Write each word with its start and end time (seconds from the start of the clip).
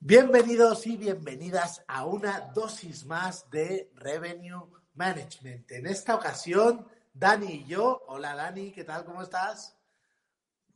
Bienvenidos 0.00 0.86
y 0.86 0.96
bienvenidas 0.96 1.82
a 1.88 2.06
una 2.06 2.52
dosis 2.54 3.04
más 3.04 3.50
de 3.50 3.90
Revenue 3.96 4.70
Management. 4.94 5.68
En 5.72 5.88
esta 5.88 6.14
ocasión, 6.14 6.86
Dani 7.12 7.52
y 7.52 7.64
yo. 7.66 8.04
Hola 8.06 8.36
Dani, 8.36 8.70
¿qué 8.70 8.84
tal? 8.84 9.04
¿Cómo 9.04 9.22
estás? 9.22 9.76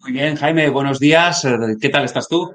Muy 0.00 0.10
bien, 0.10 0.34
Jaime, 0.34 0.68
buenos 0.70 0.98
días. 0.98 1.46
¿Qué 1.80 1.88
tal 1.88 2.04
estás 2.04 2.26
tú? 2.26 2.52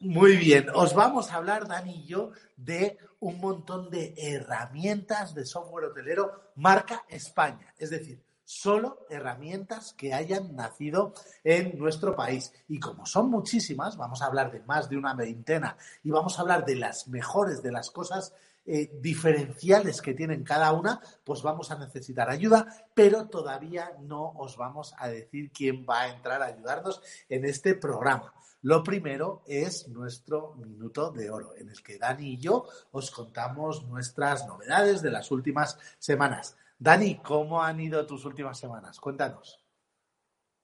Muy 0.00 0.38
bien, 0.38 0.68
os 0.74 0.94
vamos 0.94 1.30
a 1.30 1.36
hablar, 1.36 1.68
Dani 1.68 1.92
y 1.92 2.06
yo, 2.06 2.30
de 2.56 2.96
un 3.20 3.38
montón 3.38 3.90
de 3.90 4.14
herramientas 4.16 5.34
de 5.34 5.44
software 5.44 5.84
hotelero 5.84 6.50
marca 6.54 7.04
España. 7.10 7.74
Es 7.76 7.90
decir, 7.90 8.22
solo 8.46 9.04
herramientas 9.10 9.92
que 9.92 10.14
hayan 10.14 10.54
nacido 10.54 11.12
en 11.44 11.76
nuestro 11.78 12.14
país. 12.14 12.52
Y 12.68 12.78
como 12.78 13.04
son 13.04 13.28
muchísimas, 13.28 13.96
vamos 13.96 14.22
a 14.22 14.26
hablar 14.26 14.52
de 14.52 14.60
más 14.60 14.88
de 14.88 14.96
una 14.96 15.14
veintena 15.14 15.76
y 16.04 16.10
vamos 16.10 16.38
a 16.38 16.42
hablar 16.42 16.64
de 16.64 16.76
las 16.76 17.08
mejores 17.08 17.62
de 17.62 17.72
las 17.72 17.90
cosas 17.90 18.32
eh, 18.64 18.90
diferenciales 19.00 20.00
que 20.00 20.14
tienen 20.14 20.42
cada 20.42 20.72
una, 20.72 21.00
pues 21.24 21.42
vamos 21.42 21.70
a 21.70 21.78
necesitar 21.78 22.30
ayuda, 22.30 22.66
pero 22.94 23.28
todavía 23.28 23.92
no 24.00 24.32
os 24.36 24.56
vamos 24.56 24.94
a 24.98 25.08
decir 25.08 25.50
quién 25.52 25.84
va 25.88 26.02
a 26.02 26.08
entrar 26.08 26.40
a 26.42 26.46
ayudarnos 26.46 27.02
en 27.28 27.44
este 27.44 27.74
programa. 27.74 28.32
Lo 28.62 28.82
primero 28.82 29.42
es 29.46 29.86
nuestro 29.88 30.54
minuto 30.56 31.12
de 31.12 31.30
oro, 31.30 31.54
en 31.56 31.68
el 31.68 31.82
que 31.82 31.98
Dani 31.98 32.32
y 32.32 32.38
yo 32.38 32.66
os 32.90 33.10
contamos 33.12 33.84
nuestras 33.84 34.46
novedades 34.46 35.02
de 35.02 35.10
las 35.12 35.30
últimas 35.30 35.78
semanas. 35.98 36.56
Dani, 36.78 37.18
¿cómo 37.22 37.62
han 37.62 37.78
ido 37.80 38.06
tus 38.06 38.24
últimas 38.24 38.58
semanas? 38.58 38.98
Cuéntanos. 38.98 39.66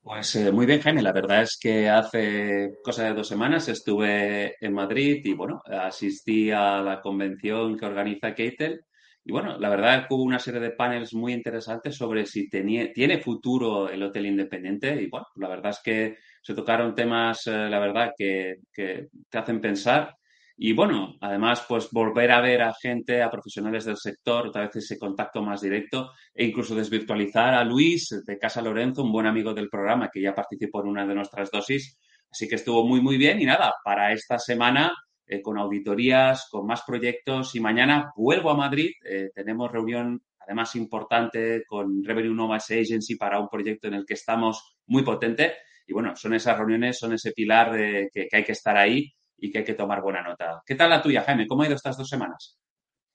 Pues 0.01 0.35
eh, 0.35 0.51
muy 0.51 0.67
bien, 0.67 0.81
Jaime. 0.81 1.03
La 1.03 1.13
verdad 1.13 1.43
es 1.43 1.57
que 1.61 1.89
hace 1.89 2.73
cosa 2.83 3.05
de 3.05 3.15
dos 3.15 3.29
semanas 3.29 3.69
estuve 3.69 4.57
en 4.65 4.73
Madrid 4.75 5.21
y 5.25 5.33
bueno, 5.35 5.63
asistí 5.67 6.51
a 6.51 6.81
la 6.83 7.01
convención 7.01 7.79
que 7.79 7.87
organiza 7.87 8.35
Keitel. 8.35 8.81
Y 9.25 9.31
bueno, 9.31 9.57
la 9.59 9.69
verdad 9.69 10.01
es 10.01 10.07
que 10.09 10.15
hubo 10.15 10.25
una 10.25 10.41
serie 10.41 10.59
de 10.61 10.73
paneles 10.73 11.15
muy 11.15 11.33
interesantes 11.33 11.95
sobre 11.97 12.27
si 12.27 12.49
tiene 12.51 13.21
futuro 13.21 13.89
el 13.89 14.03
hotel 14.03 14.27
independiente. 14.27 15.01
Y 15.01 15.09
bueno, 15.09 15.27
la 15.37 15.49
verdad 15.49 15.71
es 15.71 15.81
que 15.85 16.17
se 16.43 16.55
tocaron 16.55 16.95
temas, 16.97 17.47
eh, 17.47 17.69
la 17.71 17.79
verdad, 17.79 18.13
que, 18.17 18.57
que 18.73 19.09
te 19.31 19.39
hacen 19.39 19.61
pensar. 19.61 20.17
Y 20.57 20.75
bueno, 20.75 21.17
además, 21.21 21.65
pues 21.69 21.89
volver 21.91 22.31
a 22.31 22.41
ver 22.41 22.63
a 22.63 22.75
gente, 22.75 23.23
a 23.23 23.31
profesionales 23.31 23.85
del 23.85 23.97
sector, 23.97 24.49
otra 24.49 24.63
vez 24.63 24.77
ese 24.77 24.99
contacto 24.99 25.43
más 25.43 25.61
directo 25.63 26.13
e 26.35 26.45
incluso 26.45 26.75
desvirtualizar 26.75 27.55
a 27.55 27.65
Luis 27.65 28.23
de 28.27 28.39
Casa 28.39 28.63
Lorenzo, 28.63 29.03
un 29.03 29.13
buen 29.13 29.27
amigo 29.27 29.55
del 29.55 29.69
programa 29.69 30.11
que 30.13 30.21
ya 30.21 30.35
participó 30.35 30.83
en 30.83 30.89
una 30.89 31.07
de 31.07 31.15
nuestras 31.15 31.51
dosis. 31.51 31.99
Así 32.31 32.49
que 32.49 32.57
estuvo 32.57 32.87
muy, 32.87 33.01
muy 33.01 33.17
bien. 33.17 33.41
Y 33.41 33.45
nada, 33.45 33.75
para 33.85 34.13
esta 34.13 34.39
semana, 34.39 34.93
eh, 35.27 35.41
con 35.41 35.59
auditorías, 35.59 36.49
con 36.51 36.67
más 36.67 36.83
proyectos 36.87 37.55
y 37.55 37.61
mañana 37.61 38.13
vuelvo 38.17 38.51
a 38.51 38.57
Madrid. 38.57 38.91
Eh, 39.05 39.31
tenemos 39.35 39.71
reunión, 39.71 40.23
además, 40.39 40.77
importante 40.77 41.65
con 41.67 42.05
Revenue 42.05 42.35
Nomas 42.35 42.71
Agency 42.71 43.17
para 43.17 43.41
un 43.41 43.49
proyecto 43.49 43.89
en 43.89 43.95
el 43.95 44.05
que 44.07 44.15
estamos 44.15 44.77
muy 44.87 45.03
potente. 45.03 45.55
Y 45.87 45.93
bueno, 45.93 46.15
son 46.17 46.35
esas 46.35 46.59
reuniones, 46.59 46.99
son 46.99 47.13
ese 47.15 47.33
pilar 47.33 47.73
de, 47.73 48.11
que 48.13 48.29
hay 48.33 48.45
que 48.45 48.53
estar 48.53 48.77
ahí 48.77 49.13
y 49.43 49.51
que 49.51 49.59
hay 49.59 49.65
que 49.65 49.75
tomar 49.75 50.01
buena 50.01 50.23
nota. 50.23 50.63
¿Qué 50.65 50.77
tal 50.77 50.89
la 50.89 51.03
tuya, 51.03 51.25
Jaime? 51.25 51.49
¿Cómo 51.49 51.63
ha 51.63 51.67
ido 51.67 51.75
estas 51.75 51.97
dos 51.97 52.09
semanas? 52.09 52.57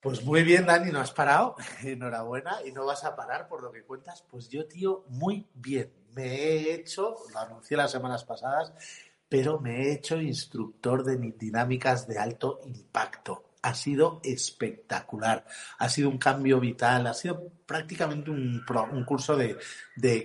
Pues 0.02 0.24
muy 0.26 0.44
bien, 0.44 0.66
Dani, 0.66 0.92
no 0.92 1.00
has 1.00 1.14
parado. 1.14 1.56
Enhorabuena 1.84 2.58
y 2.66 2.74
no 2.74 2.86
vas 2.86 3.06
a 3.06 3.16
parar 3.16 3.48
por 3.48 3.64
lo 3.64 3.72
que 3.72 3.86
cuentas. 3.86 4.26
Pues 4.30 4.50
yo, 4.50 4.68
tío, 4.68 5.06
muy 5.08 5.48
bien. 5.54 5.94
Me 6.14 6.26
he 6.26 6.74
hecho, 6.74 7.16
lo 7.32 7.40
anuncié 7.40 7.78
las 7.78 7.92
semanas 7.92 8.26
pasadas, 8.26 8.74
pero 9.30 9.62
me 9.62 9.84
he 9.84 9.94
hecho 9.94 10.20
instructor 10.20 11.06
de 11.06 11.16
dinámicas 11.38 12.06
de 12.10 12.20
alto 12.20 12.60
impacto. 12.66 13.46
Ha 13.62 13.74
sido 13.74 14.20
espectacular, 14.22 15.46
ha 15.80 15.90
sido 15.90 16.10
un 16.10 16.18
cambio 16.18 16.60
vital, 16.60 17.08
ha 17.08 17.14
sido 17.14 17.52
prácticamente 17.66 18.32
un, 18.32 18.64
curso 19.06 19.38
de, 19.38 19.58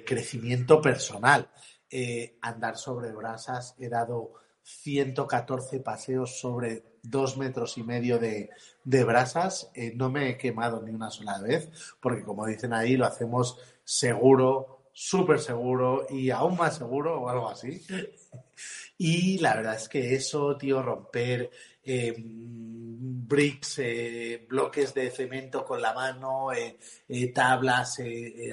crecimiento 0.05 0.83
personal. 0.83 1.49
Eh, 1.89 2.39
andar 2.41 2.77
sobre 2.77 3.13
brasas, 3.13 3.75
he 3.79 3.89
dado 3.89 4.42
114 4.63 5.81
paseos 5.81 6.39
sobre 6.39 6.85
dos 7.03 7.37
metros 7.37 7.79
y 7.79 7.83
medio 7.83 8.19
de, 8.19 8.51
brasas. 8.85 9.71
Eh, 9.75 9.93
no 9.95 10.11
me 10.11 10.31
he 10.31 10.39
quemado 10.39 10.83
ni 10.83 10.91
una 10.93 11.11
sola 11.11 11.41
vez, 11.41 11.71
porque 12.01 12.23
como 12.23 12.47
dicen 12.47 12.73
ahí, 12.73 12.97
lo 12.97 13.07
hacemos 13.07 13.59
seguro, 13.85 14.85
súper 14.93 15.41
seguro 15.41 16.07
y 16.11 16.31
aún 16.31 16.57
más 16.57 16.77
seguro 16.77 17.21
o 17.21 17.29
algo 17.29 17.49
así. 17.49 17.83
Y 18.99 19.39
la 19.39 19.57
verdad 19.57 19.75
es 19.75 19.89
que 19.89 20.15
eso, 20.15 20.57
tío, 20.57 20.81
romper 20.83 21.51
eh, 21.83 22.15
bricks, 22.17 23.81
eh, 23.81 24.47
bloques 24.49 24.95
de 24.95 25.11
cemento 25.11 25.65
con 25.65 25.83
la 25.83 25.93
mano, 25.93 26.49
tablas, 27.35 27.99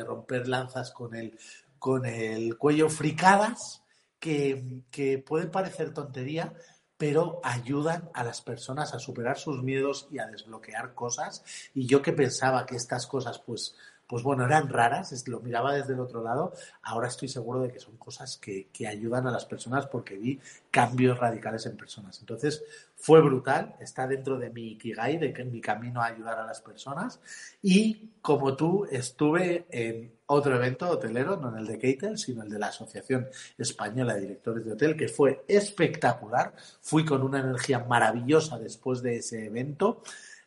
romper 0.05 0.47
lanzas 0.47 0.91
con 0.91 1.13
el, 1.13 1.37
con 1.77 2.05
el 2.05 2.57
cuello 2.57 2.89
fricadas 2.89 3.83
que, 4.19 5.23
pueden 5.25 5.51
parecer 5.51 5.93
tontería, 5.93 6.53
pero 6.97 7.39
ayudan 7.43 8.09
a 8.13 8.23
las 8.23 8.41
personas 8.41 8.93
a 8.93 8.99
superar 8.99 9.37
sus 9.37 9.63
miedos 9.63 10.07
y 10.11 10.19
a 10.19 10.27
desbloquear 10.27 10.93
cosas. 10.93 11.43
Y 11.73 11.85
yo 11.85 12.01
que 12.01 12.11
pensaba 12.11 12.65
que 12.65 12.75
estas 12.75 13.07
cosas, 13.07 13.39
pues, 13.39 13.75
pues 14.09 14.23
bueno, 14.23 14.43
eran 14.43 14.69
raras, 14.69 15.27
lo 15.27 15.39
miraba 15.39 15.75
desde 15.75 15.93
el 15.93 15.99
otro 15.99 16.23
lado, 16.23 16.51
ahora 16.81 17.07
estoy 17.07 17.27
seguro 17.27 17.61
de 17.61 17.71
que 17.71 17.79
son 17.79 17.95
cosas 17.97 18.37
que, 18.37 18.67
que, 18.73 18.87
ayudan 18.87 19.27
a 19.27 19.31
las 19.31 19.45
personas 19.45 19.85
porque 19.85 20.17
vi 20.17 20.39
cambios 20.71 21.19
radicales 21.19 21.67
en 21.67 21.77
personas. 21.77 22.19
Entonces, 22.19 22.63
fue 22.95 23.21
brutal, 23.21 23.75
está 23.79 24.07
dentro 24.07 24.39
de 24.39 24.49
mi 24.49 24.71
Ikigai, 24.71 25.19
de 25.19 25.31
que 25.31 25.45
mi 25.45 25.61
camino 25.61 26.01
a 26.01 26.07
ayudar 26.07 26.39
a 26.39 26.45
las 26.47 26.59
personas. 26.59 27.19
Y 27.61 28.09
como 28.23 28.55
tú, 28.55 28.87
estuve 28.89 29.67
en 29.69 30.11
otro 30.25 30.55
evento 30.55 30.89
hotelero, 30.89 31.37
no 31.37 31.49
en 31.49 31.59
el 31.59 31.67
de 31.67 31.77
Keitel, 31.77 32.17
sino 32.17 32.41
el 32.41 32.49
de 32.49 32.57
la 32.57 32.67
Asociación 32.69 33.27
Española 33.59 34.15
de 34.15 34.21
Directores 34.21 34.65
de 34.65 34.73
Hotel, 34.73 34.97
que 34.97 35.07
fue 35.07 35.45
espectacular. 35.47 36.55
Fui 36.81 37.05
con 37.05 37.21
una 37.21 37.41
energía 37.41 37.77
maravillosa 37.77 38.57
después 38.57 39.03
de 39.03 39.17
ese 39.17 39.45
evento 39.45 40.01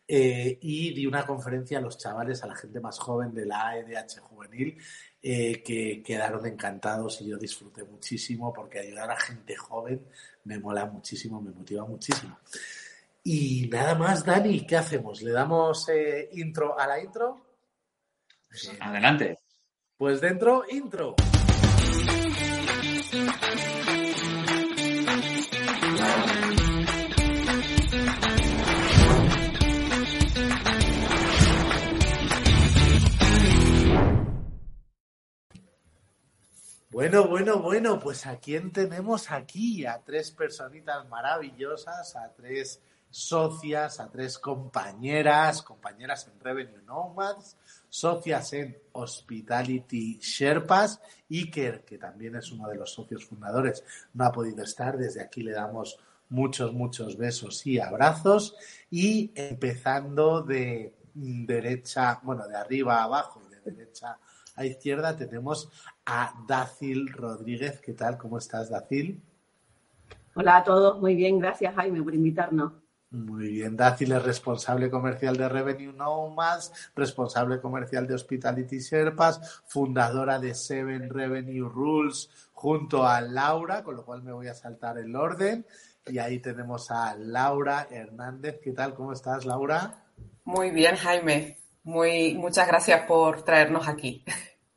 eh, 0.07 0.57
y 0.61 0.93
di 0.93 1.05
una 1.05 1.25
conferencia 1.25 1.77
a 1.77 1.81
los 1.81 1.97
chavales, 1.97 2.43
a 2.43 2.47
la 2.47 2.55
gente 2.55 2.79
más 2.79 2.99
joven 2.99 3.33
de 3.33 3.45
la 3.45 3.69
AEDH 3.69 4.19
juvenil, 4.21 4.77
eh, 5.21 5.63
que 5.63 6.03
quedaron 6.03 6.45
encantados 6.45 7.21
y 7.21 7.27
yo 7.27 7.37
disfruté 7.37 7.83
muchísimo 7.83 8.51
porque 8.51 8.79
ayudar 8.79 9.11
a 9.11 9.19
gente 9.19 9.55
joven 9.55 10.05
me 10.43 10.59
mola 10.59 10.85
muchísimo, 10.85 11.41
me 11.41 11.51
motiva 11.51 11.85
muchísimo. 11.85 12.37
Y 13.23 13.69
nada 13.71 13.95
más, 13.95 14.25
Dani, 14.25 14.65
¿qué 14.65 14.75
hacemos? 14.75 15.21
¿Le 15.21 15.31
damos 15.31 15.87
eh, 15.87 16.29
intro 16.33 16.77
a 16.77 16.85
la 16.85 17.01
intro? 17.01 17.45
Adelante. 18.81 19.39
Pues 19.97 20.19
dentro, 20.19 20.65
intro. 20.69 21.15
Bueno, 36.93 37.27
bueno, 37.27 37.57
bueno, 37.59 37.99
pues 37.99 38.27
a 38.27 38.37
quién 38.37 38.71
tenemos 38.71 39.31
aquí, 39.31 39.83
a 39.83 40.03
tres 40.05 40.29
personitas 40.29 41.09
maravillosas, 41.09 42.15
a 42.15 42.31
tres 42.31 42.83
socias, 43.09 43.99
a 43.99 44.11
tres 44.11 44.37
compañeras, 44.37 45.63
compañeras 45.63 46.27
en 46.27 46.39
Revenue 46.39 46.83
Nomads, 46.85 47.57
socias 47.89 48.53
en 48.53 48.77
Hospitality 48.91 50.19
Sherpas, 50.21 51.01
Iker, 51.31 51.83
que 51.83 51.97
también 51.97 52.35
es 52.35 52.51
uno 52.51 52.69
de 52.69 52.75
los 52.75 52.93
socios 52.93 53.25
fundadores, 53.25 53.83
no 54.13 54.25
ha 54.25 54.31
podido 54.31 54.63
estar, 54.63 54.95
desde 54.95 55.23
aquí 55.23 55.41
le 55.41 55.53
damos 55.53 55.97
muchos, 56.29 56.73
muchos 56.73 57.17
besos 57.17 57.65
y 57.65 57.79
abrazos, 57.79 58.55
y 58.91 59.31
empezando 59.33 60.43
de 60.43 60.93
derecha, 61.15 62.19
bueno, 62.21 62.47
de 62.47 62.55
arriba 62.55 62.99
a 62.99 63.05
abajo 63.05 63.41
de 63.49 63.71
derecha 63.71 64.19
izquierda 64.61 65.15
tenemos 65.17 65.71
a 66.05 66.33
Dacil 66.47 67.11
Rodríguez. 67.11 67.79
¿Qué 67.79 67.93
tal? 67.93 68.17
¿Cómo 68.17 68.37
estás, 68.37 68.69
Dacil? 68.69 69.21
Hola 70.35 70.57
a 70.57 70.63
todos, 70.63 70.99
muy 70.99 71.15
bien, 71.15 71.39
gracias 71.39 71.75
Jaime 71.75 72.01
por 72.01 72.15
invitarnos. 72.15 72.73
Muy 73.11 73.49
bien, 73.49 73.77
Dacil 73.77 74.11
es 74.11 74.23
responsable 74.23 74.89
comercial 74.89 75.37
de 75.37 75.47
Revenue 75.47 75.93
Nomads, 75.93 76.91
responsable 76.95 77.61
comercial 77.61 78.07
de 78.07 78.15
Hospitality 78.15 78.79
Sherpas, 78.79 79.61
fundadora 79.67 80.39
de 80.39 80.55
Seven 80.55 81.11
Revenue 81.11 81.69
Rules 81.69 82.29
junto 82.53 83.05
a 83.05 83.21
Laura, 83.21 83.83
con 83.83 83.97
lo 83.97 84.03
cual 84.03 84.23
me 84.23 84.31
voy 84.31 84.47
a 84.47 84.55
saltar 84.55 84.97
el 84.97 85.15
orden. 85.15 85.63
Y 86.07 86.17
ahí 86.17 86.39
tenemos 86.39 86.89
a 86.89 87.15
Laura 87.15 87.87
Hernández. 87.91 88.59
¿Qué 88.63 88.71
tal? 88.71 88.95
¿Cómo 88.95 89.13
estás, 89.13 89.45
Laura? 89.45 90.03
Muy 90.45 90.71
bien, 90.71 90.95
Jaime. 90.95 91.57
Muy, 91.83 92.35
muchas 92.35 92.67
gracias 92.67 93.05
por 93.05 93.43
traernos 93.43 93.87
aquí. 93.87 94.23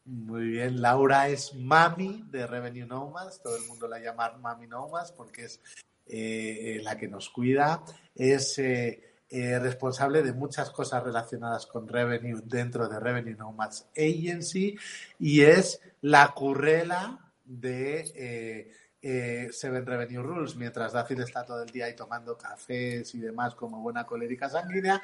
Muy 0.05 0.49
bien, 0.49 0.81
Laura 0.81 1.29
es 1.29 1.55
mami 1.55 2.25
de 2.31 2.47
Revenue 2.47 2.87
Nomads, 2.87 3.43
todo 3.43 3.57
el 3.57 3.65
mundo 3.67 3.89
la 3.89 3.99
llama 3.99 4.37
mami 4.39 4.67
Nomads 4.67 5.13
porque 5.13 5.47
es 5.47 5.61
la 6.85 6.97
que 6.97 7.09
nos 7.09 7.31
cuida, 7.31 7.83
es 8.15 8.61
responsable 9.29 10.23
de 10.23 10.33
muchas 10.33 10.71
cosas 10.71 11.03
relacionadas 11.03 11.67
con 11.67 11.89
revenue 11.89 12.41
dentro 12.45 12.89
de 12.89 13.01
Revenue 13.01 13.35
Nomads 13.37 13.89
Agency. 13.97 14.79
Y 15.19 15.43
es 15.43 15.81
la 16.03 16.29
currela 16.29 17.33
de 17.45 18.71
eh, 19.09 19.49
Seven 19.53 19.87
Revenue 19.87 20.23
Rules, 20.23 20.57
mientras 20.57 20.93
David 20.93 21.21
está 21.21 21.45
todo 21.45 21.63
el 21.63 21.71
día 21.71 21.85
ahí 21.85 21.95
tomando 21.95 22.37
cafés 22.37 23.15
y 23.15 23.21
demás 23.21 23.55
como 23.55 23.81
buena 23.81 24.05
colérica 24.05 24.49
sanguínea, 24.49 25.01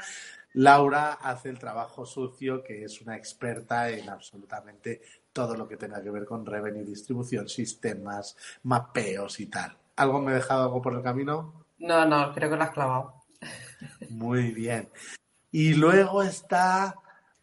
Laura 0.54 1.14
hace 1.14 1.48
el 1.48 1.58
trabajo 1.58 2.04
sucio, 2.04 2.62
que 2.62 2.84
es 2.84 3.00
una 3.00 3.16
experta 3.16 3.88
en 3.90 4.08
absolutamente 4.08 5.00
todo 5.32 5.56
lo 5.56 5.66
que 5.66 5.76
tenga 5.76 6.02
que 6.02 6.10
ver 6.10 6.24
con 6.24 6.44
revenue, 6.44 6.84
distribución, 6.84 7.48
sistemas, 7.48 8.36
mapeos 8.64 9.40
y 9.40 9.46
tal. 9.46 9.76
¿Algo 9.96 10.20
me 10.20 10.32
he 10.32 10.36
dejado 10.36 10.64
algo 10.64 10.82
por 10.82 10.94
el 10.94 11.02
camino? 11.02 11.66
No, 11.78 12.04
no, 12.04 12.32
creo 12.34 12.50
que 12.50 12.56
lo 12.56 12.62
has 12.62 12.70
clavado. 12.70 13.24
Muy 14.10 14.52
bien. 14.52 14.90
Y 15.50 15.74
luego 15.74 16.22
está 16.22 16.94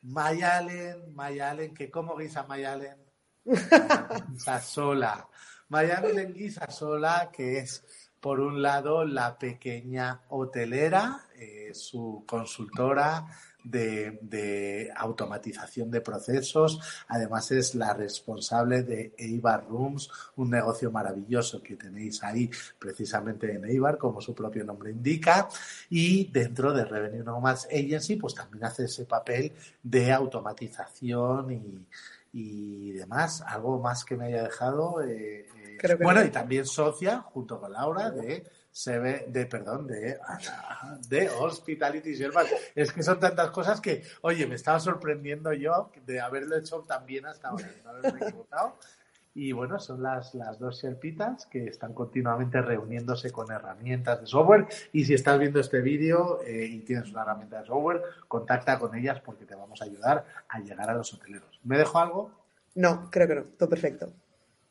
Mayalen, 0.01 1.13
Mayalen, 1.13 1.73
que 1.73 1.89
¿cómo 1.89 2.15
guisa 2.15 2.44
Mayalen? 2.44 2.97
Guisa 4.29 4.59
sola. 4.62 5.27
Miami 5.69 6.13
Lenguisa 6.13 6.69
Sola, 6.71 7.29
que 7.31 7.59
es 7.59 7.99
por 8.19 8.39
un 8.39 8.62
lado 8.62 9.06
la 9.06 9.38
pequeña 9.38 10.21
hotelera, 10.30 11.25
eh, 11.36 11.71
su 11.74 12.24
consultora 12.27 13.27
de, 13.63 14.92
automatización 14.95 15.92
de 15.92 16.01
procesos. 16.01 16.80
Además 17.07 17.51
es 17.51 17.75
la 17.75 17.94
responsable 17.94 18.83
de 18.83 19.13
Eibar 19.18 19.66
Rooms, 19.68 20.10
un 20.36 20.50
negocio 20.50 20.92
maravilloso 20.92 21.62
que 21.62 21.75
tenéis 21.75 22.24
ahí 22.24 22.50
precisamente 22.77 23.54
en 23.54 23.66
Eibar, 23.66 23.98
como 23.98 24.22
su 24.22 24.33
propio 24.33 24.63
nombre 24.63 24.92
indica. 24.92 25.48
Y 25.89 26.25
dentro 26.31 26.74
de 26.74 26.86
Revenue 26.86 27.24
Nomads 27.24 27.68
Agency, 27.68 28.15
pues 28.15 28.33
también 28.36 28.65
hace 28.65 28.86
ese 28.86 29.06
papel 29.06 29.54
de 29.83 30.12
automatización 30.12 31.51
y, 31.51 31.86
y 32.31 32.91
demás. 32.91 33.41
¿Algo 33.41 33.79
más 33.79 34.05
que 34.05 34.15
me 34.15 34.25
haya 34.25 34.43
dejado? 34.43 35.01
Eh, 35.03 35.47
bueno, 36.01 36.23
y 36.23 36.29
también 36.29 36.65
socia, 36.65 37.21
junto 37.21 37.59
con 37.59 37.71
Laura, 37.71 38.11
de 38.11 38.45
ve 38.85 39.25
de 39.27 39.45
perdón, 39.45 39.87
de, 39.87 40.17
de 41.09 41.29
Hospitality 41.29 42.15
Service. 42.15 42.55
Es 42.75 42.91
que 42.91 43.03
son 43.03 43.19
tantas 43.19 43.51
cosas 43.51 43.81
que, 43.81 44.03
oye, 44.21 44.45
me 44.47 44.55
estaba 44.55 44.79
sorprendiendo 44.79 45.53
yo 45.53 45.91
de 46.05 46.19
haberlo 46.19 46.57
hecho 46.57 46.81
tan 46.81 47.05
bien 47.05 47.25
hasta 47.25 47.49
ahora, 47.49 47.69
no 47.83 47.89
haberme 47.89 48.19
equivocado. 48.27 48.77
Y 49.41 49.53
bueno, 49.53 49.80
son 49.80 50.03
las, 50.03 50.36
las 50.36 50.59
dos 50.59 50.81
Sherpitas 50.81 51.45
que 51.45 51.68
están 51.68 51.94
continuamente 51.94 52.62
reuniéndose 52.62 53.31
con 53.31 53.50
herramientas 53.50 54.19
de 54.19 54.27
software. 54.27 54.68
Y 54.91 55.06
si 55.06 55.13
estás 55.13 55.39
viendo 55.39 55.62
este 55.62 55.80
vídeo 55.80 56.41
eh, 56.45 56.65
y 56.65 56.80
tienes 56.80 57.09
una 57.09 57.21
herramienta 57.21 57.62
de 57.62 57.68
software, 57.68 58.01
contacta 58.27 58.77
con 58.77 58.94
ellas 58.95 59.21
porque 59.21 59.45
te 59.45 59.56
vamos 59.56 59.81
a 59.81 59.86
ayudar 59.86 60.25
a 60.50 60.59
llegar 60.59 60.89
a 60.89 60.94
los 60.94 61.13
hoteleros. 61.13 61.57
¿Me 61.63 61.77
dejo 61.77 62.00
algo? 62.00 62.31
No, 62.75 63.09
creo 63.09 63.27
que 63.30 63.36
no. 63.36 63.44
Todo 63.57 63.69
perfecto. 63.69 64.12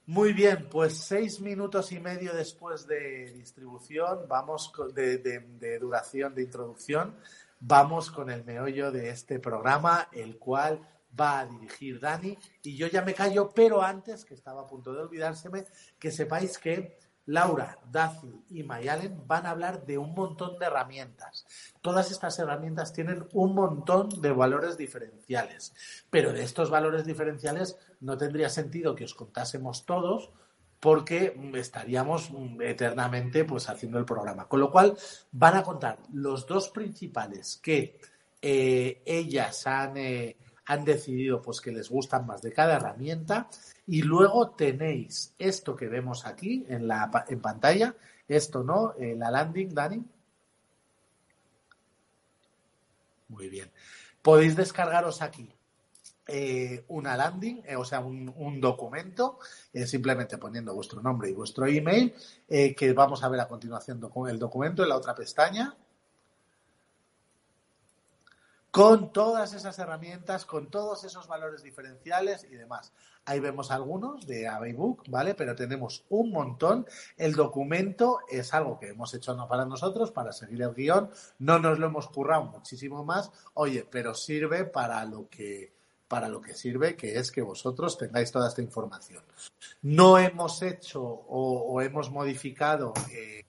Muy 0.05 0.35
bien, 0.35 0.69
pues 0.70 0.99
seis 0.99 1.41
minutos 1.41 1.91
y 1.93 1.99
medio 1.99 2.35
después 2.35 2.87
de 2.87 3.32
distribución, 3.32 4.26
vamos 4.29 4.70
de, 4.94 5.17
de, 5.17 5.79
duración 5.79 6.35
de 6.35 6.43
introducción, 6.43 7.15
vamos 7.59 8.11
con 8.11 8.29
el 8.31 8.44
meollo 8.44 8.93
de 8.93 9.09
este 9.09 9.38
programa, 9.38 10.09
el 10.12 10.37
cual 10.38 10.87
va 11.19 11.41
a 11.41 11.47
dirigir 11.47 12.00
Dani. 12.00 12.37
Y 12.62 12.76
yo 12.76 12.87
ya 12.87 13.03
me 13.03 13.15
callo, 13.15 13.50
pero 13.55 13.82
antes, 13.82 14.25
que 14.25 14.35
estaba 14.35 14.62
a 14.62 14.67
punto 14.67 14.93
de 14.93 15.03
olvidárseme, 15.03 15.65
que 15.99 16.11
sepáis 16.11 16.59
que 16.59 16.99
Laura, 17.29 17.79
Daci 17.91 18.43
y 18.49 18.62
Mayalen 18.62 19.26
van 19.26 19.44
a 19.44 19.50
hablar 19.50 19.85
de 19.85 19.99
un 19.99 20.15
montón 20.15 20.59
de 20.59 20.65
herramientas. 20.65 21.47
Todas 21.82 22.11
estas 22.11 22.38
herramientas 22.38 22.94
tienen 22.94 23.29
un 23.35 23.55
montón 23.55 24.09
de 24.23 24.32
valores 24.32 24.79
diferenciales, 24.79 25.75
pero 26.09 26.32
de 26.32 26.43
estos 26.43 26.70
valores 26.70 27.05
diferenciales 27.05 27.76
no 28.00 28.17
tendría 28.17 28.49
sentido 28.49 28.94
que 28.94 29.05
os 29.05 29.15
contásemos 29.15 29.85
todos 29.85 30.31
porque 30.81 31.38
estaríamos 31.55 32.31
eternamente 32.61 33.44
pues 33.44 33.69
haciendo 33.69 33.99
el 33.99 34.06
programa. 34.06 34.49
Con 34.49 34.61
lo 34.61 34.70
cual 34.70 34.97
van 35.32 35.56
a 35.56 35.62
contar 35.62 35.99
los 36.15 36.47
dos 36.47 36.70
principales 36.70 37.59
que 37.62 38.00
eh, 38.41 39.03
ellas 39.05 39.67
han, 39.67 39.99
eh, 39.99 40.37
han 40.69 40.85
decidido 40.85 41.41
pues 41.41 41.62
que 41.62 41.73
les 41.73 41.88
gustan 41.88 42.26
más 42.26 42.43
de 42.43 42.53
cada 42.53 42.76
herramienta 42.76 43.49
y 43.87 44.03
luego 44.03 44.50
tenéis 44.50 45.35
esto 45.38 45.75
que 45.75 45.88
vemos 45.88 46.26
aquí 46.26 46.67
en, 46.69 46.87
la, 46.87 47.11
en 47.29 47.41
pantalla, 47.41 47.97
esto, 48.29 48.62
¿no? 48.62 48.93
Eh, 48.99 49.17
la 49.17 49.31
landing, 49.31 49.75
Dani. 49.75 50.05
Muy 53.29 53.49
bien. 53.49 53.70
Podéis 54.20 54.56
descargaros 54.56 55.23
aquí 55.23 55.50
eh, 56.26 56.85
una 56.88 57.17
landing, 57.17 57.62
eh, 57.67 57.76
o 57.76 57.85
sea, 57.87 58.00
un, 58.00 58.61
documento, 58.61 59.38
simplemente 59.87 60.37
poniendo 60.37 60.75
vuestro 60.75 61.00
nombre 61.00 61.31
y 61.31 61.32
vuestro 61.32 61.67
email, 61.67 62.15
que 62.47 62.93
vamos 62.94 63.23
a 63.25 63.31
ver 63.31 63.41
a 63.41 63.49
continuación 63.49 64.00
el 64.29 64.38
documento 64.38 64.82
en 64.82 64.91
la 64.91 64.97
otra 64.97 65.15
pestaña 65.15 65.75
con 68.79 69.13
todas 69.13 69.55
esas 69.55 69.77
herramientas, 69.81 70.45
con 70.45 70.71
todos 70.71 71.03
esos 71.03 71.27
valores 71.27 71.65
diferenciales 71.65 72.45
y 72.45 72.55
demás. 72.55 72.93
Ahí 73.25 73.41
vemos 73.41 73.73
algunos 73.73 74.25
de 74.25 74.47
Abaybook, 74.47 75.03
¿vale? 75.09 75.35
Pero 75.35 75.57
tenemos 75.57 76.05
un 76.11 76.31
montón. 76.31 76.87
El 77.17 77.35
documento 77.35 78.21
es 78.31 78.55
algo 78.55 78.79
que 78.79 78.91
hemos 78.91 79.13
hecho 79.15 79.37
para 79.49 79.65
nosotros, 79.65 80.13
para 80.13 80.33
seguir 80.33 80.63
el 80.63 80.75
guion. 80.75 81.11
No 81.41 81.59
nos 81.59 81.81
lo 81.81 81.89
hemos 81.89 82.07
currado 82.07 82.45
muchísimo 82.45 83.05
más. 83.05 83.33
Oye, 83.55 83.85
pero 83.91 84.15
sirve 84.15 84.65
para 84.65 85.05
lo 85.05 85.29
que 85.29 85.77
para 86.07 86.29
lo 86.29 86.41
que 86.41 86.55
sirve, 86.55 86.95
que 86.95 87.19
es 87.19 87.33
que 87.33 87.43
vosotros 87.43 87.99
tengáis 87.99 88.31
toda 88.31 88.49
esta 88.49 88.63
información. 88.63 89.25
No 89.83 90.19
hemos 90.19 90.63
hecho 90.63 91.03
o, 91.03 91.83
hemos 91.83 92.11
modificado 92.11 92.95
eh, 93.13 93.45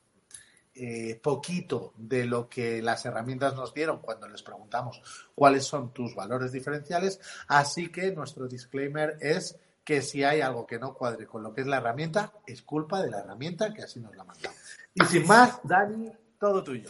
eh, 0.81 1.19
poquito 1.21 1.93
de 1.97 2.25
lo 2.25 2.47
que 2.47 2.81
las 2.81 3.05
herramientas 3.05 3.53
nos 3.53 3.73
dieron 3.73 3.99
cuando 3.99 4.29
les 4.29 4.41
preguntamos 4.41 5.01
cuáles 5.35 5.65
son 5.65 5.91
tus 5.93 6.15
valores 6.15 6.53
diferenciales, 6.53 7.19
así 7.49 7.89
que 7.91 8.13
nuestro 8.13 8.47
disclaimer 8.47 9.17
es 9.19 9.59
que 9.83 10.01
si 10.01 10.23
hay 10.23 10.39
algo 10.39 10.65
que 10.65 10.79
no 10.79 10.93
cuadre 10.93 11.25
con 11.25 11.43
lo 11.43 11.53
que 11.53 11.61
es 11.61 11.67
la 11.67 11.77
herramienta, 11.77 12.31
es 12.47 12.61
culpa 12.61 13.01
de 13.01 13.11
la 13.11 13.19
herramienta 13.19 13.73
que 13.73 13.81
así 13.81 13.99
nos 13.99 14.15
la 14.15 14.23
manda. 14.23 14.51
Y 14.93 15.03
sin 15.03 15.27
más, 15.27 15.59
Dani, 15.63 16.09
todo 16.39 16.63
tuyo. 16.63 16.89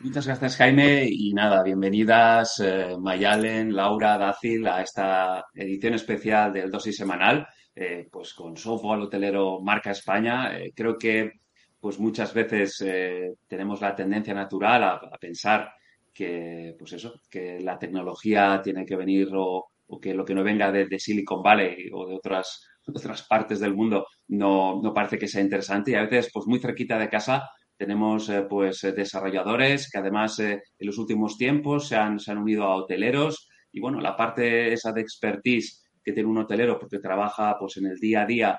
Muchas 0.00 0.26
gracias, 0.26 0.56
Jaime. 0.56 1.06
Y 1.08 1.32
nada, 1.32 1.62
bienvenidas 1.62 2.60
eh, 2.60 2.96
Mayalen, 2.98 3.74
Laura, 3.74 4.18
Dacil 4.18 4.66
a 4.66 4.82
esta 4.82 5.46
edición 5.54 5.94
especial 5.94 6.52
del 6.52 6.70
dosis 6.70 6.98
semanal, 6.98 7.48
eh, 7.74 8.06
pues 8.12 8.34
con 8.34 8.58
software 8.58 9.00
hotelero 9.00 9.60
marca 9.62 9.92
España. 9.92 10.50
creo 10.74 10.98
que 10.98 11.43
pues 11.84 12.00
muchas 12.00 12.32
veces 12.32 12.80
eh, 12.80 13.34
tenemos 13.46 13.82
la 13.82 13.94
tendencia 13.94 14.32
natural 14.32 14.82
a, 14.84 15.18
pensar 15.20 15.70
que, 16.14 16.74
pues 16.78 16.94
eso, 16.94 17.20
que 17.30 17.60
la 17.60 17.78
tecnología 17.78 18.62
tiene 18.64 18.86
que 18.86 18.96
venir 18.96 19.28
o, 19.34 19.66
que 20.00 20.14
lo 20.14 20.24
que 20.24 20.34
no 20.34 20.42
venga 20.42 20.72
de, 20.72 20.98
Silicon 20.98 21.42
Valley 21.42 21.90
o 21.92 22.06
de 22.06 22.14
otras, 22.14 22.66
otras 22.88 23.24
partes 23.24 23.60
del 23.60 23.74
mundo 23.74 24.06
no, 24.28 24.80
no, 24.82 24.94
parece 24.94 25.18
que 25.18 25.28
sea 25.28 25.42
interesante. 25.42 25.90
Y 25.90 25.94
a 25.96 26.04
veces, 26.04 26.30
pues 26.32 26.46
muy 26.46 26.58
cerquita 26.58 26.98
de 26.98 27.10
casa 27.10 27.50
tenemos 27.76 28.30
eh, 28.30 28.46
pues 28.48 28.80
desarrolladores 28.80 29.90
que 29.90 29.98
además 29.98 30.38
eh, 30.38 30.62
en 30.78 30.86
los 30.86 30.96
últimos 30.96 31.36
tiempos 31.36 31.88
se 31.88 31.96
han, 31.96 32.18
se 32.18 32.30
han 32.30 32.38
unido 32.38 32.64
a 32.64 32.76
hoteleros. 32.76 33.46
Y 33.72 33.80
bueno, 33.80 34.00
la 34.00 34.16
parte 34.16 34.72
esa 34.72 34.90
de 34.90 35.02
expertise 35.02 35.84
que 36.02 36.14
tiene 36.14 36.30
un 36.30 36.38
hotelero 36.38 36.78
porque 36.78 36.98
trabaja 36.98 37.58
pues 37.60 37.76
en 37.76 37.88
el 37.88 37.98
día 37.98 38.22
a 38.22 38.26
día, 38.26 38.58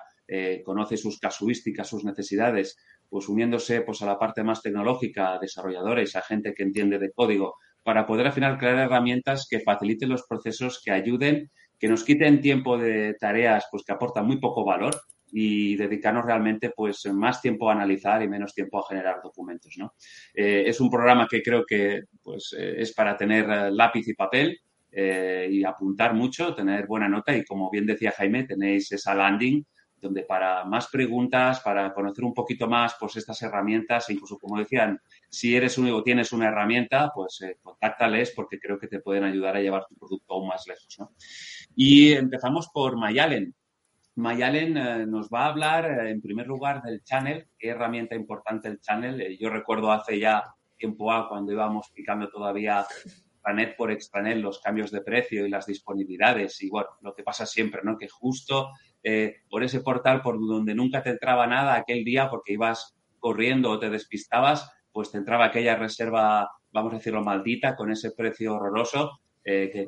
conoce 0.64 0.98
sus 0.98 1.20
casuísticas, 1.20 1.88
sus 1.88 2.04
necesidades, 2.04 2.76
pues 3.10 3.30
uniéndose 3.30 3.82
pues 3.82 4.02
a 4.02 4.06
la 4.06 4.20
parte 4.20 4.44
más 4.44 4.62
tecnológica, 4.62 5.38
desarrolladores, 5.40 6.16
a 6.16 6.22
gente 6.22 6.54
que 6.54 6.64
entiende 6.64 7.00
de 7.00 7.12
código, 7.12 7.56
para 7.84 8.06
poder 8.06 8.28
al 8.28 8.34
final 8.34 8.58
crear 8.58 8.80
herramientas 8.80 9.48
que 9.50 9.60
faciliten 9.60 10.10
los 10.10 10.24
procesos, 10.28 10.82
que 10.84 10.92
ayuden, 10.92 11.52
que 11.80 11.88
nos 11.88 12.04
quiten 12.04 12.42
tiempo 12.42 12.78
de 12.78 13.14
tareas 13.20 13.66
pues 13.70 13.84
que 13.84 13.94
aportan 13.94 14.26
muy 14.26 14.40
poco 14.40 14.66
valor 14.66 14.96
y 15.32 15.76
dedicarnos 15.76 16.26
realmente 16.26 16.72
pues 16.76 17.06
más 17.14 17.42
tiempo 17.42 17.70
a 17.70 17.74
analizar 17.74 18.24
y 18.24 18.28
menos 18.28 18.54
tiempo 18.54 18.80
a 18.80 18.88
generar 18.88 19.18
documentos. 19.22 19.76
¿no? 19.78 19.94
Eh, 20.34 20.64
es 20.66 20.80
un 20.80 20.90
programa 20.90 21.28
que 21.30 21.42
creo 21.42 21.66
que 21.66 22.04
pues, 22.24 22.56
eh, 22.58 22.76
es 22.78 22.94
para 22.94 23.18
tener 23.18 23.50
eh, 23.50 23.72
lápiz 23.72 24.08
y 24.08 24.14
papel 24.14 24.60
y 24.98 25.62
apuntar 25.66 26.14
mucho, 26.14 26.56
tener 26.56 26.88
buena 26.88 27.10
nota 27.10 27.36
y 27.36 27.44
como 27.44 27.70
bien 27.70 27.86
decía 27.86 28.14
Jaime, 28.16 28.46
tenéis 28.46 28.90
esa 28.94 29.14
landing 29.14 29.62
donde 30.06 30.24
para 30.24 30.64
más 30.66 30.88
preguntas, 30.88 31.60
para 31.60 31.94
conocer 31.94 32.24
un 32.24 32.34
poquito 32.34 32.68
más 32.68 32.96
pues 33.00 33.18
estas 33.18 33.42
herramientas, 33.42 34.10
e 34.10 34.14
incluso 34.14 34.38
como 34.38 34.58
decían, 34.58 35.00
si 35.30 35.56
eres 35.56 35.78
único 35.78 36.02
tienes 36.04 36.32
una 36.32 36.48
herramienta, 36.48 37.12
pues 37.14 37.42
eh, 37.42 37.58
contáctales 37.62 38.32
porque 38.36 38.60
creo 38.60 38.80
que 38.80 38.88
te 38.88 39.00
pueden 39.00 39.24
ayudar 39.24 39.58
a 39.58 39.62
llevar 39.62 39.86
tu 39.88 39.96
producto 39.96 40.34
aún 40.34 40.48
más 40.48 40.66
lejos. 40.68 40.98
Y 41.76 42.14
empezamos 42.14 42.70
por 42.74 42.98
Mayalen. 42.98 43.54
Mayalen 44.16 44.78
eh, 44.78 45.06
nos 45.06 45.30
va 45.30 45.46
a 45.46 45.50
hablar 45.50 45.86
eh, 45.86 46.10
en 46.10 46.22
primer 46.22 46.48
lugar 46.48 46.82
del 46.82 47.04
channel, 47.04 47.48
qué 47.58 47.70
herramienta 47.70 48.16
importante 48.16 48.70
el 48.70 48.80
channel. 48.80 49.20
Eh, 49.20 49.38
yo 49.38 49.50
recuerdo 49.50 49.92
hace 49.92 50.20
ya 50.20 50.44
tiempo 50.78 51.12
a 51.12 51.28
cuando 51.28 51.52
íbamos 51.52 51.90
picando 51.94 52.30
todavía 52.30 52.86
extranet 53.46 53.76
por 53.76 53.92
extranet 53.92 54.38
los 54.38 54.60
cambios 54.60 54.92
de 54.92 55.02
precio 55.02 55.46
y 55.46 55.50
las 55.50 55.66
disponibilidades 55.66 56.62
y 56.64 56.70
bueno, 56.70 56.90
lo 57.02 57.14
que 57.14 57.24
pasa 57.24 57.46
siempre, 57.46 57.82
¿no? 57.84 57.98
Que 57.98 58.08
justo 58.08 58.72
por 59.50 59.64
ese 59.64 59.82
portal 59.82 60.22
por 60.22 60.40
donde 60.40 60.74
nunca 60.74 61.04
te 61.04 61.12
entraba 61.12 61.46
nada 61.46 61.76
aquel 61.76 62.04
día 62.04 62.28
porque 62.30 62.54
ibas 62.54 62.96
corriendo 63.20 63.72
o 63.72 63.80
te 63.80 63.90
despistabas, 63.90 64.72
pues 64.92 65.12
te 65.12 65.18
entraba 65.18 65.46
aquella 65.46 65.76
reserva, 65.76 66.50
vamos 66.72 66.94
a 66.94 66.98
decirlo, 66.98 67.24
maldita 67.24 67.76
con 67.76 67.92
ese 67.92 68.12
precio 68.12 68.56
horroroso 68.56 69.20
eh, 69.44 69.70
que 69.72 69.88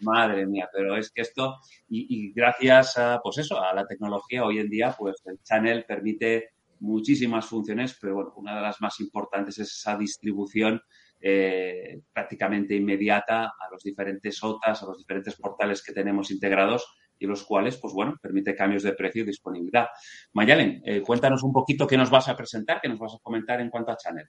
madre 0.00 0.46
mía, 0.46 0.68
pero 0.72 0.96
es 0.96 1.10
que 1.10 1.22
esto, 1.22 1.56
y, 1.88 2.32
gracias 2.32 2.98
a, 2.98 3.20
pues 3.22 3.38
eso, 3.38 3.62
a 3.62 3.72
la 3.72 3.86
tecnología 3.86 4.44
hoy 4.44 4.58
en 4.58 4.68
día, 4.68 4.94
pues 4.98 5.22
el 5.24 5.38
channel 5.42 5.84
permite 5.86 6.50
muchísimas 6.80 7.46
funciones, 7.46 7.96
pero 8.00 8.14
bueno, 8.14 8.32
una 8.36 8.56
de 8.56 8.62
las 8.62 8.80
más 8.80 8.98
importantes 9.00 9.58
es 9.58 9.68
esa 9.68 9.96
distribución 9.96 10.82
eh, 11.20 12.00
prácticamente 12.12 12.74
inmediata 12.74 13.44
a 13.44 13.70
los 13.70 13.82
diferentes 13.82 14.42
OTAs, 14.42 14.82
a 14.82 14.86
los 14.86 14.98
diferentes 14.98 15.36
portales 15.36 15.82
que 15.82 15.92
tenemos 15.92 16.30
integrados 16.30 16.86
y 17.20 17.26
los 17.26 17.44
cuales, 17.44 17.76
pues 17.76 17.94
bueno, 17.94 18.16
permite 18.20 18.56
cambios 18.56 18.82
de 18.82 18.94
precio 18.94 19.22
y 19.22 19.26
disponibilidad. 19.26 19.86
Mayalen, 20.32 20.82
eh, 20.84 21.02
cuéntanos 21.02 21.44
un 21.44 21.52
poquito 21.52 21.86
qué 21.86 21.96
nos 21.96 22.10
vas 22.10 22.28
a 22.28 22.36
presentar, 22.36 22.80
qué 22.80 22.88
nos 22.88 22.98
vas 22.98 23.14
a 23.14 23.18
comentar 23.22 23.60
en 23.60 23.70
cuanto 23.70 23.92
a 23.92 23.96
Channel. 23.96 24.26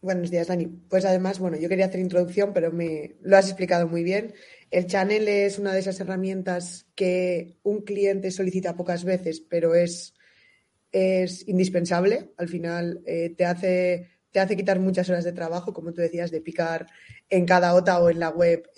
Buenos 0.00 0.30
días, 0.30 0.46
Dani. 0.46 0.66
Pues 0.88 1.04
además, 1.04 1.40
bueno, 1.40 1.56
yo 1.56 1.68
quería 1.68 1.86
hacer 1.86 1.98
introducción, 1.98 2.52
pero 2.54 2.70
me 2.70 3.16
lo 3.20 3.36
has 3.36 3.48
explicado 3.48 3.88
muy 3.88 4.04
bien. 4.04 4.32
El 4.70 4.86
channel 4.86 5.26
es 5.26 5.58
una 5.58 5.72
de 5.72 5.80
esas 5.80 5.98
herramientas 5.98 6.86
que 6.94 7.58
un 7.64 7.82
cliente 7.82 8.30
solicita 8.30 8.76
pocas 8.76 9.02
veces, 9.02 9.40
pero 9.40 9.74
es, 9.74 10.14
es 10.92 11.48
indispensable. 11.48 12.30
Al 12.36 12.48
final 12.48 13.00
eh, 13.06 13.34
te, 13.36 13.44
hace, 13.44 14.17
te 14.30 14.40
hace 14.40 14.56
quitar 14.56 14.78
muchas 14.78 15.08
horas 15.08 15.24
de 15.24 15.32
trabajo, 15.32 15.72
como 15.72 15.92
tú 15.92 16.00
decías, 16.00 16.30
de 16.30 16.40
picar 16.40 16.86
en 17.30 17.46
cada 17.46 17.74
OTA 17.74 18.00
o 18.00 18.10
en 18.10 18.20
la 18.20 18.30
web 18.30 18.68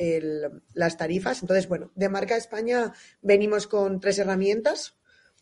las 0.72 0.96
tarifas. 0.96 1.42
Entonces, 1.42 1.68
bueno, 1.68 1.90
de 1.94 2.08
marca 2.08 2.36
España 2.36 2.92
venimos 3.22 3.66
con 3.66 4.00
tres 4.00 4.18
herramientas 4.18 4.96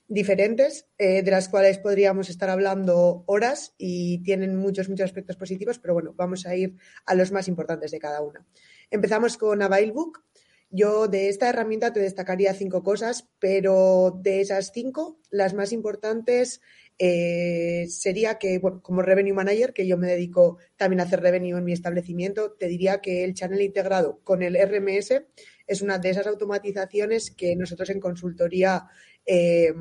diferentes, 0.09 0.87
eh, 0.97 1.23
de 1.23 1.31
las 1.31 1.51
cuales 1.51 1.79
podríamos 1.79 2.31
estar 2.31 2.49
hablando 2.49 3.25
horas 3.27 3.75
y 3.77 4.23
tienen 4.23 4.57
muchos, 4.57 4.89
muchos 4.89 5.05
aspectos 5.05 5.37
positivos, 5.37 5.79
pero 5.79 5.93
bueno, 5.93 6.15
vamos 6.17 6.47
a 6.47 6.57
ir 6.57 6.77
a 7.05 7.15
los 7.15 7.31
más 7.31 7.47
importantes 7.47 7.91
de 7.91 7.99
cada 7.99 8.23
una. 8.23 8.45
Empezamos 8.91 9.37
con 9.37 9.61
Availbook. 9.61 10.25
Yo 10.71 11.09
de 11.09 11.29
esta 11.29 11.49
herramienta 11.49 11.93
te 11.93 12.01
destacaría 12.01 12.53
cinco 12.55 12.83
cosas, 12.83 13.29
pero 13.39 14.19
de 14.23 14.41
esas 14.41 14.71
cinco, 14.73 15.19
las 15.31 15.55
más 15.55 15.73
importantes 15.73 16.61
eh, 16.99 17.87
sería 17.89 18.39
que, 18.39 18.59
bueno, 18.59 18.83
como 18.83 19.03
Revenue 19.03 19.33
Manager, 19.33 19.73
que 19.73 19.87
yo 19.87 19.97
me 19.97 20.09
dedico 20.09 20.59
también 20.77 21.01
a 21.01 21.05
hacer 21.05 21.21
revenue 21.21 21.57
en 21.57 21.65
mi 21.65 21.73
establecimiento, 21.73 22.53
te 22.53 22.67
diría 22.67 23.01
que 23.01 23.25
el 23.25 23.35
channel 23.35 23.63
integrado 23.63 24.21
con 24.25 24.43
el 24.43 24.57
RMS 24.57 25.23
es 25.67 25.83
una 25.83 25.99
de 25.99 26.11
esas 26.11 26.27
automatizaciones 26.27 27.31
que 27.31 27.55
nosotros 27.55 27.91
en 27.91 28.01
consultoría 28.01 28.89
eh, 29.25 29.73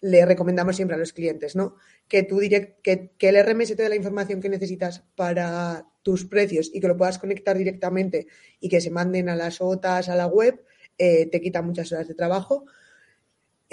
le 0.00 0.26
recomendamos 0.26 0.76
siempre 0.76 0.96
a 0.96 0.98
los 0.98 1.12
clientes, 1.12 1.54
¿no? 1.54 1.76
Que, 2.08 2.24
tú 2.24 2.40
direct, 2.40 2.82
que, 2.82 3.14
el 3.20 3.42
RMS 3.42 3.76
te 3.76 3.82
dé 3.82 3.88
la 3.88 3.96
información 3.96 4.40
que 4.40 4.48
necesitas 4.48 5.04
para 5.14 5.86
tus 6.02 6.26
precios 6.26 6.70
y 6.74 6.80
que 6.80 6.88
lo 6.88 6.96
puedas 6.96 7.18
conectar 7.18 7.56
directamente 7.56 8.26
y 8.60 8.68
que 8.68 8.80
se 8.80 8.90
manden 8.90 9.28
a 9.28 9.36
las 9.36 9.60
OTAs, 9.60 10.08
a 10.08 10.16
la 10.16 10.26
web, 10.26 10.62
eh, 10.98 11.26
te 11.30 11.40
quita 11.40 11.62
muchas 11.62 11.92
horas 11.92 12.08
de 12.08 12.14
trabajo. 12.14 12.66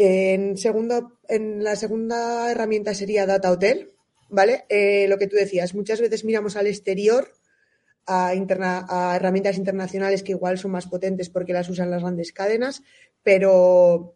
En, 0.04 0.58
segundo, 0.58 1.20
en 1.28 1.64
la 1.64 1.76
segunda 1.76 2.52
herramienta 2.52 2.96
sería 2.96 3.28
Data 3.28 3.52
Hotel, 3.52 3.92
¿vale? 4.30 4.66
Eh, 4.68 5.06
lo 5.08 5.20
que 5.20 5.28
tú 5.28 5.36
decías, 5.36 5.76
muchas 5.76 6.02
veces 6.02 6.26
miramos 6.26 6.56
al 6.56 6.66
exterior 6.66 7.32
a, 8.08 8.34
herramientas 9.16 9.58
internacionales 9.58 10.24
que 10.24 10.32
igual 10.32 10.58
son 10.58 10.72
más 10.72 10.88
potentes 10.88 11.30
porque 11.30 11.54
las 11.54 11.70
usan 11.70 11.92
las 11.92 12.02
grandes 12.02 12.34
cadenas, 12.34 12.82
pero 13.22 14.16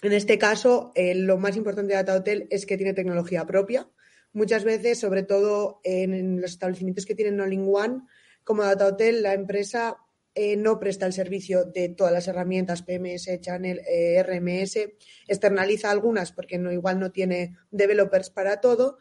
en 0.00 0.12
este 0.12 0.38
caso, 0.38 0.92
eh, 0.94 1.16
lo 1.16 1.38
más 1.38 1.56
importante 1.56 1.94
de 1.94 1.96
Data 1.96 2.14
Hotel 2.14 2.46
es 2.50 2.64
que 2.64 2.76
tiene 2.76 2.94
tecnología 2.94 3.44
propia. 3.46 3.88
Muchas 4.32 4.62
veces, 4.62 5.00
sobre 5.00 5.24
todo 5.24 5.80
en, 5.82 6.40
los 6.40 6.52
establecimientos 6.52 7.04
que 7.04 7.16
tienen 7.16 7.40
All-in-One, 7.40 8.02
como 8.44 8.62
Data 8.62 8.86
Hotel, 8.86 9.24
la 9.24 9.34
empresa 9.34 9.96
eh, 10.36 10.56
no 10.56 10.78
presta 10.78 11.06
el 11.06 11.12
servicio 11.12 11.64
de 11.64 11.88
todas 11.88 12.12
las 12.12 12.28
herramientas 12.28 12.82
PMS, 12.82 13.40
Channel, 13.40 13.80
eh, 13.88 14.22
RMS, 14.22 14.78
externaliza 15.26 15.90
algunas 15.90 16.30
porque 16.30 16.58
no, 16.58 16.70
igual 16.70 17.00
no 17.00 17.10
tiene 17.10 17.56
developers 17.72 18.30
para 18.30 18.60
todo, 18.60 18.98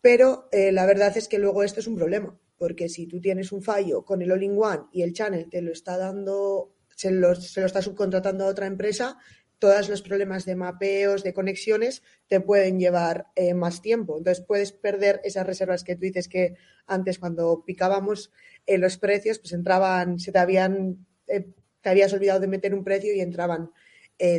pero 0.00 0.48
la 0.52 0.86
verdad 0.86 1.16
es 1.16 1.26
que 1.26 1.40
luego 1.40 1.64
esto 1.64 1.80
es 1.80 1.88
un 1.88 1.96
problema, 1.96 2.38
porque 2.56 2.88
si 2.88 3.08
tú 3.08 3.20
tienes 3.20 3.50
un 3.50 3.62
fallo 3.62 4.04
con 4.04 4.22
el 4.22 4.30
All-in-One 4.30 4.84
y 4.92 5.02
el 5.02 5.12
Channel 5.12 5.50
te 5.50 5.60
lo 5.60 5.72
está 5.72 5.98
dando, 5.98 6.76
se 6.94 7.10
lo 7.10 7.32
está 7.32 7.82
subcontratando 7.82 8.44
a 8.44 8.48
otra 8.48 8.66
empresa, 8.66 9.18
todos 9.58 9.88
los 9.88 10.02
problemas 10.02 10.44
de 10.44 10.56
mapeos, 10.56 11.22
de 11.22 11.34
conexiones, 11.34 12.02
te 12.26 12.40
pueden 12.40 12.78
llevar 12.78 13.26
eh, 13.34 13.54
más 13.54 13.82
tiempo. 13.82 14.16
Entonces 14.18 14.44
puedes 14.44 14.72
perder 14.72 15.20
esas 15.24 15.46
reservas 15.46 15.84
que 15.84 15.96
tú 15.96 16.02
dices 16.02 16.28
que 16.28 16.56
antes 16.86 17.18
cuando 17.18 17.64
picábamos 17.64 18.30
eh, 18.66 18.78
los 18.78 18.98
precios, 18.98 19.38
pues 19.38 19.52
entraban, 19.52 20.18
se 20.18 20.32
te 20.32 20.38
habían, 20.38 21.06
eh, 21.26 21.48
te 21.80 21.88
habías 21.88 22.12
olvidado 22.12 22.40
de 22.40 22.46
meter 22.46 22.74
un 22.74 22.84
precio 22.84 23.14
y 23.14 23.20
entraban 23.20 23.70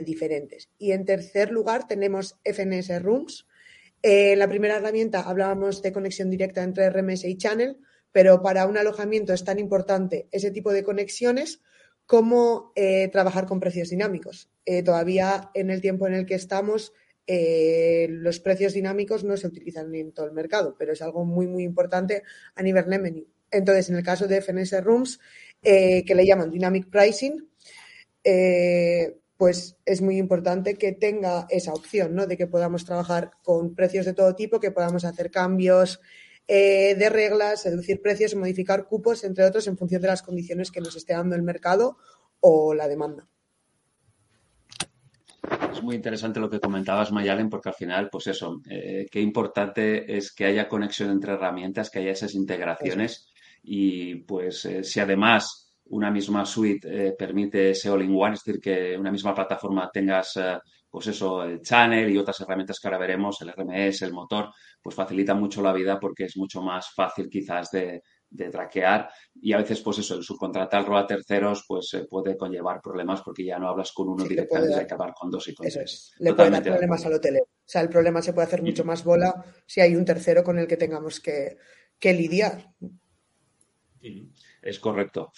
diferentes. 0.05 0.67
Y 0.77 0.91
en 0.91 1.05
tercer 1.05 1.51
lugar 1.51 1.87
tenemos 1.87 2.37
FNS 2.43 3.01
Rooms. 3.01 3.47
en 4.01 4.37
la 4.37 4.49
primera 4.49 4.75
herramienta 4.75 5.21
hablábamos 5.21 5.81
de 5.81 5.93
conexión 5.93 6.29
directa 6.29 6.63
entre 6.63 6.89
RMS 6.89 7.23
y 7.23 7.37
Channel, 7.37 7.77
pero 8.11 8.41
para 8.41 8.65
un 8.65 8.77
alojamiento 8.77 9.31
es 9.31 9.45
tan 9.45 9.57
importante 9.57 10.27
ese 10.31 10.51
tipo 10.51 10.73
de 10.73 10.83
conexiones 10.83 11.61
cómo 12.09 12.71
eh, 12.75 13.07
trabajar 13.09 13.45
con 13.45 13.59
precios 13.59 13.91
dinámicos. 13.91 14.49
Eh, 14.71 14.83
todavía 14.83 15.49
en 15.55 15.71
el 15.71 15.81
tiempo 15.81 16.05
en 16.05 16.13
el 16.13 16.27
que 16.27 16.35
estamos, 16.35 16.93
eh, 17.25 18.05
los 18.09 18.39
precios 18.39 18.73
dinámicos 18.73 19.23
no 19.23 19.35
se 19.35 19.47
utilizan 19.47 19.95
en 19.95 20.11
todo 20.11 20.27
el 20.27 20.31
mercado, 20.31 20.75
pero 20.77 20.93
es 20.93 21.01
algo 21.01 21.25
muy, 21.25 21.47
muy 21.47 21.63
importante 21.63 22.21
a 22.53 22.61
nivel 22.61 22.85
revenue. 22.85 23.25
Entonces, 23.49 23.89
en 23.89 23.95
el 23.95 24.03
caso 24.03 24.27
de 24.27 24.41
FNS 24.41 24.83
Rooms, 24.83 25.19
que 25.61 26.13
le 26.15 26.25
llaman 26.25 26.51
Dynamic 26.51 26.87
Pricing, 26.89 27.49
pues 29.37 29.77
es 29.85 30.01
muy 30.01 30.17
importante 30.17 30.75
que 30.75 30.91
tenga 30.91 31.47
esa 31.49 31.73
opción, 31.73 32.13
¿no? 32.13 32.27
De 32.27 32.37
que 32.37 32.45
podamos 32.45 32.85
trabajar 32.85 33.31
con 33.41 33.73
precios 33.73 34.05
de 34.05 34.13
todo 34.13 34.35
tipo, 34.35 34.59
que 34.59 34.69
podamos 34.69 35.03
hacer 35.03 35.31
cambios 35.31 35.99
eh, 36.51 36.95
de 36.95 37.09
reglas, 37.09 37.63
reducir 37.63 38.01
precios, 38.01 38.35
modificar 38.35 38.85
cupos, 38.85 39.23
entre 39.23 39.45
otros, 39.45 39.67
en 39.67 39.77
función 39.77 40.01
de 40.01 40.09
las 40.09 40.23
condiciones 40.23 40.71
que 40.71 40.81
nos 40.81 40.95
esté 40.95 41.13
dando 41.13 41.35
el 41.35 41.41
mercado 41.41 41.97
o 42.39 42.73
la 42.73 42.87
demanda. 42.87 43.29
Es 45.71 45.83
muy 45.83 45.95
interesante 45.95 46.39
lo 46.39 46.49
que 46.49 46.59
comentabas, 46.59 47.11
Mayalen, 47.11 47.49
porque 47.49 47.69
al 47.69 47.75
final, 47.75 48.09
pues 48.11 48.27
eso, 48.27 48.61
eh, 48.69 49.05
qué 49.11 49.21
importante 49.21 50.17
es 50.17 50.33
que 50.33 50.45
haya 50.45 50.67
conexión 50.67 51.11
entre 51.11 51.33
herramientas, 51.33 51.89
que 51.89 51.99
haya 51.99 52.11
esas 52.11 52.33
integraciones. 52.35 53.27
Y 53.63 54.15
pues 54.23 54.65
eh, 54.65 54.83
si 54.83 54.99
además 54.99 55.73
una 55.85 56.11
misma 56.11 56.45
suite 56.45 57.13
permite 57.17 57.71
ese 57.71 57.89
all-in-one, 57.89 58.35
es 58.35 58.43
decir, 58.43 58.61
que 58.61 58.95
una 58.97 59.11
misma 59.11 59.33
plataforma 59.33 59.89
tengas 59.91 60.37
pues 60.89 61.07
eso, 61.07 61.43
el 61.43 61.61
channel 61.61 62.09
y 62.09 62.17
otras 62.17 62.39
herramientas 62.41 62.79
que 62.79 62.87
ahora 62.87 62.97
veremos, 62.97 63.41
el 63.41 63.49
RMS, 63.49 64.01
el 64.03 64.13
motor, 64.13 64.51
pues 64.81 64.95
facilita 64.95 65.35
mucho 65.35 65.61
la 65.61 65.73
vida 65.73 65.99
porque 65.99 66.25
es 66.25 66.35
mucho 66.37 66.61
más 66.61 66.91
fácil 66.93 67.29
quizás 67.29 67.69
de, 67.71 68.01
traquear 68.51 69.09
y 69.41 69.53
a 69.53 69.57
veces 69.57 69.81
pues 69.81 69.99
eso, 69.99 70.15
el 70.15 70.23
subcontratar 70.23 70.85
a 70.93 71.07
terceros 71.07 71.65
pues 71.67 71.97
puede 72.09 72.37
conllevar 72.37 72.81
problemas 72.81 73.21
porque 73.21 73.43
ya 73.43 73.57
no 73.57 73.67
hablas 73.67 73.91
con 73.91 74.09
uno 74.09 74.23
directamente, 74.23 74.75
hay 74.75 74.87
que 74.87 74.93
hablar 74.93 75.13
con 75.13 75.31
dos 75.31 75.47
y 75.47 75.55
con 75.55 75.67
tres. 75.67 76.13
Le 76.19 76.33
puede 76.33 76.51
dar 76.51 76.63
problemas 76.63 77.05
al 77.05 77.13
hotel. 77.13 77.39
O 77.41 77.47
sea, 77.65 77.81
el 77.81 77.89
problema 77.89 78.21
se 78.21 78.33
puede 78.33 78.47
hacer 78.47 78.61
mucho 78.61 78.83
más 78.83 79.03
bola 79.03 79.43
si 79.65 79.81
hay 79.81 79.95
un 79.95 80.05
tercero 80.05 80.43
con 80.43 80.59
el 80.59 80.67
que 80.67 80.77
tengamos 80.77 81.19
que, 81.19 81.57
que 81.99 82.13
lidiar. 82.13 82.73
Es 84.61 84.79
correcto. 84.79 85.31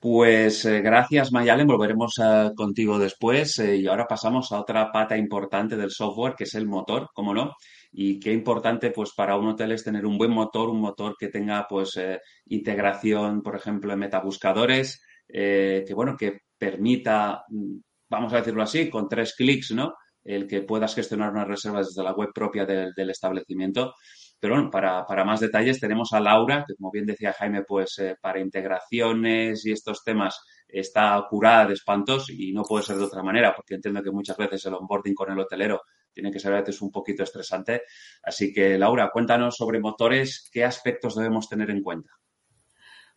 Pues 0.00 0.64
eh, 0.64 0.80
gracias, 0.80 1.30
Mayalen. 1.30 1.66
Volveremos 1.66 2.18
eh, 2.22 2.52
contigo 2.56 2.98
después. 2.98 3.58
Eh, 3.58 3.76
y 3.76 3.86
ahora 3.86 4.06
pasamos 4.06 4.50
a 4.50 4.60
otra 4.60 4.90
pata 4.90 5.16
importante 5.16 5.76
del 5.76 5.90
software, 5.90 6.34
que 6.34 6.44
es 6.44 6.54
el 6.54 6.66
motor, 6.66 7.10
¿cómo 7.12 7.34
no? 7.34 7.54
Y 7.92 8.20
qué 8.20 8.32
importante, 8.32 8.90
pues, 8.90 9.12
para 9.14 9.36
un 9.36 9.48
hotel 9.48 9.72
es 9.72 9.84
tener 9.84 10.06
un 10.06 10.16
buen 10.18 10.30
motor, 10.30 10.70
un 10.70 10.80
motor 10.80 11.16
que 11.18 11.28
tenga, 11.28 11.66
pues, 11.68 11.98
integración, 12.46 13.42
por 13.42 13.56
ejemplo, 13.56 13.92
en 13.92 13.98
metabuscadores, 13.98 15.02
que, 15.28 15.92
bueno, 15.94 16.16
que 16.16 16.40
permita, 16.58 17.44
mm, 17.48 17.78
vamos 18.08 18.32
a 18.32 18.36
decirlo 18.36 18.62
así, 18.62 18.90
con 18.90 19.08
tres 19.08 19.34
clics, 19.34 19.72
¿no? 19.72 19.94
El 20.22 20.46
que 20.46 20.62
puedas 20.62 20.94
gestionar 20.94 21.32
unas 21.32 21.48
reservas 21.48 21.88
desde 21.88 22.04
la 22.04 22.12
web 22.12 22.30
propia 22.34 22.66
del 22.66 23.10
establecimiento. 23.10 23.94
Pero 24.38 24.54
bueno, 24.54 24.70
para, 24.70 25.24
más 25.24 25.40
detalles 25.40 25.80
tenemos 25.80 26.12
a 26.12 26.20
Laura, 26.20 26.64
que 26.66 26.74
como 26.74 26.90
bien 26.90 27.06
decía 27.06 27.34
Jaime, 27.34 27.62
pues 27.64 27.98
eh, 27.98 28.16
para 28.20 28.40
integraciones 28.40 29.66
y 29.66 29.72
estos 29.72 30.02
temas 30.02 30.40
está 30.66 31.22
curada 31.28 31.66
de 31.66 31.74
espantos 31.74 32.30
y 32.30 32.52
no 32.52 32.62
puede 32.62 32.84
ser 32.84 32.96
de 32.96 33.04
otra 33.04 33.22
manera, 33.22 33.54
porque 33.54 33.74
entiendo 33.74 34.02
que 34.02 34.10
muchas 34.10 34.36
veces 34.38 34.64
el 34.64 34.74
onboarding 34.74 35.14
con 35.14 35.30
el 35.30 35.38
hotelero 35.38 35.82
tiene 36.12 36.30
que 36.30 36.40
ser 36.40 36.52
a 36.52 36.60
veces 36.60 36.80
un 36.82 36.90
poquito 36.90 37.22
estresante. 37.22 37.82
Así 38.22 38.52
que, 38.52 38.78
Laura, 38.78 39.10
cuéntanos 39.12 39.56
sobre 39.56 39.80
motores, 39.80 40.48
¿qué 40.52 40.64
aspectos 40.64 41.16
debemos 41.16 41.48
tener 41.48 41.70
en 41.70 41.82
cuenta? 41.82 42.10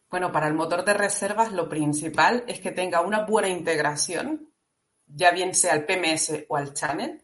Bueno, 0.09 0.31
para 0.31 0.47
el 0.47 0.53
motor 0.53 0.85
de 0.85 0.93
reservas 0.93 1.51
lo 1.51 1.67
principal 1.67 2.43
es 2.47 2.59
que 2.59 2.71
tenga 2.71 3.01
una 3.01 3.25
buena 3.25 3.50
integración, 3.50 4.53
ya 5.07 5.31
bien 5.31 5.55
sea 5.55 5.73
al 5.73 5.85
PMS 5.85 6.45
o 6.50 6.55
al 6.55 6.73
channel, 6.73 7.23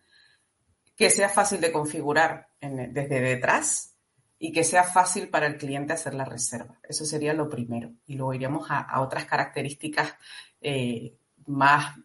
que 0.96 1.10
sea 1.10 1.30
fácil 1.30 1.62
de 1.62 1.72
configurar 1.72 2.48
desde 2.60 3.22
detrás 3.22 3.96
y 4.40 4.52
que 4.52 4.64
sea 4.64 4.84
fácil 4.84 5.30
para 5.30 5.48
el 5.48 5.58
cliente 5.58 5.94
hacer 5.94 6.14
la 6.14 6.26
reserva. 6.26 6.80
Eso 6.82 7.06
sería 7.06 7.34
lo 7.34 7.50
primero. 7.50 7.92
Y 8.08 8.16
luego 8.16 8.34
iríamos 8.34 8.68
a, 8.70 9.00
otras 9.02 9.26
características 9.26 10.16
eh, 10.60 11.16
más 11.46 11.96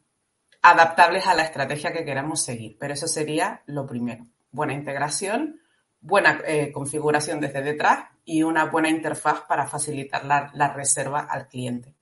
adaptables 0.65 1.27
a 1.27 1.35
la 1.35 1.43
estrategia 1.43 1.93
que 1.93 2.07
queramos 2.07 2.43
seguir. 2.43 2.77
Pero 2.81 2.95
eso 2.95 3.07
sería 3.07 3.63
lo 3.67 3.87
primero. 3.87 4.25
Buena 4.51 4.73
integración, 4.73 5.61
buena 6.01 6.41
eh, 6.47 6.73
configuración 6.73 7.39
desde 7.39 7.61
detrás 7.61 8.07
y 8.25 8.43
una 8.43 8.65
buena 8.65 8.89
interfaz 8.89 9.43
para 9.43 9.67
facilitar 9.67 10.25
la, 10.25 10.51
la 10.55 10.73
reserva 10.73 11.21
al 11.21 11.49
cliente. 11.49 11.95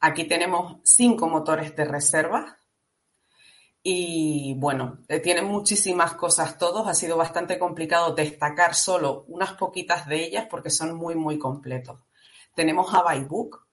Aquí 0.00 0.24
tenemos 0.24 0.78
cinco 0.82 1.28
motores 1.28 1.76
de 1.76 1.84
reserva 1.84 2.58
y 3.80 4.54
bueno, 4.58 4.98
eh, 5.06 5.20
tienen 5.20 5.44
muchísimas 5.44 6.14
cosas 6.14 6.58
todos. 6.58 6.88
Ha 6.88 6.94
sido 6.94 7.16
bastante 7.16 7.60
complicado 7.60 8.12
destacar 8.12 8.74
solo 8.74 9.24
unas 9.28 9.52
poquitas 9.52 10.08
de 10.08 10.24
ellas 10.24 10.48
porque 10.50 10.70
son 10.70 10.96
muy, 10.96 11.14
muy 11.14 11.38
completos. 11.38 12.00
Tenemos 12.56 12.92
a 12.92 13.02
Bybook, 13.02 13.66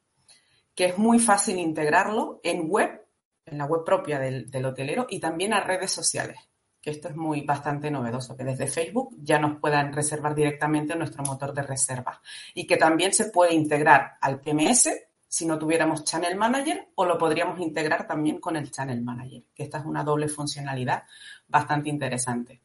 que 0.75 0.85
es 0.85 0.97
muy 0.99 1.17
fácil 1.17 1.57
integrarlo 1.57 2.39
en 2.43 2.69
web, 2.69 3.06
en 3.47 3.57
la 3.57 3.65
web 3.65 3.83
propia 3.83 4.19
del, 4.19 4.65
hotelero 4.65 5.07
y 5.09 5.19
también 5.19 5.53
a 5.53 5.61
redes 5.61 5.91
sociales, 5.91 6.37
que 6.81 6.91
esto 6.91 7.09
es 7.09 7.15
muy 7.15 7.41
bastante 7.41 7.89
novedoso, 7.89 8.35
que 8.35 8.43
desde 8.43 8.67
Facebook 8.67 9.15
ya 9.19 9.39
nos 9.39 9.59
puedan 9.59 9.93
reservar 9.93 10.35
directamente 10.35 10.95
nuestro 10.95 11.23
motor 11.23 11.53
de 11.53 11.63
reserva 11.63 12.21
y 12.53 12.67
que 12.67 12.77
también 12.77 13.13
se 13.13 13.25
puede 13.25 13.53
integrar 13.53 14.17
al 14.21 14.41
PMS 14.41 14.89
si 15.27 15.45
no 15.45 15.57
tuviéramos 15.57 16.03
Channel 16.03 16.35
Manager 16.37 16.89
o 16.95 17.05
lo 17.05 17.17
podríamos 17.17 17.59
integrar 17.59 18.07
también 18.07 18.39
con 18.39 18.55
el 18.55 18.71
Channel 18.71 19.01
Manager, 19.01 19.43
que 19.53 19.63
esta 19.63 19.79
es 19.79 19.85
una 19.85 20.03
doble 20.03 20.27
funcionalidad 20.27 21.03
bastante 21.47 21.89
interesante. 21.89 22.61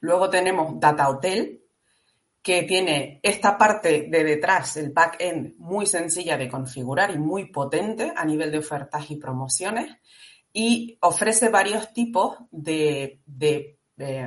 Luego 0.00 0.28
tenemos 0.28 0.78
Data 0.78 1.08
Hotel, 1.08 1.63
que 2.44 2.64
tiene 2.64 3.20
esta 3.22 3.56
parte 3.56 4.06
de 4.10 4.22
detrás, 4.22 4.76
el 4.76 4.90
back-end, 4.90 5.54
muy 5.56 5.86
sencilla 5.86 6.36
de 6.36 6.50
configurar 6.50 7.10
y 7.10 7.18
muy 7.18 7.46
potente 7.46 8.12
a 8.14 8.22
nivel 8.26 8.52
de 8.52 8.58
ofertas 8.58 9.10
y 9.10 9.16
promociones 9.16 9.96
y 10.52 10.98
ofrece 11.00 11.48
varios 11.48 11.94
tipos 11.94 12.36
de, 12.50 13.22
de 13.24 13.78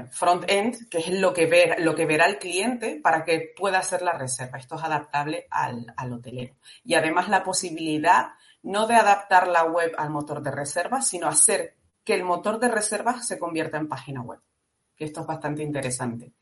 front-end, 0.09 0.89
que 0.89 0.97
es 0.97 1.09
lo 1.09 1.31
que, 1.31 1.45
ver, 1.45 1.79
lo 1.79 1.93
que 1.93 2.07
verá 2.07 2.25
el 2.25 2.39
cliente 2.39 2.99
para 3.03 3.23
que 3.23 3.53
pueda 3.55 3.77
hacer 3.77 4.01
la 4.01 4.17
reserva. 4.17 4.57
Esto 4.57 4.77
es 4.77 4.83
adaptable 4.83 5.45
al, 5.51 5.93
al 5.95 6.11
hotelero. 6.11 6.55
Y 6.83 6.95
además 6.95 7.29
la 7.29 7.43
posibilidad 7.43 8.29
no 8.63 8.87
de 8.87 8.95
adaptar 8.95 9.47
la 9.47 9.65
web 9.65 9.93
al 9.95 10.09
motor 10.09 10.41
de 10.41 10.49
reserva, 10.49 11.03
sino 11.03 11.27
hacer 11.27 11.75
que 12.03 12.15
el 12.15 12.23
motor 12.23 12.59
de 12.59 12.69
reserva 12.69 13.21
se 13.21 13.37
convierta 13.37 13.77
en 13.77 13.87
página 13.87 14.23
web. 14.23 14.39
Que 14.95 15.05
esto 15.05 15.21
es 15.21 15.27
bastante 15.27 15.61
interesante. 15.61 16.33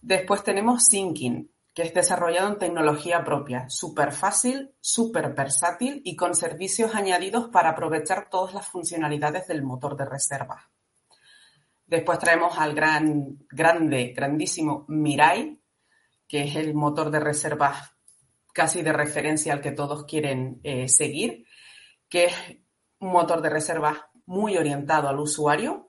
Después 0.00 0.42
tenemos 0.42 0.86
Syncing, 0.86 1.50
que 1.74 1.82
es 1.82 1.94
desarrollado 1.94 2.48
en 2.48 2.58
tecnología 2.58 3.24
propia, 3.24 3.68
súper 3.68 4.12
fácil, 4.12 4.74
súper 4.80 5.34
versátil 5.34 6.00
y 6.04 6.16
con 6.16 6.34
servicios 6.34 6.94
añadidos 6.94 7.48
para 7.48 7.70
aprovechar 7.70 8.28
todas 8.30 8.54
las 8.54 8.66
funcionalidades 8.66 9.46
del 9.46 9.62
motor 9.62 9.96
de 9.96 10.04
reserva. 10.04 10.70
Después 11.86 12.18
traemos 12.18 12.58
al 12.58 12.74
gran, 12.74 13.38
grande, 13.48 14.12
grandísimo 14.14 14.84
Mirai, 14.88 15.60
que 16.26 16.42
es 16.42 16.56
el 16.56 16.74
motor 16.74 17.10
de 17.10 17.20
reservas 17.20 17.92
casi 18.52 18.82
de 18.82 18.92
referencia 18.92 19.52
al 19.52 19.60
que 19.60 19.70
todos 19.70 20.04
quieren 20.04 20.60
eh, 20.64 20.88
seguir, 20.88 21.46
que 22.08 22.24
es 22.24 22.34
un 22.98 23.12
motor 23.12 23.40
de 23.40 23.50
reservas 23.50 23.98
muy 24.26 24.56
orientado 24.56 25.08
al 25.08 25.20
usuario, 25.20 25.87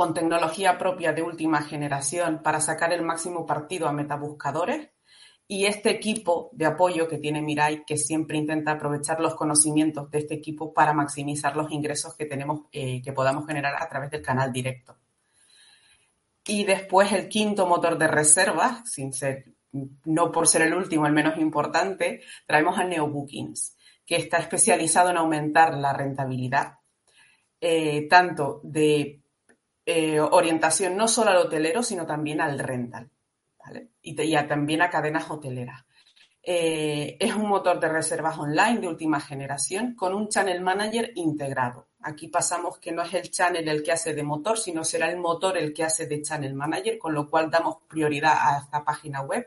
con 0.00 0.14
tecnología 0.14 0.78
propia 0.78 1.12
de 1.12 1.20
última 1.20 1.60
generación 1.60 2.40
para 2.42 2.62
sacar 2.62 2.90
el 2.94 3.02
máximo 3.02 3.44
partido 3.44 3.86
a 3.86 3.92
metabuscadores 3.92 4.88
y 5.46 5.66
este 5.66 5.90
equipo 5.90 6.48
de 6.52 6.64
apoyo 6.64 7.06
que 7.06 7.18
tiene 7.18 7.42
Mirai, 7.42 7.84
que 7.84 7.98
siempre 7.98 8.38
intenta 8.38 8.72
aprovechar 8.72 9.20
los 9.20 9.34
conocimientos 9.34 10.10
de 10.10 10.20
este 10.20 10.36
equipo 10.36 10.72
para 10.72 10.94
maximizar 10.94 11.54
los 11.54 11.70
ingresos 11.70 12.16
que 12.16 12.24
tenemos, 12.24 12.62
eh, 12.72 13.02
que 13.02 13.12
podamos 13.12 13.46
generar 13.46 13.74
a 13.78 13.86
través 13.90 14.10
del 14.10 14.22
canal 14.22 14.50
directo. 14.50 14.96
Y 16.46 16.64
después 16.64 17.12
el 17.12 17.28
quinto 17.28 17.66
motor 17.66 17.98
de 17.98 18.08
reserva, 18.08 18.82
sin 18.86 19.12
ser, 19.12 19.52
no 20.06 20.32
por 20.32 20.48
ser 20.48 20.62
el 20.62 20.72
último, 20.72 21.06
el 21.06 21.12
menos 21.12 21.36
importante, 21.36 22.22
traemos 22.46 22.78
a 22.78 22.84
NeoBookings, 22.84 23.76
que 24.06 24.16
está 24.16 24.38
especializado 24.38 25.10
en 25.10 25.18
aumentar 25.18 25.76
la 25.76 25.92
rentabilidad, 25.92 26.78
eh, 27.60 28.08
tanto 28.08 28.62
de 28.64 29.19
eh, 29.84 30.20
orientación 30.20 30.96
no 30.96 31.08
solo 31.08 31.30
al 31.30 31.38
hotelero, 31.38 31.82
sino 31.82 32.06
también 32.06 32.40
al 32.40 32.58
rental, 32.58 33.10
¿vale? 33.58 33.90
Y, 34.02 34.14
también 34.14 34.82
a 34.82 34.90
cadenas 34.90 35.30
hoteleras. 35.30 35.84
Eh, 36.42 37.16
es 37.20 37.34
un 37.34 37.48
motor 37.48 37.78
de 37.78 37.88
reservas 37.88 38.38
online 38.38 38.80
de 38.80 38.88
última 38.88 39.20
generación 39.20 39.94
con 39.94 40.14
un 40.14 40.28
channel 40.28 40.60
manager 40.60 41.12
integrado. 41.14 41.88
Aquí 42.02 42.28
pasamos 42.28 42.78
que 42.78 42.92
no 42.92 43.02
es 43.02 43.12
el 43.12 43.30
channel 43.30 43.68
el 43.68 43.82
que 43.82 43.92
hace 43.92 44.14
de 44.14 44.22
motor, 44.22 44.58
sino 44.58 44.84
será 44.84 45.10
el 45.10 45.18
motor 45.18 45.58
el 45.58 45.74
que 45.74 45.84
hace 45.84 46.06
de 46.06 46.22
channel 46.22 46.54
manager, 46.54 46.98
con 46.98 47.12
lo 47.12 47.28
cual 47.28 47.50
damos 47.50 47.78
prioridad 47.86 48.36
a 48.38 48.58
esta 48.58 48.82
página 48.82 49.20
web. 49.20 49.46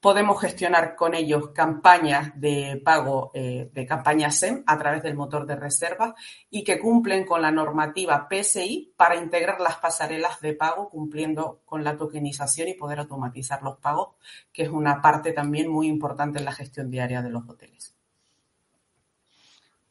Podemos 0.00 0.40
gestionar 0.40 0.96
con 0.96 1.14
ellos 1.14 1.50
campañas 1.50 2.32
de 2.40 2.80
pago 2.82 3.30
eh, 3.34 3.70
de 3.72 3.86
campañas 3.86 4.36
SEM 4.36 4.62
a 4.66 4.78
través 4.78 5.02
del 5.02 5.14
motor 5.14 5.46
de 5.46 5.56
reserva 5.56 6.14
y 6.48 6.64
que 6.64 6.78
cumplen 6.78 7.26
con 7.26 7.42
la 7.42 7.50
normativa 7.50 8.26
PSI 8.30 8.94
para 8.96 9.16
integrar 9.16 9.60
las 9.60 9.76
pasarelas 9.76 10.40
de 10.40 10.54
pago 10.54 10.88
cumpliendo 10.88 11.60
con 11.66 11.84
la 11.84 11.98
tokenización 11.98 12.68
y 12.68 12.74
poder 12.74 13.00
automatizar 13.00 13.62
los 13.62 13.78
pagos, 13.78 14.14
que 14.52 14.62
es 14.62 14.70
una 14.70 15.02
parte 15.02 15.32
también 15.32 15.70
muy 15.70 15.86
importante 15.86 16.38
en 16.38 16.46
la 16.46 16.52
gestión 16.52 16.90
diaria 16.90 17.20
de 17.20 17.30
los 17.30 17.46
hoteles. 17.46 17.94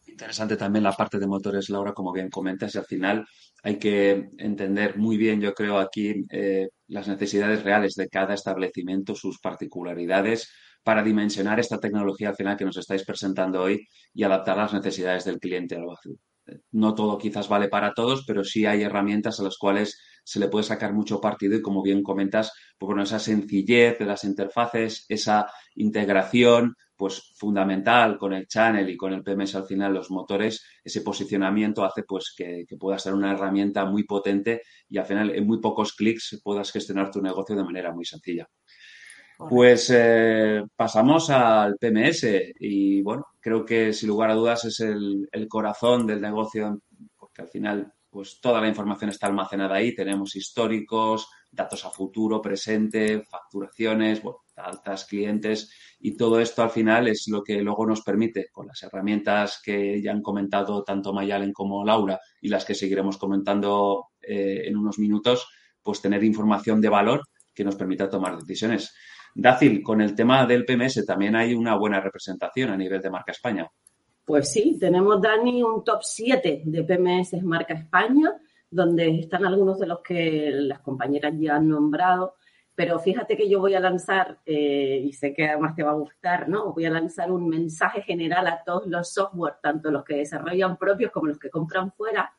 Interesante 0.08 0.58
también 0.58 0.84
la 0.84 0.92
parte 0.92 1.18
de 1.18 1.28
motores, 1.28 1.70
Laura, 1.70 1.94
como 1.94 2.12
bien 2.12 2.30
comentas, 2.30 2.76
y 2.76 2.78
al 2.78 2.86
final 2.86 3.26
hay 3.64 3.78
que 3.78 4.32
entender 4.38 4.98
muy 4.98 5.18
bien, 5.18 5.40
yo 5.40 5.54
creo, 5.54 5.80
aquí 5.80 6.26
eh, 6.30 6.70
las 6.90 7.08
necesidades 7.08 7.64
reales 7.64 7.96
de 7.96 8.10
cada 8.10 8.34
establecimiento, 8.34 9.16
sus 9.16 9.40
particularidades, 9.40 10.52
para 10.84 11.04
dimensionar 11.04 11.60
esta 11.60 11.80
tecnología 11.80 12.30
al 12.30 12.36
final 12.36 12.58
que 12.58 12.66
nos 12.66 12.78
estáis 12.78 13.06
presentando 13.06 13.62
hoy 13.62 13.88
y 14.14 14.24
adaptar 14.24 14.58
las 14.58 14.74
necesidades 14.74 15.26
del 15.26 15.40
cliente. 15.40 15.78
No 16.72 16.96
todo 16.96 17.18
quizás 17.18 17.48
vale 17.48 17.68
para 17.68 17.94
todos, 17.94 18.24
pero 18.26 18.44
sí 18.44 18.66
hay 18.66 18.82
herramientas 18.82 19.40
a 19.40 19.44
las 19.44 19.58
cuales 19.58 20.00
se 20.24 20.40
le 20.40 20.48
puede 20.48 20.64
sacar 20.64 20.94
mucho 20.94 21.22
partido 21.22 21.56
y 21.56 21.62
como 21.62 21.84
bien 21.84 22.02
comentas, 22.02 22.52
pues 22.78 22.88
bueno, 22.88 23.04
esa 23.04 23.20
sencillez 23.20 24.00
de 24.00 24.06
las 24.06 24.24
interfaces, 24.24 25.06
esa 25.10 25.48
integración, 25.76 26.76
pues 27.00 27.32
fundamental 27.38 28.18
con 28.18 28.34
el 28.34 28.46
channel 28.46 28.90
y 28.90 28.98
con 28.98 29.14
el 29.14 29.24
PMS 29.24 29.56
al 29.56 29.66
final 29.66 29.94
los 29.94 30.12
motores, 30.12 30.66
ese 30.84 31.00
posicionamiento 31.00 31.86
hace 31.86 32.04
pues 32.04 32.34
que, 32.36 32.66
pueda 32.78 33.00
ser 33.00 33.14
una 33.14 33.32
herramienta 33.32 33.86
muy 33.86 34.04
potente 34.04 34.64
y 34.90 34.98
al 34.98 35.06
final 35.06 35.30
en 35.30 35.48
muy 35.48 35.62
pocos 35.62 35.94
clics 35.94 36.42
puedas 36.44 36.70
gestionar 36.74 37.10
tu 37.10 37.22
negocio 37.22 37.56
de 37.56 37.64
manera 37.64 37.94
muy 37.94 38.04
sencilla. 38.04 38.46
Pues 39.38 39.90
eh, 39.96 40.62
pasamos 40.76 41.30
al 41.30 41.78
PMS 41.78 42.26
y 42.60 43.02
bueno, 43.02 43.28
creo 43.40 43.64
que 43.64 43.94
sin 43.94 44.10
lugar 44.10 44.32
a 44.32 44.36
dudas 44.36 44.66
es 44.66 44.82
el, 44.82 45.26
el, 45.32 45.48
corazón 45.48 46.06
del 46.06 46.20
negocio 46.20 46.82
porque 47.18 47.44
al 47.44 47.48
final 47.48 47.94
pues 48.10 48.42
toda 48.42 48.60
la 48.60 48.68
información 48.68 49.10
está 49.10 49.28
almacenada 49.28 49.76
ahí, 49.76 49.96
tenemos 49.96 50.36
históricos, 50.36 51.30
datos 51.50 51.86
a 51.86 51.92
futuro, 51.92 52.42
presente, 52.42 53.24
facturaciones, 53.24 54.22
bueno, 54.22 54.40
altas 54.60 55.06
clientes 55.06 55.72
y 56.00 56.16
todo 56.16 56.40
esto 56.40 56.64
al 56.64 56.70
final 56.70 57.08
es 57.08 57.28
lo 57.28 57.44
que 57.44 57.62
luego 57.62 57.86
nos 57.86 58.02
permite, 58.02 58.50
con 58.52 58.68
las 58.68 58.82
herramientas 58.84 59.62
que 59.64 60.02
ya 60.02 60.12
han 60.12 60.22
comentado 60.22 60.84
tanto 60.84 61.14
Mayalen 61.14 61.52
como 61.54 61.84
Laura 61.84 62.20
y 62.42 62.50
las 62.50 62.66
que 62.66 62.76
seguiremos 62.76 63.18
comentando 63.18 64.08
eh, 64.22 64.64
en 64.66 64.78
unos 64.78 65.00
minutos, 65.00 65.48
pues 65.82 66.02
tener 66.02 66.24
información 66.24 66.80
de 66.82 66.90
valor 66.90 67.22
que 67.54 67.64
nos 67.64 67.76
permita 67.76 68.10
tomar 68.10 68.38
decisiones. 68.38 68.94
Dácil, 69.36 69.84
con 69.84 70.02
el 70.02 70.16
tema 70.16 70.46
del 70.46 70.66
PMS 70.66 71.06
también 71.06 71.36
hay 71.36 71.54
una 71.54 71.76
buena 71.76 72.00
representación 72.02 72.70
a 72.70 72.78
nivel 72.78 73.02
de 73.02 73.10
marca 73.10 73.32
España. 73.32 73.68
Pues 74.26 74.52
sí, 74.52 74.78
tenemos, 74.80 75.22
Dani, 75.22 75.64
un 75.64 75.84
top 75.84 76.02
7 76.04 76.62
de 76.66 76.84
PMS 76.84 77.42
marca 77.44 77.74
España, 77.74 78.32
donde 78.70 79.20
están 79.20 79.46
algunos 79.46 79.80
de 79.80 79.88
los 79.88 80.02
que 80.02 80.52
las 80.52 80.80
compañeras 80.82 81.34
ya 81.40 81.56
han 81.56 81.68
nombrado 81.68 82.36
pero 82.80 82.98
fíjate 82.98 83.36
que 83.36 83.50
yo 83.50 83.60
voy 83.60 83.74
a 83.74 83.82
lanzar, 83.82 84.40
eh, 84.46 85.02
y 85.04 85.12
sé 85.12 85.34
que 85.34 85.50
además 85.50 85.76
te 85.76 85.84
va 85.84 85.92
a 85.92 85.96
gustar, 85.96 86.48
¿no? 86.48 86.72
Voy 86.72 86.86
a 86.86 86.90
lanzar 86.90 87.30
un 87.30 87.50
mensaje 87.50 88.04
general 88.04 88.48
a 88.48 88.64
todos 88.64 88.88
los 88.88 89.12
software, 89.12 89.56
tanto 89.62 89.92
los 89.92 90.06
que 90.06 90.16
desarrollan 90.16 90.78
propios 90.78 91.12
como 91.12 91.28
los 91.28 91.38
que 91.38 91.50
compran 91.50 91.92
fuera, 91.92 92.34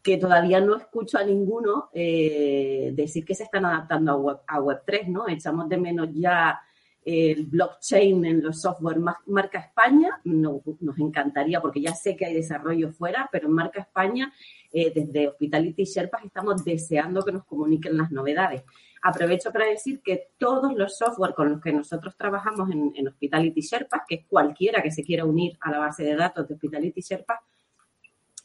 que 0.00 0.16
todavía 0.16 0.60
no 0.60 0.76
escucho 0.76 1.18
a 1.18 1.24
ninguno 1.24 1.90
eh, 1.92 2.92
decir 2.94 3.24
que 3.24 3.34
se 3.34 3.42
están 3.42 3.64
adaptando 3.64 4.12
a, 4.12 4.16
Web, 4.16 4.38
a 4.46 4.60
Web3, 4.60 5.08
¿no? 5.08 5.26
Echamos 5.26 5.68
de 5.68 5.76
menos 5.76 6.08
ya 6.12 6.60
el 7.04 7.46
blockchain 7.46 8.24
en 8.24 8.42
los 8.44 8.60
software 8.60 9.00
marca 9.26 9.58
España, 9.58 10.20
nos 10.22 10.98
encantaría 10.98 11.60
porque 11.60 11.80
ya 11.80 11.94
sé 11.94 12.16
que 12.16 12.26
hay 12.26 12.34
desarrollo 12.34 12.92
fuera, 12.92 13.28
pero 13.30 13.48
en 13.48 13.54
marca 13.54 13.80
España, 13.80 14.32
eh, 14.72 14.92
desde 14.94 15.28
Hospitality 15.28 15.84
Sherpas 15.84 16.24
estamos 16.24 16.64
deseando 16.64 17.22
que 17.22 17.32
nos 17.32 17.44
comuniquen 17.44 17.96
las 17.96 18.12
novedades. 18.12 18.62
Aprovecho 19.06 19.52
para 19.52 19.66
decir 19.66 20.00
que 20.02 20.30
todos 20.38 20.74
los 20.74 20.96
software 20.96 21.34
con 21.34 21.50
los 21.50 21.60
que 21.60 21.72
nosotros 21.72 22.16
trabajamos 22.16 22.70
en, 22.70 23.06
Hospitality 23.06 23.60
Sherpas, 23.60 24.00
que 24.08 24.14
es 24.14 24.26
cualquiera 24.26 24.82
que 24.82 24.90
se 24.90 25.04
quiera 25.04 25.26
unir 25.26 25.58
a 25.60 25.70
la 25.70 25.78
base 25.78 26.04
de 26.04 26.16
datos 26.16 26.48
de 26.48 26.54
Hospitality 26.54 27.02
Sherpas, 27.02 27.40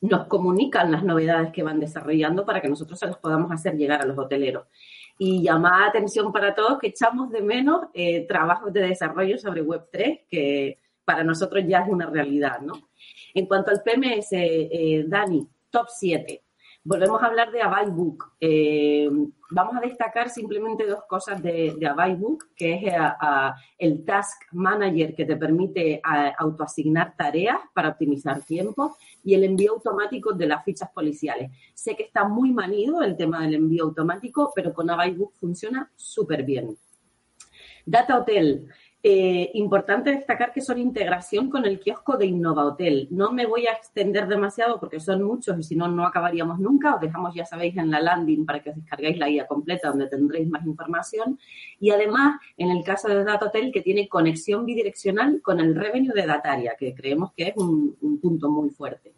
nos 0.02 0.28
comunican 0.28 0.91
las 0.91 1.04
novedades 1.04 1.54
que 1.54 1.63
van 1.63 1.80
desarrollando 1.80 2.45
para 2.45 2.62
que 2.62 2.67
nosotros 2.67 3.00
se 3.00 3.06
las 3.06 3.17
podamos 3.17 3.52
hacer 3.54 3.76
llegar 3.76 4.02
a 4.02 4.06
los 4.06 4.17
hoteleros 4.17 4.67
y 5.17 5.43
llamada 5.43 5.88
atención 5.88 6.32
para 6.32 6.56
todos 6.56 6.80
que 6.80 6.88
echamos 6.88 7.30
de 7.30 7.41
menos 7.41 7.88
eh, 7.93 8.26
trabajos 8.26 8.72
de 8.72 8.82
desarrollo 8.82 9.38
sobre 9.38 9.63
Web3, 9.63 10.26
que 10.30 10.80
para 11.04 11.24
nosotros 11.26 11.63
ya 11.67 11.80
es 11.80 11.89
una 11.89 12.06
realidad, 12.06 12.62
¿no? 12.62 12.74
En 13.34 13.45
cuanto 13.45 13.72
al 13.72 13.82
PMS, 13.84 14.30
eh, 14.32 15.04
Dani, 15.08 15.45
top 15.69 15.88
7. 15.89 16.41
Volvemos 16.89 17.21
a 17.21 17.28
hablar 17.28 17.52
de 17.52 17.62
Avaybook. 17.62 18.34
Eh, 18.41 19.08
vamos 19.52 19.75
a 19.75 19.80
destacar 19.80 20.28
simplemente 20.28 20.88
dos 20.88 21.04
cosas 21.08 21.39
de, 21.39 21.75
de 21.78 22.36
que 22.56 22.73
es 22.73 22.93
el 23.78 24.04
Task 24.06 24.41
Manager 24.54 25.13
que 25.13 25.23
te 25.23 25.38
permite 25.38 26.02
autoasignar 26.36 27.15
tareas 27.15 27.60
para 27.75 27.89
optimizar 27.89 28.41
tiempo 28.41 28.97
y 29.23 29.36
el 29.36 29.43
envío 29.43 29.73
automático 29.73 30.34
de 30.34 30.47
las 30.47 30.65
fichas 30.65 30.89
policiales. 30.89 31.52
Sé 31.75 31.95
que 31.95 32.06
está 32.06 32.28
muy 32.28 32.52
manido 32.52 33.04
el 33.04 33.15
tema 33.15 33.43
del 33.43 33.54
envío 33.54 33.84
automático, 33.84 34.52
pero 34.56 34.73
con 34.73 34.89
Avaybook 34.89 35.36
funciona 35.36 35.91
súper 35.95 36.41
bien. 36.41 36.75
Data 37.86 38.17
Hotel. 38.17 38.67
Eh, 39.02 39.52
importante 39.54 40.12
destacar 40.12 40.52
que 40.52 40.60
son 40.60 40.78
integración 40.78 41.50
con 41.50 41.64
el 41.64 41.80
kiosco 41.80 42.18
de 42.18 42.26
Innova 42.26 42.66
Hotel. 42.66 43.08
No 43.12 43.32
me 43.32 43.46
voy 43.46 43.66
a 43.66 43.72
extender 43.72 44.28
demasiado 44.28 44.78
porque 44.78 45.00
son 45.00 45.24
muchos 45.24 45.58
y 45.58 45.64
si 45.64 45.76
no, 45.78 45.88
no 45.88 46.06
acabaríamos 46.06 46.60
nunca. 46.60 46.96
Os 46.96 47.02
dejamos, 47.02 47.34
ya 47.34 47.46
sabéis, 47.46 47.78
en 47.78 47.92
la 47.92 48.02
landing 48.02 48.46
para 48.46 48.62
que 48.62 48.72
os 48.72 48.76
descarguéis 48.76 49.18
la 49.18 49.30
guía 49.30 49.48
completa 49.48 49.88
donde 49.90 50.08
tendréis 50.08 50.50
más 50.50 50.66
información. 50.66 51.40
Y 51.80 51.92
además, 51.92 52.42
en 52.58 52.72
el 52.72 52.84
caso 52.84 53.08
de 53.08 53.24
Data 53.24 53.46
Hotel, 53.46 53.72
que 53.72 53.82
tiene 53.82 54.10
conexión 54.10 54.66
bidireccional 54.66 55.42
con 55.42 55.62
el 55.62 55.76
revenue 55.76 56.14
de 56.14 56.26
Dataria, 56.26 56.76
que 56.78 56.94
creemos 56.94 57.32
que 57.32 57.50
es 57.50 57.54
un, 57.56 57.96
un 58.02 58.20
punto 58.20 58.50
muy 58.50 58.70
fuerte. 58.70 59.14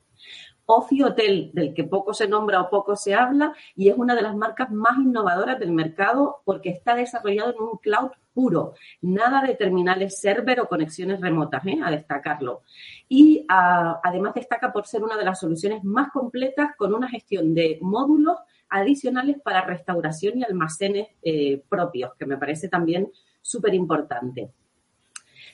Ofi 0.67 1.01
Hotel, 1.01 1.49
del 1.53 1.73
que 1.73 1.85
poco 1.85 2.13
se 2.13 2.27
nombra 2.27 2.61
o 2.61 2.69
poco 2.69 2.95
se 2.95 3.15
habla, 3.15 3.53
y 3.75 3.89
es 3.89 3.97
una 3.97 4.13
de 4.15 4.21
las 4.21 4.35
marcas 4.35 4.71
más 4.71 4.97
innovadoras 4.99 5.59
del 5.59 5.71
mercado 5.71 6.41
porque 6.45 6.69
está 6.69 6.95
desarrollado 6.95 7.51
en 7.51 7.61
un 7.61 7.77
cloud 7.77 8.11
puro, 8.33 8.73
nada 9.01 9.41
de 9.41 9.55
terminales 9.55 10.19
server 10.19 10.59
o 10.61 10.67
conexiones 10.67 11.19
remotas, 11.19 11.65
¿eh? 11.65 11.79
a 11.83 11.91
destacarlo. 11.91 12.61
Y 13.09 13.45
además 13.47 14.33
destaca 14.33 14.71
por 14.71 14.85
ser 14.85 15.03
una 15.03 15.17
de 15.17 15.25
las 15.25 15.39
soluciones 15.39 15.83
más 15.83 16.11
completas 16.11 16.71
con 16.77 16.93
una 16.93 17.09
gestión 17.09 17.53
de 17.53 17.77
módulos 17.81 18.37
adicionales 18.69 19.37
para 19.43 19.65
restauración 19.65 20.39
y 20.39 20.43
almacenes 20.43 21.09
eh, 21.21 21.61
propios, 21.67 22.13
que 22.17 22.25
me 22.25 22.37
parece 22.37 22.69
también 22.69 23.11
súper 23.41 23.73
importante. 23.73 24.51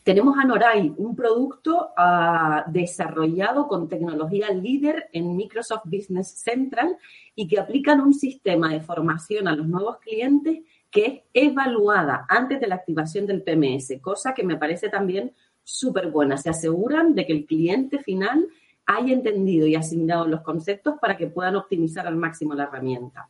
Tenemos 0.03 0.37
a 0.37 0.45
Noray, 0.45 0.93
un 0.95 1.17
producto 1.17 1.89
uh, 1.97 2.71
desarrollado 2.71 3.67
con 3.67 3.89
tecnología 3.89 4.49
líder 4.51 5.09
en 5.11 5.35
Microsoft 5.35 5.83
Business 5.83 6.29
Central 6.29 6.97
y 7.35 7.45
que 7.45 7.59
aplican 7.59 7.99
un 7.99 8.13
sistema 8.13 8.71
de 8.71 8.79
formación 8.79 9.49
a 9.49 9.55
los 9.55 9.67
nuevos 9.67 9.97
clientes 9.97 10.59
que 10.89 11.25
es 11.33 11.49
evaluada 11.49 12.25
antes 12.29 12.59
de 12.59 12.67
la 12.67 12.75
activación 12.75 13.25
del 13.25 13.43
PMS, 13.43 13.99
cosa 14.01 14.33
que 14.33 14.43
me 14.43 14.57
parece 14.57 14.89
también 14.89 15.33
súper 15.63 16.09
buena. 16.09 16.37
Se 16.37 16.49
aseguran 16.49 17.13
de 17.13 17.25
que 17.25 17.33
el 17.33 17.45
cliente 17.45 17.99
final 17.99 18.47
haya 18.85 19.13
entendido 19.13 19.67
y 19.67 19.75
asignado 19.75 20.25
los 20.27 20.41
conceptos 20.41 20.95
para 21.01 21.17
que 21.17 21.27
puedan 21.27 21.57
optimizar 21.57 22.07
al 22.07 22.15
máximo 22.15 22.53
la 22.55 22.63
herramienta. 22.63 23.29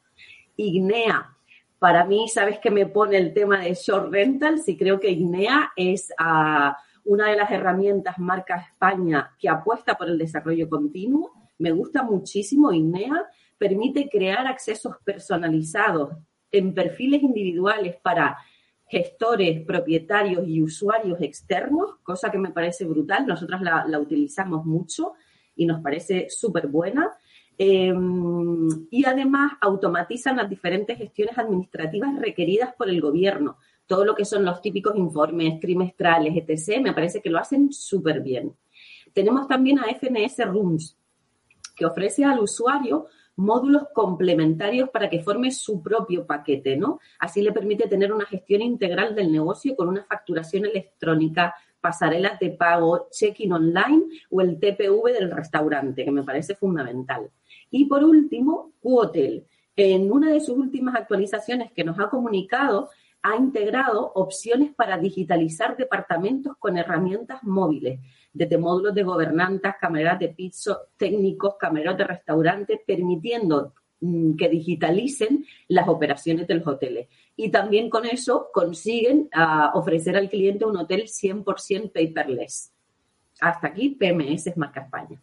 Ignea, 0.56 1.36
para 1.80 2.06
mí, 2.06 2.28
¿sabes 2.28 2.60
qué 2.60 2.72
me 2.72 2.86
pone 2.86 3.18
el 3.18 3.34
tema 3.34 3.60
de 3.60 3.74
short 3.74 4.12
rentals? 4.12 4.68
Y 4.68 4.78
creo 4.78 5.00
que 5.00 5.10
INEA 5.10 5.72
es 5.76 6.10
uh, 6.20 6.72
una 7.06 7.30
de 7.30 7.36
las 7.36 7.52
herramientas 7.52 8.18
marca 8.20 8.68
España 8.72 9.36
que 9.40 9.50
apuesta 9.50 9.96
por 9.96 10.08
el 10.08 10.18
desarrollo 10.18 10.70
continuo. 10.70 11.32
Me 11.60 11.72
gusta 11.72 12.04
muchísimo 12.04 12.72
INEA. 12.72 13.26
Permite 13.58 14.10
crear 14.10 14.46
accesos 14.48 14.96
personalizados 15.04 16.12
en 16.52 16.74
perfiles 16.74 17.22
individuales 17.22 17.96
para 18.02 18.38
gestores, 18.88 19.66
propietarios 19.66 20.48
y 20.48 20.62
usuarios 20.62 21.22
externos, 21.22 21.96
cosa 22.04 22.32
que 22.32 22.38
me 22.38 22.52
parece 22.52 22.86
brutal. 22.86 23.28
Nosotras 23.28 23.62
la, 23.62 24.00
utilizamos 24.00 24.66
mucho 24.66 25.14
y 25.56 25.66
nos 25.66 25.82
parece 25.82 26.30
súper 26.30 26.68
buena. 26.68 27.12
Em, 27.58 28.68
y 28.92 29.06
además 29.06 29.54
automatizan 29.62 30.38
las 30.38 30.50
diferentes 30.50 30.98
gestiones 30.98 31.38
administrativas 31.38 32.18
requeridas 32.20 32.74
por 32.76 32.90
el 32.90 33.02
gobierno. 33.02 33.58
Todo 33.88 34.06
lo 34.06 34.16
que 34.16 34.26
son 34.26 34.46
los 34.46 34.62
típicos 34.62 34.96
informes 34.96 35.60
trimestrales, 35.60 36.34
etc., 36.36 36.82
me 36.82 36.94
parece 36.94 37.22
que 37.22 37.30
lo 37.30 37.40
hacen 37.40 37.72
súper 37.74 38.22
bien. 38.22 38.54
Tenemos 39.14 39.48
también 39.48 39.80
a 39.80 39.88
FNS 39.88 40.46
Rooms, 40.46 40.98
que 41.76 41.86
ofrece 41.86 42.24
al 42.24 42.40
usuario 42.40 43.08
módulos 43.38 43.84
complementarios 43.94 44.90
para 44.90 45.10
que 45.10 45.22
forme 45.22 45.52
su 45.52 45.82
propio 45.82 46.26
paquete, 46.26 46.76
¿no? 46.76 47.00
Así 47.20 47.42
le 47.42 47.54
permite 47.54 47.88
tener 47.88 48.12
una 48.12 48.26
gestión 48.26 48.62
integral 48.62 49.16
del 49.16 49.32
negocio 49.32 49.76
con 49.76 49.88
una 49.88 50.04
facturación 50.04 50.66
electrónica, 50.66 51.56
pasarelas 51.80 52.40
de 52.40 52.50
pago, 52.50 53.08
check-in 53.12 53.54
online 53.54 54.04
o 54.30 54.42
el 54.42 54.60
TPV 54.60 55.14
del 55.14 55.32
restaurante, 55.32 56.04
que 56.04 56.12
me 56.12 56.24
parece 56.24 56.56
fundamental. 56.56 57.30
Y 57.70 57.86
por 57.86 58.04
último, 58.04 58.74
Qhotel. 58.82 59.46
En 59.76 60.12
una 60.12 60.32
de 60.32 60.42
sus 60.42 60.58
últimas 60.58 60.96
actualizaciones 60.96 61.72
que 61.72 61.84
nos 61.84 62.00
ha 62.00 62.10
comunicado, 62.10 62.90
ha 63.22 63.36
integrado 63.36 64.12
opciones 64.16 64.74
para 64.74 64.98
digitalizar 64.98 65.78
departamentos 65.78 66.56
con 66.58 66.78
herramientas 66.78 67.44
móviles, 67.44 68.00
desde 68.38 68.58
módulos 68.58 68.94
de 68.94 69.04
gobernantas, 69.04 69.76
cámaras 69.82 70.20
de 70.20 70.30
piso, 70.30 70.90
técnicos, 70.96 71.56
camareros 71.60 71.98
de 71.98 72.04
restaurante, 72.04 72.82
permitiendo 72.86 73.74
mm, 74.00 74.36
que 74.36 74.48
digitalicen 74.48 75.46
las 75.68 75.88
operaciones 75.88 76.48
de 76.48 76.56
los 76.56 76.68
hoteles. 76.68 77.08
Y 77.36 77.50
también 77.50 77.90
con 77.90 78.06
eso 78.06 78.50
consiguen 78.54 79.30
uh, 79.36 79.78
ofrecer 79.78 80.16
al 80.16 80.30
cliente 80.30 80.66
un 80.66 80.78
hotel 80.78 81.04
100% 81.04 81.92
paperless. 81.92 82.72
Hasta 83.40 83.68
aquí 83.68 83.90
PMS 83.90 84.56
Marca 84.56 84.82
España. 84.82 85.20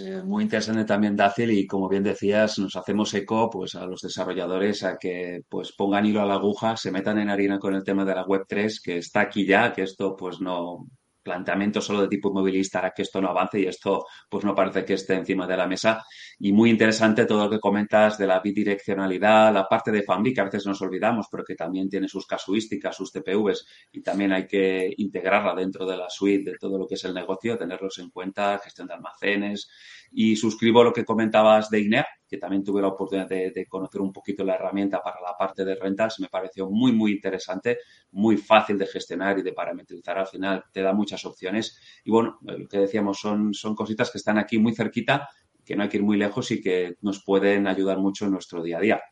Eh, 0.00 0.22
muy 0.24 0.44
interesante 0.44 0.84
también, 0.84 1.16
Dacil, 1.16 1.50
y 1.50 1.66
como 1.66 1.88
bien 1.88 2.02
decías, 2.02 2.58
nos 2.58 2.76
hacemos 2.76 3.12
eco 3.14 3.50
pues, 3.50 3.74
a 3.74 3.84
los 3.84 4.00
desarrolladores 4.00 4.84
a 4.84 4.96
que 4.96 5.42
pues, 5.48 5.72
pongan 5.72 6.06
hilo 6.06 6.22
a 6.22 6.26
la 6.26 6.34
aguja, 6.34 6.76
se 6.76 6.90
metan 6.90 7.18
en 7.18 7.28
harina 7.28 7.58
con 7.58 7.74
el 7.74 7.84
tema 7.84 8.04
de 8.04 8.14
la 8.14 8.24
Web3, 8.24 8.80
que 8.82 8.98
está 8.98 9.20
aquí 9.20 9.46
ya, 9.46 9.72
que 9.72 9.82
esto 9.82 10.16
pues 10.16 10.40
no, 10.40 10.86
planteamiento 11.22 11.80
solo 11.80 12.02
de 12.02 12.08
tipo 12.08 12.28
inmovilista 12.28 12.78
hará 12.78 12.92
que 12.92 13.02
esto 13.02 13.20
no 13.20 13.28
avance 13.28 13.60
y 13.60 13.66
esto 13.66 14.06
pues 14.28 14.44
no 14.44 14.54
parece 14.54 14.84
que 14.84 14.94
esté 14.94 15.14
encima 15.14 15.46
de 15.46 15.56
la 15.56 15.66
mesa. 15.66 16.04
Y 16.38 16.52
muy 16.52 16.70
interesante 16.70 17.26
todo 17.26 17.44
lo 17.44 17.50
que 17.50 17.60
comentas 17.60 18.18
de 18.18 18.26
la 18.26 18.40
bidireccionalidad, 18.40 19.52
la 19.52 19.68
parte 19.68 19.90
de 19.90 20.02
Family, 20.02 20.34
que 20.34 20.40
a 20.40 20.44
veces 20.44 20.66
nos 20.66 20.80
olvidamos, 20.82 21.26
pero 21.30 21.44
que 21.44 21.54
también 21.54 21.88
tiene 21.88 22.08
sus 22.08 22.26
casuísticas, 22.26 22.96
sus 22.96 23.12
TPVs 23.12 23.66
y 23.92 24.02
también 24.02 24.32
hay 24.32 24.46
que 24.46 24.92
integrarla 24.96 25.54
dentro 25.54 25.86
de 25.86 25.96
la 25.96 26.10
suite 26.10 26.52
de 26.52 26.58
todo 26.58 26.78
lo 26.78 26.86
que 26.86 26.94
es 26.94 27.04
el 27.04 27.14
negocio, 27.14 27.56
tenerlos 27.56 27.98
en 27.98 28.10
cuenta, 28.10 28.58
gestión 28.58 28.88
de 28.88 28.94
almacenes, 28.94 29.70
y 30.12 30.36
suscribo 30.36 30.84
lo 30.84 30.92
que 30.92 31.04
comentabas 31.04 31.70
de 31.70 32.04
que 32.28 32.38
también 32.38 32.64
tuve 32.64 32.80
la 32.80 32.88
oportunidad 32.88 33.28
de, 33.28 33.66
conocer 33.68 34.00
un 34.00 34.12
poquito 34.12 34.42
la 34.44 34.54
herramienta 34.54 35.02
para 35.02 35.20
la 35.20 35.36
parte 35.36 35.64
de 35.64 35.74
rentas. 35.74 36.18
Me 36.20 36.28
pareció 36.28 36.70
muy, 36.70 36.92
muy 36.92 37.12
interesante, 37.12 37.78
muy 38.12 38.36
fácil 38.36 38.78
de 38.78 38.86
gestionar 38.86 39.38
y 39.38 39.42
de 39.42 39.52
parametrizar. 39.52 40.18
Al 40.18 40.26
final 40.26 40.64
te 40.72 40.80
da 40.80 40.94
muchas 40.94 41.24
opciones. 41.26 41.78
Y 42.04 42.10
bueno, 42.10 42.38
lo 42.42 42.66
que 42.68 42.78
decíamos 42.78 43.20
son, 43.20 43.52
son 43.52 43.74
cositas 43.74 44.10
que 44.10 44.18
están 44.18 44.38
aquí 44.38 44.58
muy 44.58 44.74
cerquita, 44.74 45.28
que 45.64 45.76
no 45.76 45.82
hay 45.82 45.88
que 45.88 45.98
ir 45.98 46.02
muy 46.02 46.16
lejos 46.16 46.50
y 46.50 46.60
que 46.60 46.96
nos 47.02 47.22
pueden 47.22 47.66
ayudar 47.66 47.98
mucho 47.98 48.24
en 48.24 48.32
nuestro 48.32 48.62
día 48.62 48.78
a 48.78 48.80
día. 48.80 49.02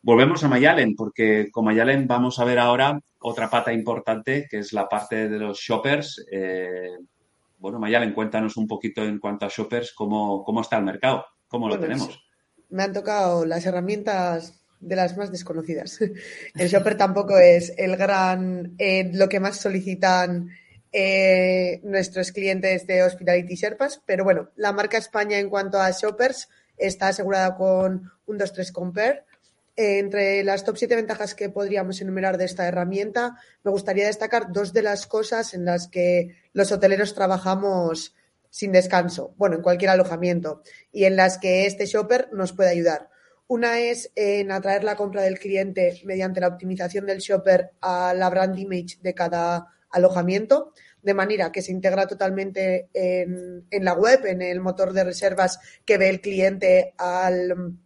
Volvemos 0.00 0.44
a 0.44 0.48
Mayalen, 0.48 0.94
porque 0.94 1.48
con 1.50 1.64
Mayalen 1.64 2.06
vamos 2.06 2.38
a 2.38 2.44
ver 2.44 2.58
ahora 2.58 3.00
otra 3.20 3.50
pata 3.50 3.72
importante, 3.72 4.46
que 4.48 4.58
es 4.58 4.72
la 4.72 4.88
parte 4.88 5.28
de 5.28 5.38
los 5.38 5.58
shoppers. 5.58 6.24
Eh, 6.30 6.96
bueno, 7.58 7.78
Mayalen, 7.78 8.14
cuéntanos 8.14 8.56
un 8.56 8.66
poquito 8.66 9.02
en 9.04 9.18
cuanto 9.18 9.46
a 9.46 9.50
shoppers, 9.50 9.92
cómo, 9.92 10.44
cómo 10.44 10.60
está 10.60 10.78
el 10.78 10.84
mercado, 10.84 11.24
cómo 11.48 11.68
lo 11.68 11.78
tenemos. 11.78 12.20
Me 12.68 12.82
han 12.82 12.92
tocado 12.92 13.44
las 13.44 13.66
herramientas 13.66 14.58
de 14.80 14.96
las 14.96 15.16
más 15.16 15.30
desconocidas. 15.32 15.98
El 16.54 16.68
shopper 16.68 16.96
tampoco 16.96 17.38
es 17.38 17.72
el 17.76 17.96
gran, 17.96 18.74
eh, 18.78 19.10
lo 19.12 19.28
que 19.28 19.40
más 19.40 19.56
solicitan 19.56 20.50
eh, 20.92 21.80
nuestros 21.82 22.32
clientes 22.32 22.86
de 22.86 23.02
Hospitality 23.02 23.56
Sherpas, 23.56 24.00
pero 24.06 24.24
bueno, 24.24 24.50
la 24.56 24.72
marca 24.72 24.96
España 24.96 25.38
en 25.38 25.50
cuanto 25.50 25.80
a 25.80 25.90
shoppers 25.90 26.48
está 26.76 27.08
asegurada 27.08 27.56
con 27.56 28.10
un 28.26 28.38
2-3 28.38 28.72
Compare. 28.72 29.24
Entre 29.80 30.42
las 30.42 30.64
top 30.64 30.76
7 30.76 30.96
ventajas 30.96 31.36
que 31.36 31.50
podríamos 31.50 32.00
enumerar 32.00 32.36
de 32.36 32.46
esta 32.46 32.66
herramienta, 32.66 33.36
me 33.62 33.70
gustaría 33.70 34.06
destacar 34.06 34.50
dos 34.50 34.72
de 34.72 34.82
las 34.82 35.06
cosas 35.06 35.54
en 35.54 35.64
las 35.64 35.86
que 35.86 36.34
los 36.52 36.72
hoteleros 36.72 37.14
trabajamos 37.14 38.16
sin 38.50 38.72
descanso, 38.72 39.34
bueno, 39.36 39.54
en 39.54 39.62
cualquier 39.62 39.92
alojamiento, 39.92 40.62
y 40.90 41.04
en 41.04 41.14
las 41.14 41.38
que 41.38 41.64
este 41.64 41.86
shopper 41.86 42.28
nos 42.32 42.52
puede 42.52 42.70
ayudar. 42.70 43.08
Una 43.46 43.78
es 43.78 44.10
en 44.16 44.50
atraer 44.50 44.82
la 44.82 44.96
compra 44.96 45.22
del 45.22 45.38
cliente 45.38 46.02
mediante 46.04 46.40
la 46.40 46.48
optimización 46.48 47.06
del 47.06 47.20
shopper 47.20 47.70
a 47.80 48.12
la 48.14 48.30
brand 48.30 48.58
image 48.58 48.98
de 49.00 49.14
cada 49.14 49.68
alojamiento, 49.90 50.72
de 51.02 51.14
manera 51.14 51.52
que 51.52 51.62
se 51.62 51.70
integra 51.70 52.08
totalmente 52.08 52.88
en, 52.92 53.64
la 53.70 53.92
web, 53.92 54.26
en 54.26 54.42
el 54.42 54.58
motor 54.58 54.92
de 54.92 55.04
reservas 55.04 55.60
que 55.84 55.98
ve 55.98 56.08
el 56.08 56.20
cliente 56.20 56.94
al, 56.98 57.78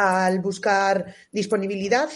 al 0.00 0.38
buscar 0.38 1.14
disponibilidad 1.30 2.08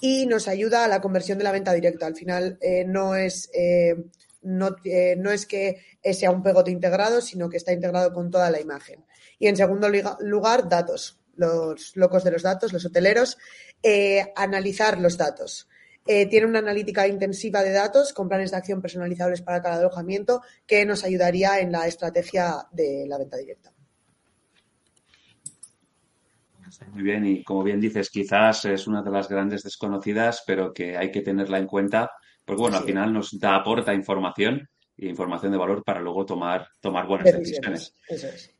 y 0.00 0.26
nos 0.26 0.48
ayuda 0.48 0.84
a 0.84 0.88
la 0.88 1.00
conversión 1.00 1.38
de 1.38 1.44
la 1.44 1.52
venta 1.52 1.72
directa. 1.72 2.06
Al 2.06 2.16
final 2.16 2.58
eh, 2.60 2.84
no 2.84 3.14
es 3.14 3.48
eh, 3.54 3.94
no, 4.42 4.74
eh, 4.84 5.14
no, 5.16 5.30
es 5.30 5.46
que 5.46 5.80
sea 6.12 6.32
un 6.32 6.42
pegote 6.42 6.72
integrado, 6.72 7.20
sino 7.20 7.48
que 7.48 7.56
está 7.56 7.72
integrado 7.72 8.12
con 8.12 8.30
toda 8.30 8.50
la 8.50 8.60
imagen. 8.60 9.04
Y 9.38 9.46
en 9.46 9.56
segundo 9.56 9.88
lugar, 9.88 10.68
datos 10.68 11.20
los 11.36 11.94
locos 11.94 12.24
de 12.24 12.32
los 12.32 12.42
datos, 12.42 12.72
los 12.72 12.84
hoteleros, 12.84 13.38
eh, 13.84 14.32
analizar 14.34 14.98
los 14.98 15.16
datos. 15.16 15.68
Tiene 16.04 16.46
una 16.46 16.58
analítica 16.60 17.06
intensiva 17.06 17.62
de 17.62 17.70
datos 17.70 18.14
con 18.14 18.28
planes 18.28 18.50
de 18.50 18.56
acción 18.56 18.80
personalizables 18.80 19.42
para 19.42 19.62
cada 19.62 19.76
alojamiento 19.76 20.40
que 20.66 20.86
nos 20.86 21.04
ayudaría 21.04 21.60
en 21.60 21.70
la 21.70 21.86
estrategia 21.86 22.66
de 22.72 23.04
la 23.06 23.18
venta 23.18 23.36
directa. 23.36 23.72
Muy 26.92 27.02
bien, 27.02 27.26
y 27.26 27.42
como 27.42 27.62
bien 27.62 27.80
dices, 27.80 28.10
quizás 28.10 28.64
es 28.64 28.86
una 28.86 29.02
de 29.02 29.10
las 29.10 29.28
grandes 29.28 29.62
desconocidas, 29.62 30.42
pero 30.46 30.72
que 30.72 30.96
hay 30.96 31.10
que 31.10 31.22
tenerla 31.22 31.58
en 31.58 31.66
cuenta, 31.66 32.10
porque 32.44 32.62
bueno, 32.62 32.78
al 32.78 32.84
final 32.84 33.12
nos 33.12 33.38
da, 33.38 33.56
aporta 33.56 33.94
información 33.94 34.68
y 34.96 35.08
información 35.08 35.52
de 35.52 35.58
valor 35.58 35.82
para 35.84 36.00
luego 36.00 36.26
tomar, 36.26 36.68
tomar 36.80 37.06
buenas 37.06 37.32
decisiones. 37.32 37.94
Eso 38.08 38.28
es. 38.28 38.54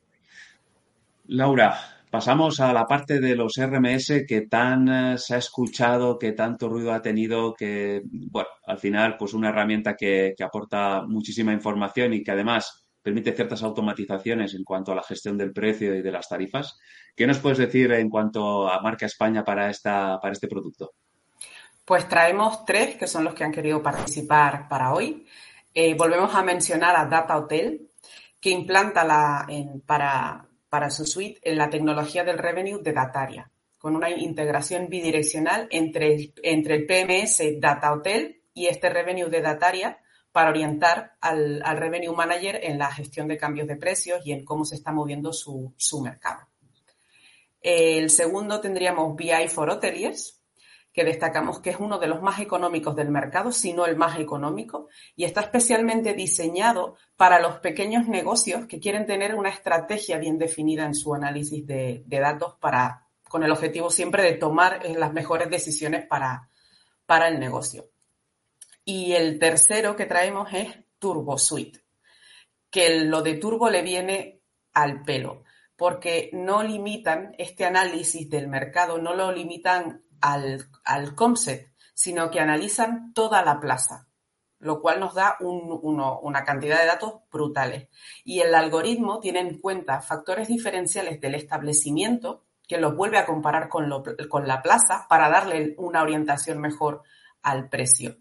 Laura, 1.27 1.79
Pasamos 2.11 2.59
a 2.61 2.73
la 2.73 2.87
parte 2.87 3.21
de 3.21 3.37
los 3.37 3.57
RMS 3.59 4.25
que 4.27 4.47
tan 4.49 4.89
eh, 4.89 5.19
se 5.19 5.35
ha 5.35 5.39
escuchado, 5.39 6.19
que 6.19 6.33
tanto 6.33 6.67
ruido 6.67 6.93
ha 6.95 7.03
tenido, 7.03 7.53
que, 7.53 8.01
bueno, 8.05 8.49
al 8.65 8.79
final, 8.79 9.17
pues 9.19 9.35
una 9.35 9.51
herramienta 9.51 9.95
que, 9.95 10.35
aporta 10.43 11.03
muchísima 11.03 11.53
información 11.53 12.15
y 12.15 12.23
que 12.23 12.31
además 12.31 12.88
permite 13.09 13.33
ciertas 13.33 13.63
automatizaciones 13.63 14.55
en 14.55 14.65
cuanto 14.65 14.93
a 14.93 14.95
la 14.95 15.03
gestión 15.03 15.39
del 15.39 15.55
precio 15.55 15.95
y 15.95 16.03
de 16.03 16.13
las 16.13 16.29
tarifas. 16.29 16.79
¿Qué 17.17 17.27
nos 17.27 17.39
puedes 17.39 17.57
decir 17.57 17.91
en 17.93 18.11
cuanto 18.11 18.69
a 18.69 18.83
marca 18.83 19.07
España 19.07 19.43
para, 19.43 19.71
esta, 19.71 20.19
para 20.21 20.33
este 20.33 20.47
producto? 20.47 20.93
Pues 21.87 22.07
traemos 22.07 22.67
tres 22.67 22.97
que 22.97 23.07
son 23.07 23.25
los 23.25 23.33
que 23.33 23.45
han 23.45 23.53
querido 23.53 23.83
participar 23.83 24.69
para 24.69 24.93
hoy. 24.93 25.27
Eh, 25.73 25.95
volvemos 25.95 26.35
a 26.35 26.43
mencionar 26.43 26.97
a 26.97 27.07
Data 27.07 27.39
Hotel, 27.39 27.89
que 28.39 28.51
implanta 28.51 29.05
la, 29.05 29.47
para 29.87 30.47
para 30.69 30.91
su 30.91 31.07
suite 31.07 31.41
en 31.43 31.57
la 31.57 31.71
tecnología 31.71 32.25
del 32.25 32.39
revenue 32.39 32.83
de 32.83 32.93
Dataria, 32.93 33.51
con 33.79 33.97
una 33.97 34.11
integración 34.11 34.89
bidireccional 34.89 35.67
entre 35.71 36.15
el, 36.15 36.35
entre 36.43 36.75
el 36.75 36.87
PMS 36.87 37.59
Data 37.59 37.91
Hotel 37.93 38.43
y 38.53 38.67
este 38.67 38.91
revenue 38.91 39.31
de 39.31 39.41
Dataria 39.41 39.99
para 40.39 40.51
orientar 40.51 41.17
al, 41.21 41.61
revenue 41.79 42.15
manager 42.15 42.61
en 42.63 42.79
la 42.79 42.93
gestión 42.93 43.27
de 43.27 43.37
cambios 43.37 43.67
de 43.67 43.75
precios 43.75 44.25
y 44.25 44.31
en 44.31 44.45
cómo 44.45 44.65
se 44.65 44.77
está 44.77 44.93
moviendo 44.93 45.33
su, 45.33 45.75
su 45.77 46.01
mercado. 46.01 46.47
El 47.61 48.09
segundo 48.09 48.61
tendríamos 48.61 49.17
BI 49.17 49.49
for 49.49 49.69
Hoteliers, 49.69 50.41
que 50.93 51.03
destacamos 51.03 51.59
que 51.59 51.71
es 51.71 51.81
uno 51.81 51.99
de 51.99 52.07
los 52.07 52.23
más 52.23 52.39
económicos 52.39 52.95
del 52.95 53.09
mercado, 53.09 53.51
si 53.51 53.73
no 53.73 53.85
el 53.85 53.97
más 53.97 54.21
económico, 54.21 54.87
y 55.17 55.25
está 55.25 55.41
especialmente 55.41 56.15
diseñado 56.15 56.95
para 57.17 57.41
los 57.41 57.57
pequeños 57.57 58.07
negocios 58.07 58.67
que 58.67 58.79
quieren 58.79 59.07
tener 59.07 59.35
una 59.35 59.49
estrategia 59.49 60.19
bien 60.19 60.39
definida 60.39 60.85
en 60.85 60.95
su 60.95 61.13
análisis 61.17 61.67
de, 61.67 62.05
datos 62.07 62.55
para, 62.61 63.09
con 63.29 63.43
el 63.43 63.51
objetivo 63.51 63.91
siempre 63.91 64.23
de 64.23 64.35
tomar 64.35 64.87
las 64.87 65.13
mejores 65.13 65.51
decisiones 65.51 66.07
para, 66.07 66.49
para 67.07 67.27
el 67.27 67.41
negocio. 67.41 67.91
Y 68.91 69.13
el 69.13 69.39
tercero 69.39 69.97
que 69.97 70.07
traemos 70.07 70.49
es 70.55 70.75
Turbo 70.99 71.37
Suite, 71.37 71.85
que 72.71 73.01
lo 73.01 73.21
de 73.21 73.35
Turbo 73.35 73.69
le 73.69 73.83
viene 73.83 74.41
al 74.73 75.03
pelo, 75.03 75.45
porque 75.77 76.31
no 76.33 76.63
limitan 76.63 77.35
este 77.37 77.67
análisis 77.67 78.31
del 78.31 78.49
mercado, 78.49 78.97
no 78.97 79.13
lo 79.13 79.31
limitan 79.31 80.05
al, 80.23 80.71
al 80.85 81.15
COMSET, 81.15 81.71
sino 81.93 82.31
que 82.31 82.41
analizan 82.41 83.13
toda 83.13 83.45
la 83.45 83.61
plaza, 83.61 84.09
lo 84.59 84.81
cual 84.81 85.01
nos 85.01 85.13
da 85.13 85.37
una 85.43 86.45
cantidad 86.45 86.81
de 86.81 86.87
datos 86.87 87.13
brutales. 87.31 87.91
Y 88.25 88.41
el 88.41 88.55
algoritmo 88.55 89.21
tiene 89.21 89.41
en 89.41 89.59
cuenta 89.59 90.01
factores 90.01 90.49
diferenciales 90.49 91.21
del 91.21 91.35
establecimiento 91.35 92.47
que 92.67 92.79
los 92.79 92.97
vuelve 92.97 93.19
a 93.19 93.27
comparar 93.27 93.69
con, 93.69 93.91
con 94.31 94.49
la 94.49 94.63
plaza 94.63 95.05
para 95.11 95.29
darle 95.29 95.75
una 95.77 96.01
orientación 96.01 96.59
mejor 96.59 97.03
al 97.43 97.69
precio. 97.69 98.17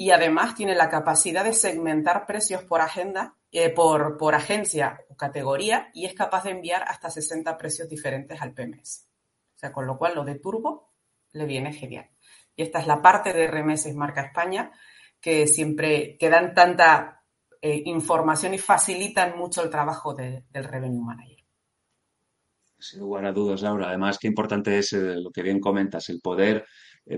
Y 0.00 0.12
además 0.12 0.54
tiene 0.54 0.74
la 0.74 0.88
capacidad 0.88 1.44
de 1.44 1.52
segmentar 1.52 2.24
precios 2.24 2.62
por 2.62 2.80
agenda, 2.80 3.36
eh, 3.52 3.68
por, 3.68 4.16
por 4.16 4.34
agencia 4.34 4.98
o 5.10 5.14
categoría 5.14 5.90
y 5.92 6.06
es 6.06 6.14
capaz 6.14 6.44
de 6.44 6.52
enviar 6.52 6.84
hasta 6.84 7.10
60 7.10 7.58
precios 7.58 7.86
diferentes 7.86 8.40
al 8.40 8.54
PMS. 8.54 9.06
O 9.56 9.58
sea, 9.58 9.72
con 9.72 9.86
lo 9.86 9.98
cual 9.98 10.14
lo 10.14 10.24
de 10.24 10.36
Turbo 10.36 10.94
le 11.32 11.44
viene 11.44 11.74
genial. 11.74 12.08
Y 12.56 12.62
esta 12.62 12.80
es 12.80 12.86
la 12.86 13.02
parte 13.02 13.34
de 13.34 13.46
remeses 13.46 13.94
Marca 13.94 14.22
España 14.22 14.72
que 15.20 15.46
siempre 15.46 16.16
que 16.18 16.30
dan 16.30 16.54
tanta 16.54 17.22
eh, 17.60 17.82
información 17.84 18.54
y 18.54 18.58
facilitan 18.58 19.36
mucho 19.36 19.62
el 19.62 19.68
trabajo 19.68 20.14
del 20.14 20.64
Revenue 20.64 21.04
Manager. 21.04 21.44
Sin 22.78 23.00
lugar 23.00 23.26
a 23.26 23.32
dudas, 23.32 23.60
Laura. 23.60 23.88
Además, 23.88 24.16
qué 24.18 24.28
importante 24.28 24.78
es 24.78 24.94
eh, 24.94 25.16
lo 25.16 25.30
que 25.30 25.42
bien 25.42 25.60
comentas, 25.60 26.08
el 26.08 26.22
poder 26.22 26.64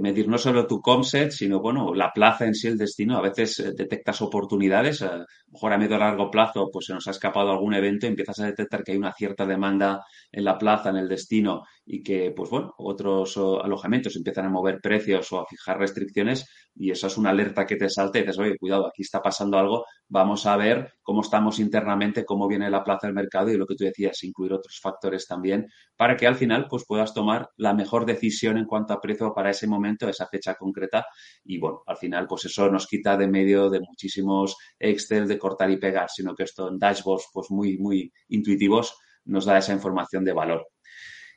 medir 0.01 0.29
no 0.29 0.39
solo 0.39 0.67
tu 0.67 0.81
comset, 0.81 1.31
sino 1.31 1.61
bueno, 1.61 1.95
la 1.95 2.13
plaza 2.13 2.47
en 2.47 2.55
sí, 2.55 2.69
el 2.69 2.79
destino. 2.79 3.19
A 3.19 3.23
veces 3.23 3.75
detectas 3.77 4.23
oportunidades, 4.23 5.01
lo 5.03 5.27
mejor 5.51 5.73
a 5.73 5.79
medio 5.79 5.97
o 5.97 5.99
largo 5.99 6.31
plazo, 6.31 6.71
pues 6.73 6.87
se 6.87 6.95
nos 6.95 7.07
ha 7.09 7.11
escapado 7.11 7.51
algún 7.51 7.75
evento 7.75 8.07
empiezas 8.07 8.41
a 8.41 8.47
detectar 8.47 8.83
que 8.83 8.93
hay 8.93 8.99
una 8.99 9.13
cierta 9.13 9.47
demanda 9.47 10.01
en 10.31 10.45
la 10.45 10.59
plaza, 10.59 10.91
en 10.91 10.97
el 10.97 11.09
destino, 11.09 11.63
y 11.85 12.03
que, 12.03 12.33
pues 12.35 12.51
bueno, 12.51 12.73
otros 12.79 13.37
alojamientos 13.37 14.17
empiezan 14.17 14.47
a 14.47 14.51
mover 14.51 14.81
precios 14.81 15.31
o 15.33 15.41
a 15.41 15.47
fijar 15.47 15.79
restricciones 15.79 16.47
y 16.75 16.91
eso 16.91 17.07
es 17.07 17.19
una 17.19 17.31
alerta 17.31 17.67
que 17.67 17.77
te 17.77 17.89
salta 17.89 18.19
y 18.19 18.23
dices, 18.23 18.39
oye, 18.39 18.57
cuidado, 18.59 18.87
aquí 18.87 19.03
está 19.03 19.21
pasando 19.21 19.59
algo, 19.59 19.85
vamos 20.09 20.47
a 20.47 20.57
ver 20.57 20.95
cómo 21.03 21.21
estamos 21.21 21.59
internamente, 21.59 22.25
cómo 22.25 22.49
viene 22.49 22.71
la 22.71 22.83
plaza 22.83 23.07
del 23.07 23.15
mercado 23.15 23.51
y 23.51 23.57
lo 23.57 23.67
que 23.67 23.75
tú 23.75 23.85
decías, 23.85 24.23
incluir 24.25 24.55
otros 24.55 24.79
factores 24.81 25.27
también 25.27 25.69
para 25.97 26.17
que 26.17 26.27
al 26.27 26.37
final 26.37 26.67
pues 26.69 26.85
puedas 26.87 27.13
tomar 27.13 27.51
la 27.57 27.75
mejor 27.75 28.07
decisión 28.07 28.57
en 28.57 28.67
cuanto 28.67 28.95
a 28.95 29.01
precio 29.01 29.33
para 29.35 29.51
ese 29.51 29.67
momento, 29.67 30.09
esa 30.09 30.27
fecha 30.27 30.55
concreta 30.55 31.05
y 31.45 31.59
bueno, 31.59 31.83
al 31.87 31.97
final 31.97 32.27
pues 32.27 32.47
eso 32.47 32.71
nos 32.71 32.87
quita 32.87 33.17
de 33.17 33.29
medio 33.29 33.69
de 33.69 33.81
muchísimos 33.81 34.57
Excel 34.79 35.29
de 35.29 35.39
cortar 35.39 35.71
y 35.71 35.79
pegar, 35.79 36.09
sino 36.09 36.35
que 36.35 36.45
esto 36.45 36.69
en 36.69 36.79
dashboards 36.79 37.29
pues 37.33 37.51
muy, 37.51 37.79
muy 37.79 38.13
intuitivos 38.29 38.97
nos 39.25 39.45
da 39.45 39.59
esa 39.59 39.73
información 39.73 40.25
de 40.25 40.33
valor. 40.33 40.67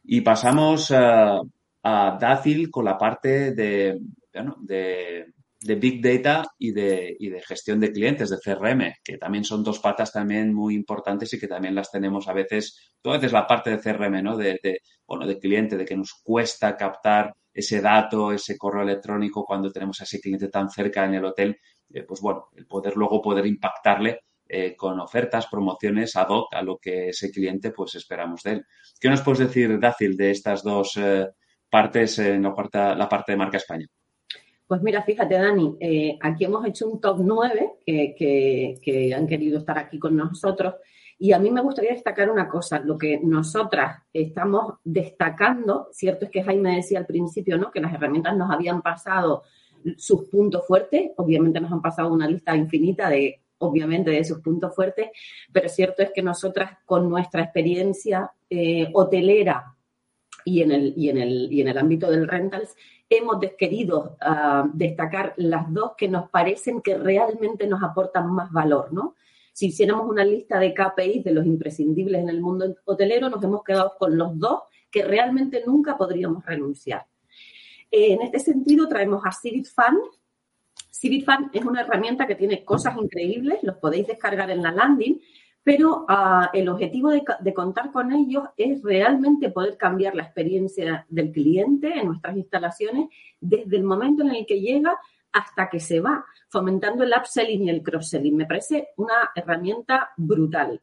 Y 0.03 0.21
pasamos 0.21 0.91
a, 0.91 1.39
a 1.83 2.17
Dacil 2.19 2.69
con 2.71 2.85
la 2.85 2.97
parte 2.97 3.51
de, 3.53 3.99
de, 4.61 5.25
Big 5.75 6.01
Data 6.01 6.47
y 6.59 6.71
de, 6.71 7.15
y 7.19 7.29
de, 7.29 7.41
gestión 7.41 7.79
de 7.79 7.91
clientes, 7.91 8.29
de 8.29 8.37
CRM, 8.37 8.93
que 9.03 9.17
también 9.17 9.43
son 9.43 9.63
dos 9.63 9.79
patas 9.79 10.11
también 10.11 10.53
muy 10.53 10.75
importantes 10.75 11.33
y 11.33 11.39
que 11.39 11.47
también 11.47 11.75
las 11.75 11.91
tenemos 11.91 12.27
a 12.27 12.33
veces, 12.33 12.93
todas 13.01 13.19
veces 13.19 13.33
la 13.33 13.47
parte 13.47 13.71
de 13.71 13.79
CRM, 13.79 14.21
¿no? 14.21 14.37
De, 14.37 14.59
bueno, 15.07 15.25
de 15.25 15.39
cliente, 15.39 15.77
de 15.77 15.85
que 15.85 15.97
nos 15.97 16.13
cuesta 16.23 16.75
captar 16.75 17.33
ese 17.53 17.81
dato, 17.81 18.31
ese 18.31 18.57
correo 18.57 18.83
electrónico 18.83 19.45
cuando 19.45 19.71
tenemos 19.71 20.01
a 20.01 20.03
ese 20.03 20.19
cliente 20.19 20.49
tan 20.49 20.69
cerca 20.69 21.05
en 21.05 21.15
el 21.15 21.25
hotel, 21.25 21.57
eh, 21.93 22.03
pues 22.03 22.19
bueno, 22.21 22.49
el 22.55 22.65
poder 22.67 22.95
luego 22.95 23.21
poder 23.21 23.45
impactarle 23.45 24.19
eh, 24.47 24.75
con 24.75 24.99
ofertas, 24.99 25.47
promociones 25.47 26.15
ad 26.15 26.27
hoc 26.29 26.53
a 26.53 26.61
lo 26.61 26.77
que 26.77 27.09
ese 27.09 27.31
cliente 27.31 27.71
pues 27.71 27.95
esperamos 27.95 28.43
de 28.43 28.51
él. 28.51 28.65
¿Qué 28.99 29.09
nos 29.09 29.21
puedes 29.21 29.39
decir, 29.39 29.79
Dácil, 29.79 30.15
de 30.15 30.29
estas 30.31 30.61
dos 30.63 30.97
eh, 30.97 31.27
partes 31.69 32.19
en 32.19 32.43
la, 32.43 32.95
la 32.95 33.09
parte 33.09 33.31
de 33.31 33.37
marca 33.37 33.57
España? 33.57 33.87
Pues 34.67 34.81
mira, 34.81 35.03
fíjate, 35.03 35.35
Dani, 35.35 35.77
eh, 35.79 36.17
aquí 36.21 36.45
hemos 36.45 36.65
hecho 36.65 36.89
un 36.89 36.99
top 36.99 37.19
9 37.21 37.73
que, 37.85 39.13
han 39.15 39.27
querido 39.27 39.59
estar 39.59 39.77
aquí 39.77 39.99
con 39.99 40.15
nosotros 40.15 40.75
Y 41.19 41.33
a 41.33 41.39
mí 41.39 41.51
me 41.51 41.61
gustaría 41.61 41.91
destacar 41.91 42.31
una 42.31 42.49
cosa, 42.49 42.79
lo 42.79 42.97
que 42.97 43.19
nosotras 43.23 44.03
estamos 44.11 44.75
destacando, 44.83 45.89
cierto 45.91 46.25
es 46.25 46.31
que 46.31 46.43
Jaime 46.43 46.77
decía 46.77 46.99
al 46.99 47.05
principio, 47.05 47.57
¿no? 47.57 47.71
Que 47.71 47.79
las 47.79 47.93
herramientas 47.93 48.35
nos 48.35 48.51
habían 48.51 48.81
pasado 48.81 49.43
sus 49.97 50.27
puntos 50.29 50.65
fuertes, 50.67 51.11
obviamente 51.17 51.61
nos 51.61 51.71
han 51.71 51.81
pasado 51.81 52.11
una 52.11 52.27
lista 52.27 52.55
infinita 52.55 53.07
de, 53.09 53.41
obviamente, 53.59 54.11
de 54.11 54.23
sus 54.23 54.39
puntos 54.39 54.75
fuertes, 54.75 55.09
pero 55.51 55.69
cierto 55.69 56.01
es 56.01 56.11
que 56.11 56.21
nosotras 56.21 56.77
con 56.85 57.09
nuestra 57.09 57.43
experiencia 57.43 58.31
eh, 58.49 58.89
hotelera 58.93 59.75
y 60.43 60.61
en, 60.61 60.71
el, 60.71 60.93
y, 60.95 61.09
en 61.09 61.17
el, 61.17 61.51
y 61.51 61.61
en 61.61 61.67
el 61.67 61.77
ámbito 61.77 62.09
del 62.09 62.27
rentals, 62.27 62.75
hemos 63.09 63.37
querido 63.57 64.17
uh, 64.21 64.69
destacar 64.73 65.33
las 65.37 65.71
dos 65.73 65.91
que 65.97 66.07
nos 66.07 66.29
parecen 66.29 66.81
que 66.81 66.97
realmente 66.97 67.67
nos 67.67 67.83
aportan 67.83 68.31
más 68.31 68.51
valor, 68.51 68.91
¿no? 68.91 69.15
Si 69.53 69.67
hiciéramos 69.67 70.09
una 70.09 70.25
lista 70.25 70.59
de 70.59 70.73
KPIs 70.73 71.23
de 71.23 71.31
los 71.31 71.45
imprescindibles 71.45 72.21
en 72.21 72.29
el 72.29 72.41
mundo 72.41 72.75
hotelero, 72.85 73.29
nos 73.29 73.41
hemos 73.43 73.63
quedado 73.63 73.93
con 73.97 74.17
los 74.17 74.37
dos 74.37 74.63
que 74.91 75.03
realmente 75.03 75.63
nunca 75.65 75.97
podríamos 75.97 76.45
renunciar. 76.45 77.05
Eh, 77.89 78.13
en 78.13 78.21
este 78.21 78.39
sentido, 78.39 78.87
traemos 78.87 79.21
a 79.25 79.31
Civic 79.31 79.67
Fund 79.67 79.99
es 81.53 81.63
una 81.63 81.81
herramienta 81.81 82.25
que 82.25 82.35
tiene 82.35 82.65
cosas 82.65 82.97
increíbles, 82.97 83.59
los 83.63 83.77
podéis 83.77 84.07
descargar 84.07 84.49
en 84.49 84.63
la 84.63 84.71
landing, 84.71 85.21
pero 85.65 86.05
uh, 86.07 86.45
el 86.53 86.69
objetivo 86.69 87.09
de, 87.09 87.53
contar 87.55 87.91
con 87.91 88.11
ellos 88.11 88.43
es 88.55 88.83
realmente 88.83 89.49
poder 89.49 89.77
cambiar 89.77 90.13
la 90.13 90.21
experiencia 90.21 91.07
del 91.09 91.31
cliente 91.31 91.91
en 91.91 92.05
nuestras 92.05 92.37
instalaciones 92.37 93.09
desde 93.41 93.75
el 93.75 93.83
momento 93.83 94.21
en 94.21 94.35
el 94.35 94.45
que 94.45 94.61
llega 94.61 94.95
hasta 95.31 95.67
que 95.67 95.79
se 95.79 95.99
va, 96.01 96.23
fomentando 96.49 97.03
el 97.03 97.13
upselling 97.19 97.63
y 97.63 97.71
el 97.71 97.81
cross-selling. 97.81 98.37
Me 98.37 98.45
parece 98.45 98.89
una 98.97 99.31
herramienta 99.33 100.11
brutal. 100.17 100.79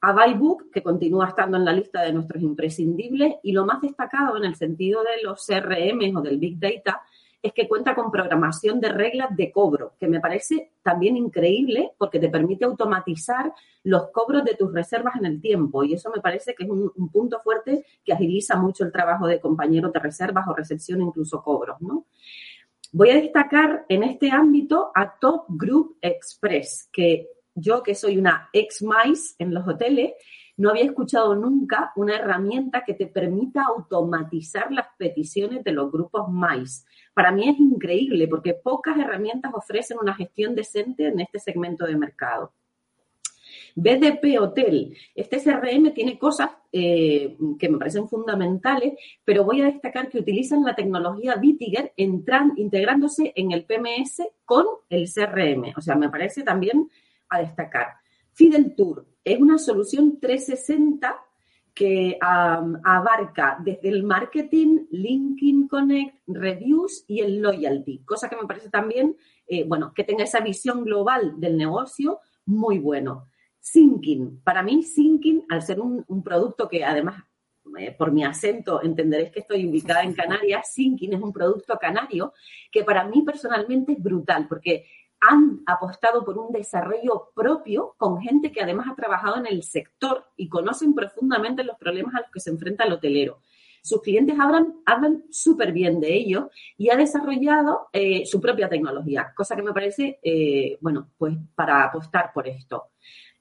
A 0.00 0.12
Buybook, 0.12 0.70
que 0.72 0.82
continúa 0.82 1.28
estando 1.28 1.58
en 1.58 1.66
la 1.66 1.74
lista 1.74 2.00
de 2.00 2.14
nuestros 2.14 2.42
imprescindibles, 2.42 3.34
y 3.42 3.52
lo 3.52 3.66
más 3.66 3.82
destacado 3.82 4.38
en 4.38 4.46
el 4.46 4.54
sentido 4.54 5.02
de 5.02 5.22
los 5.22 5.44
CRM 5.46 6.16
o 6.16 6.22
del 6.22 6.38
Big 6.38 6.58
Data 6.58 7.02
es 7.42 7.52
que 7.52 7.66
cuenta 7.66 7.94
con 7.94 8.10
programación 8.10 8.80
de 8.80 8.90
reglas 8.90 9.36
de 9.36 9.50
cobro, 9.50 9.94
que 9.98 10.06
me 10.06 10.20
parece 10.20 10.70
también 10.82 11.16
increíble 11.16 11.92
porque 11.98 12.20
te 12.20 12.28
permite 12.28 12.64
automatizar 12.64 13.52
los 13.82 14.10
cobros 14.10 14.44
de 14.44 14.54
tus 14.54 14.72
reservas 14.72 15.16
en 15.16 15.26
el 15.26 15.40
tiempo 15.40 15.82
y 15.82 15.94
eso 15.94 16.10
me 16.14 16.22
parece 16.22 16.54
que 16.54 16.64
es 16.64 16.70
un, 16.70 16.92
un 16.94 17.08
punto 17.10 17.40
fuerte 17.40 17.84
que 18.04 18.12
agiliza 18.12 18.56
mucho 18.56 18.84
el 18.84 18.92
trabajo 18.92 19.26
de 19.26 19.40
compañeros 19.40 19.92
de 19.92 20.00
reservas 20.00 20.46
o 20.46 20.54
recepción, 20.54 21.02
incluso 21.02 21.42
cobros, 21.42 21.80
¿no? 21.80 22.06
Voy 22.94 23.08
a 23.08 23.14
destacar 23.14 23.86
en 23.88 24.02
este 24.02 24.30
ámbito 24.30 24.92
a 24.94 25.18
Top 25.18 25.46
Group 25.48 25.96
Express, 26.02 26.90
que 26.92 27.26
yo 27.54 27.82
que 27.82 27.94
soy 27.94 28.18
una 28.18 28.50
ex-MICE 28.52 29.36
en 29.38 29.54
los 29.54 29.66
hoteles, 29.66 30.12
no 30.58 30.70
había 30.70 30.84
escuchado 30.84 31.34
nunca 31.34 31.92
una 31.96 32.16
herramienta 32.16 32.84
que 32.84 32.94
te 32.94 33.06
permita 33.06 33.64
automatizar 33.64 34.70
las 34.70 34.88
peticiones 34.98 35.64
de 35.64 35.72
los 35.72 35.90
grupos 35.90 36.28
MICE. 36.30 36.84
Para 37.14 37.30
mí 37.30 37.48
es 37.48 37.58
increíble 37.58 38.26
porque 38.28 38.54
pocas 38.54 38.98
herramientas 38.98 39.52
ofrecen 39.54 39.98
una 40.00 40.14
gestión 40.14 40.54
decente 40.54 41.08
en 41.08 41.20
este 41.20 41.38
segmento 41.38 41.84
de 41.86 41.96
mercado. 41.96 42.52
BDP 43.74 44.38
Hotel. 44.40 44.96
Este 45.14 45.38
CRM 45.42 45.92
tiene 45.92 46.18
cosas 46.18 46.50
eh, 46.72 47.36
que 47.58 47.68
me 47.68 47.78
parecen 47.78 48.08
fundamentales, 48.08 48.94
pero 49.24 49.44
voy 49.44 49.60
a 49.62 49.66
destacar 49.66 50.08
que 50.08 50.18
utilizan 50.18 50.64
la 50.64 50.74
tecnología 50.74 51.40
entran, 51.96 52.52
integrándose 52.56 53.32
en 53.34 53.52
el 53.52 53.64
PMS 53.64 54.22
con 54.44 54.66
el 54.88 55.08
CRM. 55.12 55.72
O 55.76 55.80
sea, 55.80 55.96
me 55.96 56.10
parece 56.10 56.42
también 56.42 56.88
a 57.28 57.40
destacar. 57.40 57.88
Fidel 58.32 58.74
Tour 58.74 59.06
es 59.24 59.38
una 59.40 59.58
solución 59.58 60.18
360 60.20 61.16
que 61.74 62.18
abarca 62.20 63.58
desde 63.64 63.88
el 63.88 64.02
marketing, 64.02 64.86
linking 64.90 65.68
connect, 65.68 66.16
reviews 66.26 67.04
y 67.08 67.20
el 67.20 67.40
loyalty, 67.40 68.04
cosa 68.04 68.28
que 68.28 68.36
me 68.36 68.46
parece 68.46 68.68
también, 68.68 69.16
eh, 69.46 69.64
bueno, 69.64 69.92
que 69.94 70.04
tenga 70.04 70.24
esa 70.24 70.40
visión 70.40 70.84
global 70.84 71.40
del 71.40 71.56
negocio 71.56 72.20
muy 72.44 72.78
bueno. 72.78 73.28
Syncing, 73.58 74.40
para 74.42 74.62
mí 74.62 74.82
Syncing, 74.82 75.46
al 75.48 75.62
ser 75.62 75.80
un, 75.80 76.04
producto 76.22 76.68
que 76.68 76.84
además 76.84 77.22
eh, 77.78 77.92
por 77.92 78.10
mi 78.10 78.24
acento 78.24 78.82
entenderéis 78.82 79.30
que 79.30 79.40
estoy 79.40 79.66
ubicada 79.66 80.02
en 80.02 80.14
Canarias, 80.14 80.72
Syncing 80.74 81.14
es 81.14 81.22
un 81.22 81.32
producto 81.32 81.78
canario 81.78 82.34
que 82.70 82.82
para 82.82 83.04
mí 83.04 83.22
personalmente 83.22 83.92
es 83.92 84.02
brutal 84.02 84.46
porque 84.48 84.84
han 85.22 85.60
apostado 85.66 86.24
por 86.24 86.36
un 86.36 86.52
desarrollo 86.52 87.30
propio 87.34 87.94
con 87.96 88.20
gente 88.20 88.50
que 88.50 88.60
además 88.60 88.88
ha 88.90 88.96
trabajado 88.96 89.36
en 89.36 89.46
el 89.46 89.62
sector 89.62 90.26
y 90.36 90.48
conocen 90.48 90.94
profundamente 90.94 91.62
los 91.62 91.78
problemas 91.78 92.16
a 92.16 92.20
los 92.22 92.30
que 92.30 92.40
se 92.40 92.50
enfrenta 92.50 92.84
el 92.84 92.92
hotelero. 92.92 93.38
Sus 93.84 94.02
clientes 94.02 94.38
hablan, 94.38 94.74
hablan 94.84 95.24
súper 95.30 95.72
bien 95.72 96.00
de 96.00 96.14
ello 96.14 96.50
y 96.76 96.90
ha 96.90 96.96
desarrollado 96.96 97.88
eh, 97.92 98.26
su 98.26 98.40
propia 98.40 98.68
tecnología, 98.68 99.32
cosa 99.36 99.54
que 99.54 99.62
me 99.62 99.72
parece, 99.72 100.18
eh, 100.22 100.76
bueno, 100.80 101.10
pues 101.16 101.36
para 101.54 101.84
apostar 101.84 102.32
por 102.34 102.48
esto. 102.48 102.90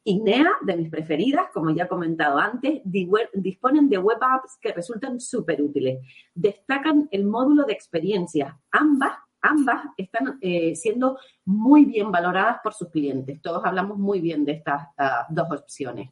INEA, 0.03 0.49
de 0.61 0.77
mis 0.77 0.89
preferidas, 0.89 1.47
como 1.53 1.71
ya 1.71 1.83
he 1.83 1.87
comentado 1.87 2.37
antes, 2.37 2.81
disponen 2.83 3.89
de 3.89 3.97
web 3.97 4.17
apps 4.19 4.57
que 4.59 4.73
resultan 4.73 5.19
súper 5.19 5.61
útiles. 5.61 5.99
Destacan 6.33 7.07
el 7.11 7.25
módulo 7.25 7.65
de 7.65 7.73
experiencias. 7.73 8.55
Ambas 8.71 9.13
ambas 9.41 9.85
están 9.97 10.37
eh, 10.41 10.75
siendo 10.75 11.17
muy 11.45 11.85
bien 11.85 12.11
valoradas 12.11 12.57
por 12.63 12.73
sus 12.73 12.89
clientes. 12.89 13.41
Todos 13.41 13.63
hablamos 13.65 13.97
muy 13.97 14.21
bien 14.21 14.45
de 14.45 14.53
estas 14.53 14.87
uh, 14.97 15.33
dos 15.33 15.47
opciones. 15.51 16.09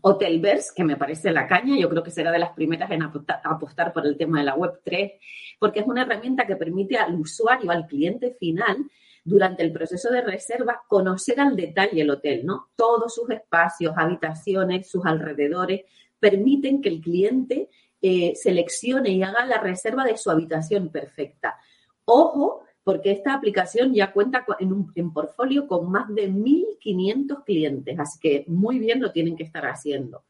Hotelverse, 0.00 0.72
que 0.74 0.84
me 0.84 0.96
parece 0.96 1.32
la 1.32 1.46
caña, 1.46 1.76
yo 1.76 1.88
creo 1.88 2.02
que 2.02 2.10
será 2.10 2.30
de 2.30 2.38
las 2.38 2.52
primeras 2.52 2.90
en 2.90 3.02
apostar, 3.02 3.40
apostar 3.44 3.92
por 3.92 4.06
el 4.06 4.16
tema 4.16 4.38
de 4.38 4.44
la 4.44 4.56
Web3, 4.56 5.18
porque 5.58 5.80
es 5.80 5.86
una 5.86 6.02
herramienta 6.02 6.46
que 6.46 6.56
permite 6.56 6.96
al 6.96 7.14
usuario, 7.14 7.70
al 7.70 7.86
cliente 7.86 8.34
final, 8.38 8.88
durante 9.24 9.62
el 9.62 9.72
proceso 9.72 10.10
de 10.10 10.22
reserva, 10.22 10.82
conocer 10.88 11.40
al 11.40 11.54
detalle 11.56 12.02
el 12.02 12.10
hotel, 12.10 12.44
¿no? 12.44 12.70
Todos 12.74 13.14
sus 13.14 13.30
espacios, 13.30 13.94
habitaciones, 13.96 14.90
sus 14.90 15.04
alrededores, 15.04 15.82
permiten 16.18 16.80
que 16.80 16.88
el 16.88 17.00
cliente 17.00 17.68
eh, 18.00 18.32
seleccione 18.34 19.10
y 19.10 19.22
haga 19.22 19.44
la 19.46 19.58
reserva 19.58 20.04
de 20.04 20.16
su 20.16 20.30
habitación 20.30 20.90
perfecta. 20.90 21.56
Ojo, 22.04 22.62
porque 22.84 23.12
esta 23.12 23.34
aplicación 23.34 23.94
ya 23.94 24.12
cuenta 24.12 24.44
en, 24.58 24.72
un, 24.72 24.92
en 24.94 25.12
portfolio 25.12 25.66
con 25.66 25.90
más 25.90 26.12
de 26.14 26.30
1.500 26.30 27.44
clientes, 27.44 27.98
así 27.98 28.18
que 28.18 28.44
muy 28.48 28.78
bien 28.78 29.00
lo 29.00 29.12
tienen 29.12 29.36
que 29.36 29.44
estar 29.44 29.64
haciendo. 29.66 30.24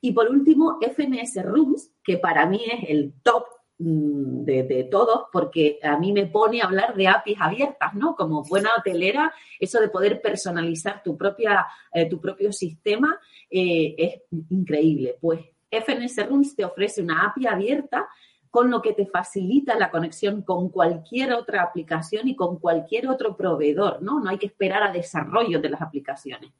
Y 0.00 0.12
por 0.12 0.28
último, 0.30 0.78
FNS 0.80 1.42
Rooms, 1.44 1.92
que 2.02 2.18
para 2.18 2.46
mí 2.46 2.62
es 2.64 2.88
el 2.88 3.12
top 3.22 3.44
mm, 3.78 4.44
de, 4.44 4.62
de, 4.62 4.84
todos, 4.84 5.24
porque 5.32 5.78
a 5.82 5.98
mí 5.98 6.12
me 6.12 6.26
pone 6.26 6.62
a 6.62 6.66
hablar 6.66 6.94
de 6.94 7.08
APIs 7.08 7.36
abiertas, 7.40 7.94
¿no? 7.94 8.14
Como 8.14 8.44
buena 8.44 8.70
hotelera, 8.78 9.32
eso 9.58 9.80
de 9.80 9.88
poder 9.88 10.22
personalizar 10.22 11.02
tu, 11.02 11.16
propia, 11.16 11.66
eh, 11.92 12.08
tu 12.08 12.20
propio 12.20 12.52
sistema 12.52 13.18
eh, 13.50 13.94
es 13.98 14.22
increíble. 14.50 15.16
Pues 15.20 15.40
FNS 15.70 16.26
Rooms 16.26 16.56
te 16.56 16.64
ofrece 16.64 17.02
una 17.02 17.26
API 17.26 17.46
abierta 17.46 18.08
con 18.50 18.70
lo 18.70 18.82
que 18.82 18.92
te 18.92 19.06
facilita 19.06 19.78
la 19.78 19.90
conexión 19.90 20.42
con 20.42 20.68
cualquier 20.68 21.32
otra 21.32 21.62
aplicación 21.62 22.28
y 22.28 22.36
con 22.36 22.58
cualquier 22.58 23.08
otro 23.08 23.36
proveedor, 23.36 24.02
¿no? 24.02 24.20
No 24.20 24.30
hay 24.30 24.38
que 24.38 24.46
esperar 24.46 24.82
a 24.82 24.92
desarrollo 24.92 25.60
de 25.60 25.70
las 25.70 25.82
aplicaciones. 25.82 26.52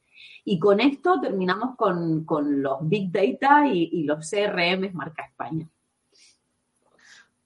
Y 0.45 0.59
con 0.59 0.79
esto 0.79 1.19
terminamos 1.21 1.75
con, 1.75 2.25
con 2.25 2.61
los 2.61 2.77
Big 2.81 3.11
Data 3.11 3.67
y, 3.67 3.89
y 3.91 4.03
los 4.03 4.29
CRM 4.29 4.91
marca 4.93 5.23
España. 5.23 5.69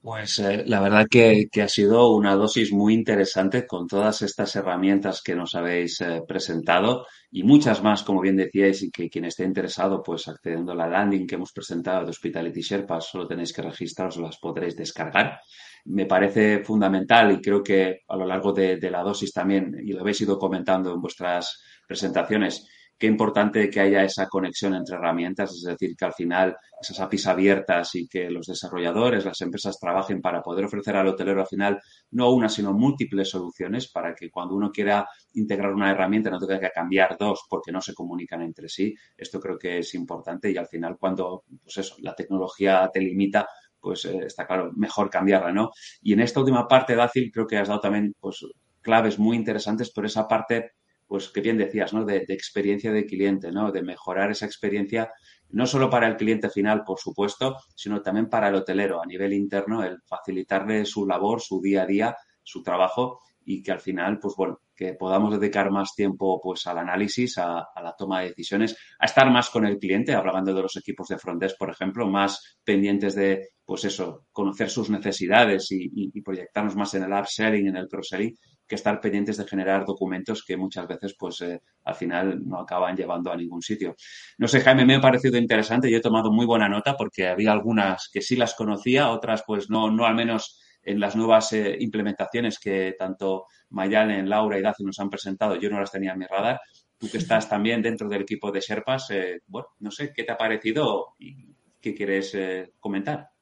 Pues 0.03 0.37
eh, 0.39 0.65
la 0.67 0.81
verdad 0.81 1.07
que, 1.09 1.47
que, 1.49 1.61
ha 1.61 1.69
sido 1.69 2.11
una 2.13 2.35
dosis 2.35 2.73
muy 2.73 2.93
interesante 2.93 3.65
con 3.65 3.87
todas 3.87 4.21
estas 4.21 4.53
herramientas 4.57 5.21
que 5.23 5.33
nos 5.33 5.55
habéis 5.55 6.01
eh, 6.01 6.21
presentado 6.27 7.05
y 7.31 7.43
muchas 7.43 7.81
más, 7.81 8.03
como 8.03 8.19
bien 8.19 8.35
decíais, 8.35 8.83
y 8.83 8.91
que 8.91 9.09
quien 9.09 9.23
esté 9.23 9.45
interesado, 9.45 10.03
pues 10.03 10.27
accediendo 10.27 10.73
a 10.73 10.75
la 10.75 10.89
landing 10.89 11.25
que 11.25 11.35
hemos 11.35 11.53
presentado 11.53 12.03
de 12.03 12.09
Hospitality 12.09 12.59
Sherpa, 12.59 12.99
solo 12.99 13.25
tenéis 13.25 13.53
que 13.53 13.61
registraros, 13.61 14.17
las 14.17 14.37
podréis 14.39 14.75
descargar. 14.75 15.39
Me 15.85 16.05
parece 16.05 16.65
fundamental 16.65 17.31
y 17.31 17.39
creo 17.39 17.63
que 17.63 18.01
a 18.05 18.17
lo 18.17 18.25
largo 18.25 18.51
de, 18.51 18.75
de 18.75 18.91
la 18.91 19.03
dosis 19.03 19.31
también, 19.31 19.73
y 19.81 19.93
lo 19.93 20.01
habéis 20.01 20.19
ido 20.19 20.37
comentando 20.37 20.93
en 20.93 20.99
vuestras 20.99 21.61
presentaciones, 21.87 22.67
qué 22.97 23.07
importante 23.07 23.69
que 23.69 23.79
haya 23.79 24.03
esa 24.03 24.27
conexión 24.27 24.75
entre 24.75 24.95
herramientas, 24.95 25.51
es 25.51 25.63
decir, 25.63 25.95
que 25.97 26.05
al 26.05 26.13
final 26.13 26.55
esas 26.81 26.99
APIs 26.99 27.27
abiertas 27.27 27.95
y 27.95 28.07
que 28.07 28.29
los 28.29 28.47
desarrolladores, 28.47 29.25
las 29.25 29.41
empresas 29.41 29.79
trabajen 29.79 30.21
para 30.21 30.41
poder 30.41 30.65
ofrecer 30.65 30.95
al 30.95 31.07
hotelero 31.07 31.41
al 31.41 31.47
final 31.47 31.79
no 32.11 32.31
una, 32.31 32.49
sino 32.49 32.73
múltiples 32.73 33.29
soluciones 33.29 33.91
para 33.91 34.13
que 34.13 34.29
cuando 34.29 34.55
uno 34.55 34.71
quiera 34.71 35.07
integrar 35.33 35.73
una 35.73 35.91
herramienta 35.91 36.29
no 36.29 36.39
tenga 36.39 36.59
que 36.59 36.69
cambiar 36.69 37.17
dos 37.17 37.45
porque 37.49 37.71
no 37.71 37.81
se 37.81 37.93
comunican 37.93 38.41
entre 38.41 38.69
sí. 38.69 38.93
Esto 39.17 39.39
creo 39.39 39.57
que 39.57 39.79
es 39.79 39.93
importante 39.95 40.51
y 40.51 40.57
al 40.57 40.67
final 40.67 40.97
cuando, 40.97 41.43
pues 41.61 41.77
eso, 41.77 41.95
la 41.99 42.15
tecnología 42.15 42.89
te 42.93 43.01
limita, 43.01 43.47
pues 43.79 44.05
eh, 44.05 44.25
está 44.25 44.45
claro, 44.47 44.71
mejor 44.75 45.09
cambiarla, 45.09 45.51
¿no? 45.51 45.71
Y 46.01 46.13
en 46.13 46.21
esta 46.21 46.39
última 46.39 46.67
parte, 46.67 46.95
Dacil, 46.95 47.31
creo 47.31 47.47
que 47.47 47.57
has 47.57 47.67
dado 47.67 47.81
también, 47.81 48.15
pues, 48.19 48.45
claves 48.81 49.17
muy 49.17 49.35
interesantes 49.37 49.91
por 49.91 50.05
esa 50.05 50.27
parte 50.27 50.71
pues 51.13 51.29
que 51.29 51.41
bien 51.41 51.59
decías, 51.59 51.93
¿no? 51.93 52.05
De, 52.05 52.25
experiencia 52.29 52.91
de 52.91 53.05
cliente, 53.05 53.51
¿no? 53.51 53.71
De 53.71 53.83
mejorar 53.83 54.31
esa 54.31 54.47
experiencia 54.47 55.11
no 55.51 55.67
solo 55.67 55.87
para 55.87 56.07
el 56.07 56.17
cliente 56.17 56.49
final, 56.49 56.83
por 56.83 56.99
supuesto, 56.99 57.55
sino 57.75 58.01
también 58.01 58.29
para 58.29 58.47
el 58.47 58.55
hotelero 58.55 58.99
a 58.99 59.05
nivel 59.05 59.31
interno, 59.31 59.83
el 59.83 60.01
facilitarle 60.07 60.85
su 60.85 61.05
labor, 61.05 61.39
su 61.39 61.61
día 61.61 61.83
a 61.83 61.85
día, 61.85 62.17
su 62.41 62.63
trabajo 62.63 63.19
y 63.45 63.61
que 63.61 63.71
al 63.71 63.79
final, 63.79 64.17
pues 64.17 64.33
bueno, 64.35 64.59
que 64.75 64.95
podamos 64.95 65.39
dedicar 65.39 65.69
más 65.69 65.93
tiempo 65.95 66.41
pues 66.41 66.65
al 66.65 66.79
análisis, 66.79 67.37
a, 67.37 67.63
la 67.75 67.93
toma 67.95 68.21
de 68.21 68.29
decisiones, 68.29 68.75
a 68.97 69.05
estar 69.05 69.29
más 69.29 69.51
con 69.51 69.67
el 69.67 69.77
cliente, 69.77 70.15
hablando 70.15 70.51
de 70.51 70.63
los 70.63 70.75
equipos 70.77 71.09
de 71.09 71.19
frontdesk, 71.19 71.59
por 71.59 71.69
ejemplo, 71.69 72.07
más 72.07 72.57
pendientes 72.63 73.13
de, 73.13 73.49
pues 73.63 73.85
eso, 73.85 74.25
conocer 74.31 74.67
sus 74.67 74.89
necesidades 74.89 75.67
y, 75.69 76.21
proyectarnos 76.21 76.75
más 76.75 76.91
en 76.95 77.03
el 77.03 77.13
upselling, 77.13 77.67
en 77.67 77.75
el 77.75 77.87
cross-selling, 77.87 78.35
que 78.67 78.75
estar 78.75 78.99
pendientes 78.99 79.37
de 79.37 79.45
generar 79.45 79.85
documentos 79.85 80.43
que 80.43 80.57
muchas 80.57 80.87
veces, 80.87 81.15
pues 81.17 81.41
eh, 81.41 81.61
al 81.83 81.95
final 81.95 82.41
no 82.45 82.59
acaban 82.59 82.95
llevando 82.95 83.31
a 83.31 83.35
ningún 83.35 83.61
sitio. 83.61 83.95
No 84.37 84.47
sé, 84.47 84.61
Jaime, 84.61 84.85
me 84.85 84.95
ha 84.95 85.01
parecido 85.01 85.37
interesante. 85.37 85.91
Yo 85.91 85.97
he 85.97 86.01
tomado 86.01 86.31
muy 86.31 86.45
buena 86.45 86.69
nota 86.69 86.95
porque 86.95 87.27
había 87.27 87.51
algunas 87.51 88.09
que 88.11 88.21
sí 88.21 88.35
las 88.35 88.55
conocía, 88.55 89.09
otras 89.09 89.43
pues 89.45 89.69
no, 89.69 89.91
no 89.91 90.05
al 90.05 90.15
menos 90.15 90.59
en 90.83 90.99
las 90.99 91.15
nuevas 91.15 91.53
eh, 91.53 91.75
implementaciones 91.79 92.59
que 92.59 92.95
tanto 92.97 93.45
Mayalen, 93.69 94.29
Laura 94.29 94.59
y 94.59 94.61
Daci 94.61 94.83
nos 94.83 94.99
han 94.99 95.09
presentado, 95.09 95.55
yo 95.55 95.69
no 95.69 95.79
las 95.79 95.91
tenía 95.91 96.13
en 96.13 96.19
mi 96.19 96.25
radar. 96.25 96.59
Tú 96.97 97.09
que 97.09 97.17
estás 97.17 97.49
también 97.49 97.81
dentro 97.81 98.07
del 98.07 98.21
equipo 98.21 98.51
de 98.51 98.61
Sherpas, 98.61 99.09
eh, 99.11 99.41
bueno, 99.47 99.67
no 99.79 99.91
sé, 99.91 100.13
¿qué 100.13 100.23
te 100.23 100.31
ha 100.31 100.37
parecido 100.37 101.15
y 101.19 101.53
qué 101.81 101.93
quieres 101.93 102.33
eh, 102.35 102.73
comentar? 102.79 103.32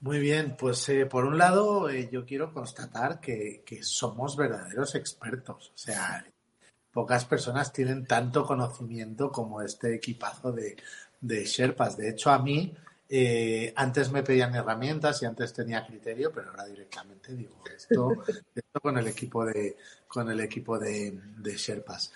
Muy 0.00 0.18
bien, 0.18 0.56
pues 0.56 0.90
por 1.10 1.26
un 1.26 1.36
lado 1.36 1.90
yo 1.90 2.24
quiero 2.24 2.52
constatar 2.52 3.20
que, 3.20 3.62
somos 3.82 4.36
verdaderos 4.36 4.94
expertos. 4.94 5.72
O 5.74 5.78
sea, 5.78 6.24
pocas 6.90 7.24
personas 7.26 7.72
tienen 7.72 8.06
tanto 8.06 8.44
conocimiento 8.44 9.30
como 9.30 9.60
este 9.60 9.94
equipazo 9.94 10.52
de, 10.52 10.76
de 11.20 11.44
Sherpas. 11.44 11.96
De 11.98 12.08
hecho, 12.08 12.30
a 12.30 12.38
mí 12.38 12.74
eh, 13.12 13.72
antes 13.74 14.12
me 14.12 14.22
pedían 14.22 14.54
herramientas 14.54 15.20
y 15.20 15.26
antes 15.26 15.52
tenía 15.52 15.84
criterio, 15.84 16.30
pero 16.32 16.50
ahora 16.50 16.66
directamente 16.66 17.34
digo 17.34 17.56
esto, 17.76 18.12
esto 18.54 18.80
con 18.80 18.96
el 18.98 19.08
equipo 19.08 19.44
de 19.44 19.76
con 20.06 20.30
el 20.30 20.38
equipo 20.40 20.78
de, 20.78 21.18
Sherpas. 21.42 22.12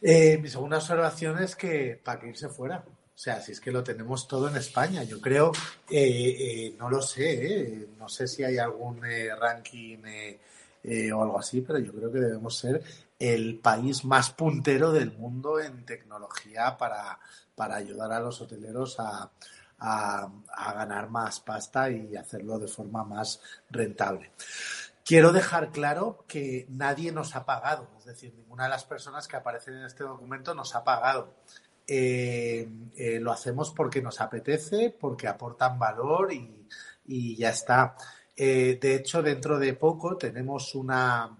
Eh, 0.00 0.38
mi 0.38 0.48
segunda 0.48 0.78
observación 0.78 1.42
es 1.42 1.54
que 1.54 2.00
para 2.02 2.20
que 2.20 2.28
irse 2.28 2.48
fuera. 2.48 2.82
O 3.20 3.22
sea, 3.22 3.38
si 3.42 3.52
es 3.52 3.60
que 3.60 3.70
lo 3.70 3.84
tenemos 3.84 4.26
todo 4.26 4.48
en 4.48 4.56
España, 4.56 5.02
yo 5.02 5.20
creo, 5.20 5.52
eh, 5.90 6.74
no 6.78 6.88
lo 6.88 7.02
sé, 7.02 7.86
no 7.98 8.08
sé 8.08 8.26
si 8.26 8.42
hay 8.44 8.56
algún 8.56 9.02
ranking 9.38 9.98
o 11.12 11.22
algo 11.22 11.38
así, 11.38 11.60
pero 11.60 11.78
yo 11.80 11.92
creo 11.92 12.10
que 12.10 12.18
debemos 12.18 12.56
ser 12.56 12.82
el 13.18 13.58
país 13.58 14.06
más 14.06 14.30
puntero 14.30 14.90
del 14.90 15.12
mundo 15.12 15.60
en 15.60 15.84
tecnología 15.84 16.78
para, 16.78 17.20
para 17.54 17.76
ayudar 17.76 18.10
a 18.10 18.20
los 18.20 18.40
hoteleros 18.40 18.98
a, 19.00 19.30
a, 19.80 20.72
ganar 20.72 21.10
más 21.10 21.40
pasta 21.40 21.90
y 21.90 22.16
hacerlo 22.16 22.58
de 22.58 22.68
forma 22.68 23.04
más 23.04 23.42
rentable. 23.68 24.32
Quiero 25.04 25.30
dejar 25.32 25.72
claro 25.72 26.24
que 26.26 26.64
nadie 26.70 27.12
nos 27.12 27.36
ha 27.36 27.44
pagado, 27.44 27.86
es 27.98 28.06
decir, 28.06 28.32
ninguna 28.34 28.64
de 28.64 28.70
las 28.70 28.84
personas 28.84 29.28
que 29.28 29.36
aparecen 29.36 29.74
en 29.74 29.84
este 29.84 30.04
documento 30.04 30.54
nos 30.54 30.74
ha 30.74 30.84
pagado. 30.84 31.34
Eh, 31.92 32.68
eh, 32.94 33.18
lo 33.18 33.32
hacemos 33.32 33.72
porque 33.72 34.00
nos 34.00 34.20
apetece, 34.20 34.94
porque 34.96 35.26
aportan 35.26 35.76
valor 35.76 36.32
y, 36.32 37.36
ya 37.36 37.50
está. 37.50 37.96
Eh, 38.36 38.78
de 38.80 38.94
hecho, 38.94 39.20
dentro 39.24 39.58
de 39.58 39.74
poco 39.74 40.16
tenemos 40.16 40.76
una, 40.76 41.36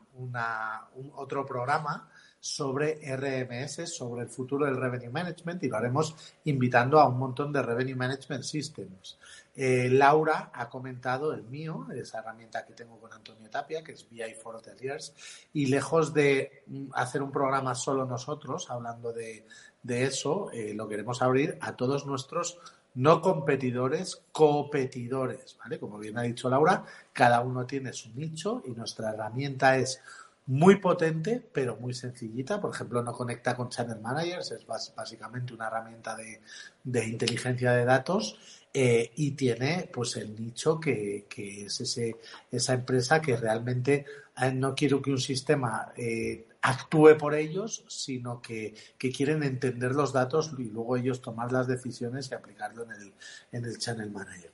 otro 1.15 1.47
programa 1.47 2.11
sobre 2.41 2.99
RMS, 3.17 3.95
sobre 3.97 4.23
el 4.23 4.29
futuro 4.29 4.67
del 4.67 4.77
Revenue 4.77 5.11
Management 5.11 5.63
y 5.63 5.69
lo 5.69 5.77
haremos 5.77 6.17
invitando 6.47 6.99
a 6.99 7.07
un 7.07 7.17
montón 7.17 7.53
de 7.53 7.63
Revenue 7.63 7.95
Management 7.95 8.43
Systems. 8.43 9.20
Eh, 9.55 9.89
Laura 9.91 10.51
ha 10.55 10.69
comentado 10.69 11.33
el 11.33 11.43
mío, 11.43 11.87
esa 11.95 12.21
herramienta 12.21 12.65
que 12.65 12.75
tengo 12.75 12.99
con 12.99 13.13
Antonio 13.13 13.51
Tapia, 13.51 13.83
que 13.83 13.93
es 13.93 14.09
BI 14.09 14.35
for 14.35 14.57
Hoteliers, 14.57 15.15
y 15.53 15.67
lejos 15.67 16.15
de 16.15 16.63
mm, 16.67 16.87
hacer 16.95 17.23
un 17.23 17.33
programa 17.33 17.75
solo 17.75 18.07
nosotros, 18.07 18.71
hablando 18.71 19.13
de, 19.13 19.45
eso, 19.85 20.51
eh, 20.53 20.73
lo 20.75 20.89
queremos 20.89 21.23
abrir 21.23 21.59
a 21.61 21.75
todos 21.75 22.07
nuestros 22.07 22.59
no 22.95 23.21
competidores, 23.21 24.23
competidores, 24.33 25.57
¿vale? 25.59 25.79
Como 25.79 25.99
bien 25.99 26.19
ha 26.19 26.23
dicho 26.23 26.51
Laura, 26.51 26.85
cada 27.13 27.41
uno 27.41 27.67
tiene 27.67 27.93
su 27.93 28.13
nicho 28.15 28.63
y 28.67 28.71
nuestra 28.71 29.11
herramienta 29.11 29.77
es 29.77 30.01
muy 30.47 30.77
potente, 30.77 31.49
pero 31.53 31.77
muy 31.77 31.95
sencillita. 31.95 32.61
Por 32.61 32.75
ejemplo, 32.75 33.03
no 33.03 33.13
conecta 33.13 33.55
con 33.57 33.69
Channel 33.69 34.01
Managers, 34.01 34.51
es 34.51 34.67
básicamente 34.67 35.55
una 35.55 35.69
herramienta 35.69 36.17
de, 36.17 37.07
inteligencia 37.07 37.73
de 37.73 37.85
datos 37.85 38.37
eh, 38.73 39.11
y 39.17 39.33
tiene 39.33 39.91
pues 39.93 40.17
el 40.17 40.35
nicho 40.41 40.79
que, 40.79 41.27
es 41.37 41.81
ese, 41.81 42.17
esa 42.51 42.75
empresa 42.75 43.21
que 43.21 43.37
realmente 43.37 44.05
eh, 44.41 44.53
no 44.53 44.75
quiero 44.75 45.03
que 45.03 45.11
un 45.11 45.21
sistema 45.21 45.93
eh, 45.97 46.47
actúe 46.63 47.17
por 47.19 47.35
ellos, 47.35 47.85
sino 47.89 48.41
que, 48.41 48.75
quieren 48.99 49.43
entender 49.43 49.93
los 49.93 50.13
datos 50.13 50.53
y 50.59 50.65
luego 50.65 50.97
ellos 50.97 51.21
tomar 51.21 51.51
las 51.51 51.67
decisiones 51.67 52.31
y 52.31 52.35
aplicarlo 52.35 52.85
en 52.85 52.93
el, 52.93 53.13
en 53.53 53.65
el 53.65 53.79
Channel 53.79 54.11
Manager. 54.11 54.53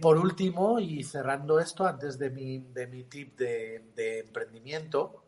Por 0.00 0.18
último, 0.18 0.78
y 0.78 1.02
cerrando 1.02 1.60
esto, 1.60 1.86
antes 1.86 2.18
de 2.18 2.30
mi, 2.30 2.58
de 2.58 2.86
mi 2.86 3.04
tip 3.04 3.38
de, 3.38 4.20
emprendimiento, 4.20 5.22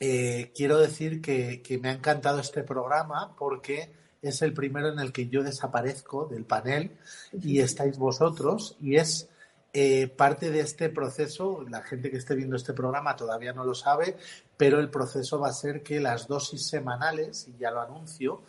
eh, 0.00 0.52
quiero 0.54 0.78
decir 0.78 1.20
que, 1.20 1.78
me 1.82 1.88
ha 1.88 1.92
encantado 1.92 2.38
este 2.40 2.62
programa 2.62 3.34
porque 3.36 3.90
es 4.22 4.42
el 4.42 4.52
primero 4.52 4.88
en 4.88 4.98
el 4.98 5.12
que 5.12 5.28
yo 5.28 5.42
desaparezco 5.42 6.26
del 6.26 6.44
panel 6.44 6.96
y 7.42 7.60
estáis 7.60 7.98
vosotros 7.98 8.76
y 8.80 8.96
es 8.96 9.28
eh, 9.72 10.08
parte 10.08 10.50
de 10.50 10.60
este 10.60 10.88
proceso. 10.88 11.64
La 11.68 11.82
gente 11.82 12.10
que 12.10 12.16
esté 12.16 12.34
viendo 12.34 12.56
este 12.56 12.72
programa 12.72 13.16
todavía 13.16 13.52
no 13.52 13.64
lo 13.64 13.74
sabe, 13.74 14.16
pero 14.56 14.80
el 14.80 14.90
proceso 14.90 15.38
va 15.38 15.48
a 15.48 15.52
ser 15.52 15.82
que 15.82 16.00
las 16.00 16.26
dosis 16.26 16.66
semanales, 16.66 17.48
y 17.48 17.58
ya 17.58 17.70
lo 17.70 17.80
anuncio, 17.80 18.42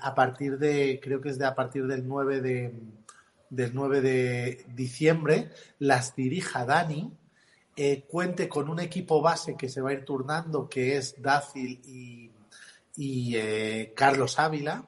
a 0.00 0.14
partir 0.14 0.58
de, 0.58 0.98
creo 1.02 1.20
que 1.20 1.28
es 1.28 1.38
de 1.38 1.46
a 1.46 1.54
partir 1.54 1.86
del 1.86 2.06
9 2.06 2.40
de 2.40 2.74
del 3.50 3.74
9 3.74 4.00
de 4.00 4.64
diciembre 4.74 5.50
las 5.78 6.14
dirija 6.14 6.64
Dani, 6.64 7.12
eh, 7.76 8.04
cuente 8.08 8.48
con 8.48 8.68
un 8.68 8.80
equipo 8.80 9.22
base 9.22 9.56
que 9.56 9.68
se 9.68 9.80
va 9.80 9.90
a 9.90 9.92
ir 9.92 10.04
turnando, 10.04 10.68
que 10.68 10.96
es 10.96 11.20
Dácil 11.22 11.80
y, 11.86 12.30
eh, 12.98 13.92
Carlos 13.96 14.38
Ávila, 14.38 14.84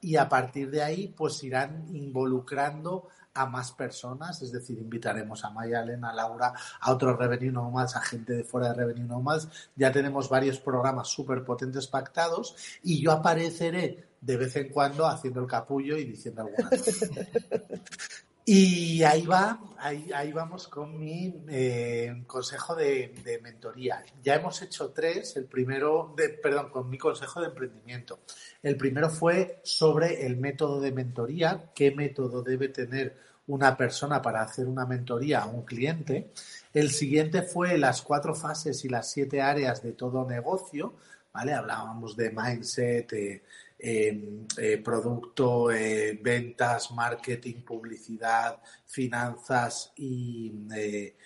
y 0.00 0.16
a 0.16 0.28
partir 0.28 0.70
de 0.70 0.82
ahí 0.82 1.08
pues 1.08 1.42
irán 1.44 1.86
involucrando 1.94 3.08
a 3.34 3.46
más 3.46 3.72
personas, 3.72 4.42
es 4.42 4.50
decir, 4.50 4.78
invitaremos 4.78 5.44
a 5.44 5.50
Mayalen, 5.50 6.04
a 6.04 6.12
Laura, 6.12 6.52
a 6.80 6.92
otros 6.92 7.16
Revenue 7.16 7.52
Nomads, 7.52 7.96
a 7.96 8.00
gente 8.00 8.32
de 8.32 8.44
fuera 8.44 8.70
de 8.70 8.74
Revenue 8.74 9.06
Nomads. 9.06 9.48
Ya 9.76 9.92
tenemos 9.92 10.28
varios 10.28 10.58
programas 10.58 11.08
súper 11.08 11.44
potentes 11.44 11.86
pactados 11.86 12.56
y 12.82 13.00
yo 13.00 13.12
apareceré 13.12 14.08
de 14.20 14.36
vez 14.36 14.56
en 14.56 14.70
cuando 14.70 15.06
haciendo 15.06 15.40
el 15.40 15.46
capullo 15.46 15.96
y 15.96 16.04
diciendo 16.04 16.42
alguna 16.42 16.70
cosa. 16.70 17.06
Y 18.44 19.02
ahí 19.02 19.26
va, 19.26 19.60
ahí, 19.78 20.32
vamos 20.32 20.66
con 20.68 20.98
mi 20.98 21.42
eh, 21.48 22.22
consejo 22.26 22.74
de, 22.74 23.40
mentoría. 23.42 24.02
Ya 24.22 24.34
hemos 24.34 24.60
hecho 24.62 24.90
tres, 24.90 25.36
el 25.36 25.44
primero, 25.44 26.14
perdón, 26.42 26.70
con 26.70 26.88
mi 26.88 26.98
consejo 26.98 27.40
de 27.40 27.48
emprendimiento. 27.48 28.20
El 28.62 28.76
primero 28.76 29.10
fue 29.10 29.60
sobre 29.62 30.26
el 30.26 30.36
método 30.36 30.80
de 30.80 30.92
mentoría, 30.92 31.70
qué 31.74 31.90
método 31.92 32.42
debe 32.42 32.68
tener 32.68 33.16
una 33.46 33.76
persona 33.76 34.22
para 34.22 34.42
hacer 34.42 34.66
una 34.66 34.86
mentoría 34.86 35.40
a 35.40 35.46
un 35.46 35.64
cliente. 35.64 36.30
El 36.72 36.90
siguiente 36.90 37.42
fue 37.42 37.78
las 37.78 38.02
cuatro 38.02 38.34
fases 38.34 38.84
y 38.84 38.88
las 38.88 39.10
siete 39.10 39.42
áreas 39.42 39.82
de 39.82 39.92
todo 39.92 40.26
negocio, 40.28 40.94
¿vale? 41.32 41.52
Hablábamos 41.52 42.16
de 42.16 42.30
mindset, 42.30 43.42
eh, 43.82 44.78
producto, 44.84 45.70
eh, 45.70 46.18
ventas, 46.22 46.90
marketing, 46.90 47.62
publicidad, 47.62 48.60
finanzas 48.84 49.92
y, 49.96 50.52
eh, 50.76 51.16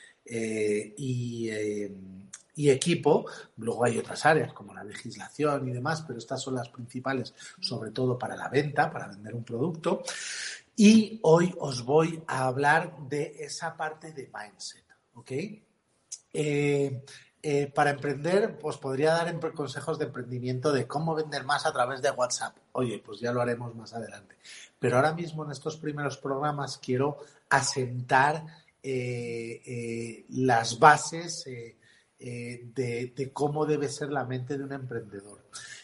y, 0.97 2.71
equipo. 2.71 3.27
Luego 3.57 3.85
hay 3.85 3.99
otras 3.99 4.25
áreas 4.25 4.53
como 4.53 4.73
la 4.73 4.85
legislación 4.85 5.69
y 5.69 5.73
demás, 5.73 6.05
pero 6.07 6.19
estas 6.19 6.41
son 6.41 6.55
las 6.55 6.69
principales, 6.69 7.35
sobre 7.61 7.91
todo 7.91 8.17
para 8.17 8.37
la 8.37 8.49
venta, 8.49 8.89
para 8.89 9.09
vender 9.09 9.35
un 9.35 9.45
producto. 9.45 10.05
Y 10.77 11.19
hoy 11.23 11.53
os 11.59 11.85
voy 11.85 12.23
a 12.29 12.45
hablar 12.45 12.97
de 13.09 13.35
esa 13.41 13.77
parte 13.77 14.13
de 14.13 14.31
mindset, 14.33 14.85
¿ok? 15.15 15.33
Eh, 17.47 17.67
para 17.67 17.91
emprender, 17.91 18.57
pues 18.57 18.79
podría 18.79 19.13
dar 19.13 19.39
consejos 19.53 19.99
de 19.99 20.07
emprendimiento 20.07 20.73
de 20.73 20.87
cómo 20.87 21.15
vender 21.15 21.45
más 21.45 21.67
a 21.67 21.75
través 21.75 22.01
de 22.01 22.11
WhatsApp. 22.11 22.57
Oye, 22.73 23.03
pues 23.05 23.21
ya 23.21 23.33
lo 23.33 23.43
haremos 23.43 23.75
más 23.75 23.93
adelante. 23.93 24.37
Pero 24.79 24.97
ahora 24.97 25.13
mismo 25.13 25.45
en 25.45 25.51
estos 25.51 25.77
primeros 25.77 26.17
programas 26.17 26.79
quiero 26.79 27.19
asentar 27.51 28.47
eh, 28.83 29.61
eh, 29.67 30.25
las 30.31 30.79
bases 30.79 31.45
eh, 32.27 32.71
de, 32.75 33.31
cómo 33.35 33.67
debe 33.67 33.87
ser 33.87 34.11
la 34.11 34.25
mente 34.25 34.57
de 34.57 34.65
un 34.65 34.73
emprendedor. 34.73 35.43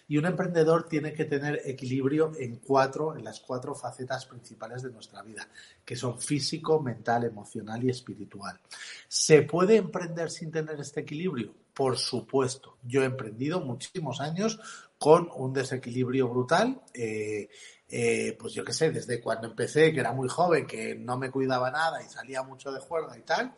Y 0.09 0.17
un 0.17 0.25
emprendedor 0.25 0.89
tiene 0.89 1.13
que 1.13 1.27
tener 1.27 1.61
equilibrio 1.67 2.33
en 2.39 2.57
cuatro, 2.57 3.15
en 3.15 3.25
las 3.25 3.41
cuatro 3.41 3.75
facetas 3.75 4.25
principales 4.25 4.83
de 4.83 4.91
nuestra 4.91 5.23
vida, 5.23 5.47
que 5.85 5.97
son 5.97 6.19
físico, 6.19 6.81
mental, 6.81 7.25
emocional 7.25 7.85
y 7.85 7.91
espiritual. 7.91 8.59
¿Se 9.07 9.43
puede 9.43 9.77
emprender 9.77 10.31
sin 10.31 10.51
tener 10.51 10.81
este 10.81 11.01
equilibrio? 11.01 11.53
Por 11.75 11.99
supuesto. 11.99 12.79
Yo 12.85 13.03
he 13.03 13.05
emprendido 13.05 13.61
muchísimos 13.61 14.23
años 14.23 14.59
con 14.97 15.29
un 15.35 15.53
desequilibrio 15.53 16.29
brutal. 16.29 16.81
Eh, 16.95 17.51
eh, 17.93 18.37
pues 18.39 18.55
yo 18.55 18.65
qué 18.65 18.73
sé, 18.73 18.91
desde 18.91 19.21
cuando 19.21 19.49
empecé, 19.49 19.93
que 19.93 20.01
era 20.01 20.13
muy 20.13 20.29
joven, 20.29 20.67
que 20.67 20.95
no 20.95 21.19
me 21.19 21.31
cuidaba 21.31 21.71
nada 21.71 22.01
y 22.03 22.09
salía 22.09 22.43
mucho 22.43 22.73
de 22.73 22.79
juerga 22.79 23.19
y 23.19 23.23
tal, 23.23 23.55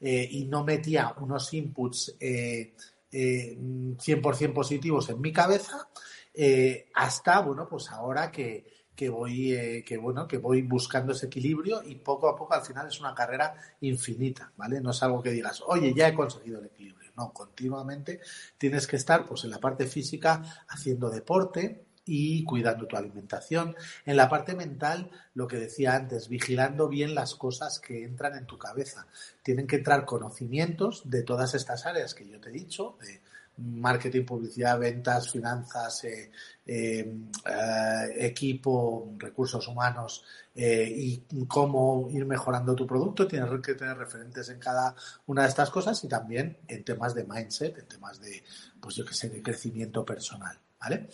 eh, 0.00 0.28
y 0.30 0.44
no 0.46 0.64
metía 0.64 1.14
unos 1.20 1.52
inputs 1.54 2.16
eh, 2.20 2.74
100% 3.10 4.40
eh, 4.40 4.48
positivos 4.50 5.08
en 5.08 5.20
mi 5.20 5.32
cabeza, 5.32 5.88
eh, 6.34 6.90
hasta, 6.94 7.40
bueno, 7.40 7.66
pues 7.68 7.90
ahora 7.90 8.30
que, 8.30 8.66
que 8.94 9.08
voy, 9.08 9.84
que, 9.86 9.96
bueno, 9.96 10.26
que 10.26 10.38
voy 10.38 10.62
buscando 10.62 11.12
ese 11.12 11.26
equilibrio 11.26 11.82
y 11.82 11.94
poco 11.96 12.28
a 12.28 12.36
poco 12.36 12.54
al 12.54 12.62
final 12.62 12.88
es 12.88 13.00
una 13.00 13.14
carrera 13.14 13.54
infinita, 13.80 14.52
¿vale? 14.56 14.80
No 14.80 14.90
es 14.90 15.02
algo 15.02 15.22
que 15.22 15.30
digas, 15.30 15.62
oye, 15.66 15.94
ya 15.94 16.08
he 16.08 16.14
conseguido 16.14 16.60
el 16.60 16.66
equilibrio. 16.66 16.96
No, 17.16 17.32
continuamente 17.32 18.20
tienes 18.58 18.86
que 18.86 18.96
estar 18.96 19.24
pues 19.24 19.44
en 19.44 19.50
la 19.50 19.58
parte 19.58 19.86
física 19.86 20.64
haciendo 20.68 21.08
deporte, 21.08 21.85
y 22.06 22.44
cuidando 22.44 22.86
tu 22.86 22.96
alimentación. 22.96 23.76
En 24.04 24.16
la 24.16 24.28
parte 24.28 24.54
mental, 24.54 25.10
lo 25.34 25.46
que 25.46 25.56
decía 25.56 25.94
antes, 25.94 26.28
vigilando 26.28 26.88
bien 26.88 27.14
las 27.14 27.34
cosas 27.34 27.80
que 27.80 28.04
entran 28.04 28.36
en 28.36 28.46
tu 28.46 28.56
cabeza. 28.56 29.06
Tienen 29.42 29.66
que 29.66 29.76
entrar 29.76 30.06
conocimientos 30.06 31.02
de 31.04 31.22
todas 31.22 31.54
estas 31.54 31.84
áreas 31.84 32.14
que 32.14 32.28
yo 32.28 32.40
te 32.40 32.50
he 32.50 32.52
dicho, 32.52 32.96
de 33.00 33.20
marketing, 33.58 34.24
publicidad, 34.24 34.78
ventas, 34.78 35.30
finanzas, 35.30 36.04
eh, 36.04 36.30
eh, 36.66 37.14
eh, 37.46 38.26
equipo, 38.26 39.14
recursos 39.18 39.66
humanos 39.68 40.24
y 40.58 41.22
cómo 41.46 42.08
ir 42.10 42.24
mejorando 42.24 42.74
tu 42.74 42.86
producto. 42.86 43.26
Tienes 43.26 43.50
que 43.60 43.74
tener 43.74 43.96
referentes 43.96 44.48
en 44.48 44.58
cada 44.58 44.94
una 45.26 45.42
de 45.42 45.48
estas 45.48 45.68
cosas 45.70 46.02
y 46.04 46.08
también 46.08 46.56
en 46.66 46.82
temas 46.82 47.14
de 47.14 47.24
mindset, 47.24 47.76
en 47.78 47.86
temas 47.86 48.20
de, 48.20 48.42
pues 48.80 48.94
yo 48.94 49.04
que 49.04 49.14
sé, 49.14 49.28
de 49.28 49.42
crecimiento 49.42 50.04
personal. 50.04 50.58
¿Vale? 50.80 51.08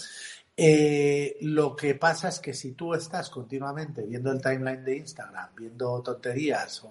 Eh, 0.54 1.38
lo 1.40 1.74
que 1.74 1.94
pasa 1.94 2.28
es 2.28 2.38
que 2.38 2.52
si 2.52 2.72
tú 2.72 2.92
estás 2.92 3.30
continuamente 3.30 4.02
viendo 4.02 4.30
el 4.30 4.42
timeline 4.42 4.84
de 4.84 4.98
Instagram, 4.98 5.48
viendo 5.56 6.02
tonterías 6.02 6.84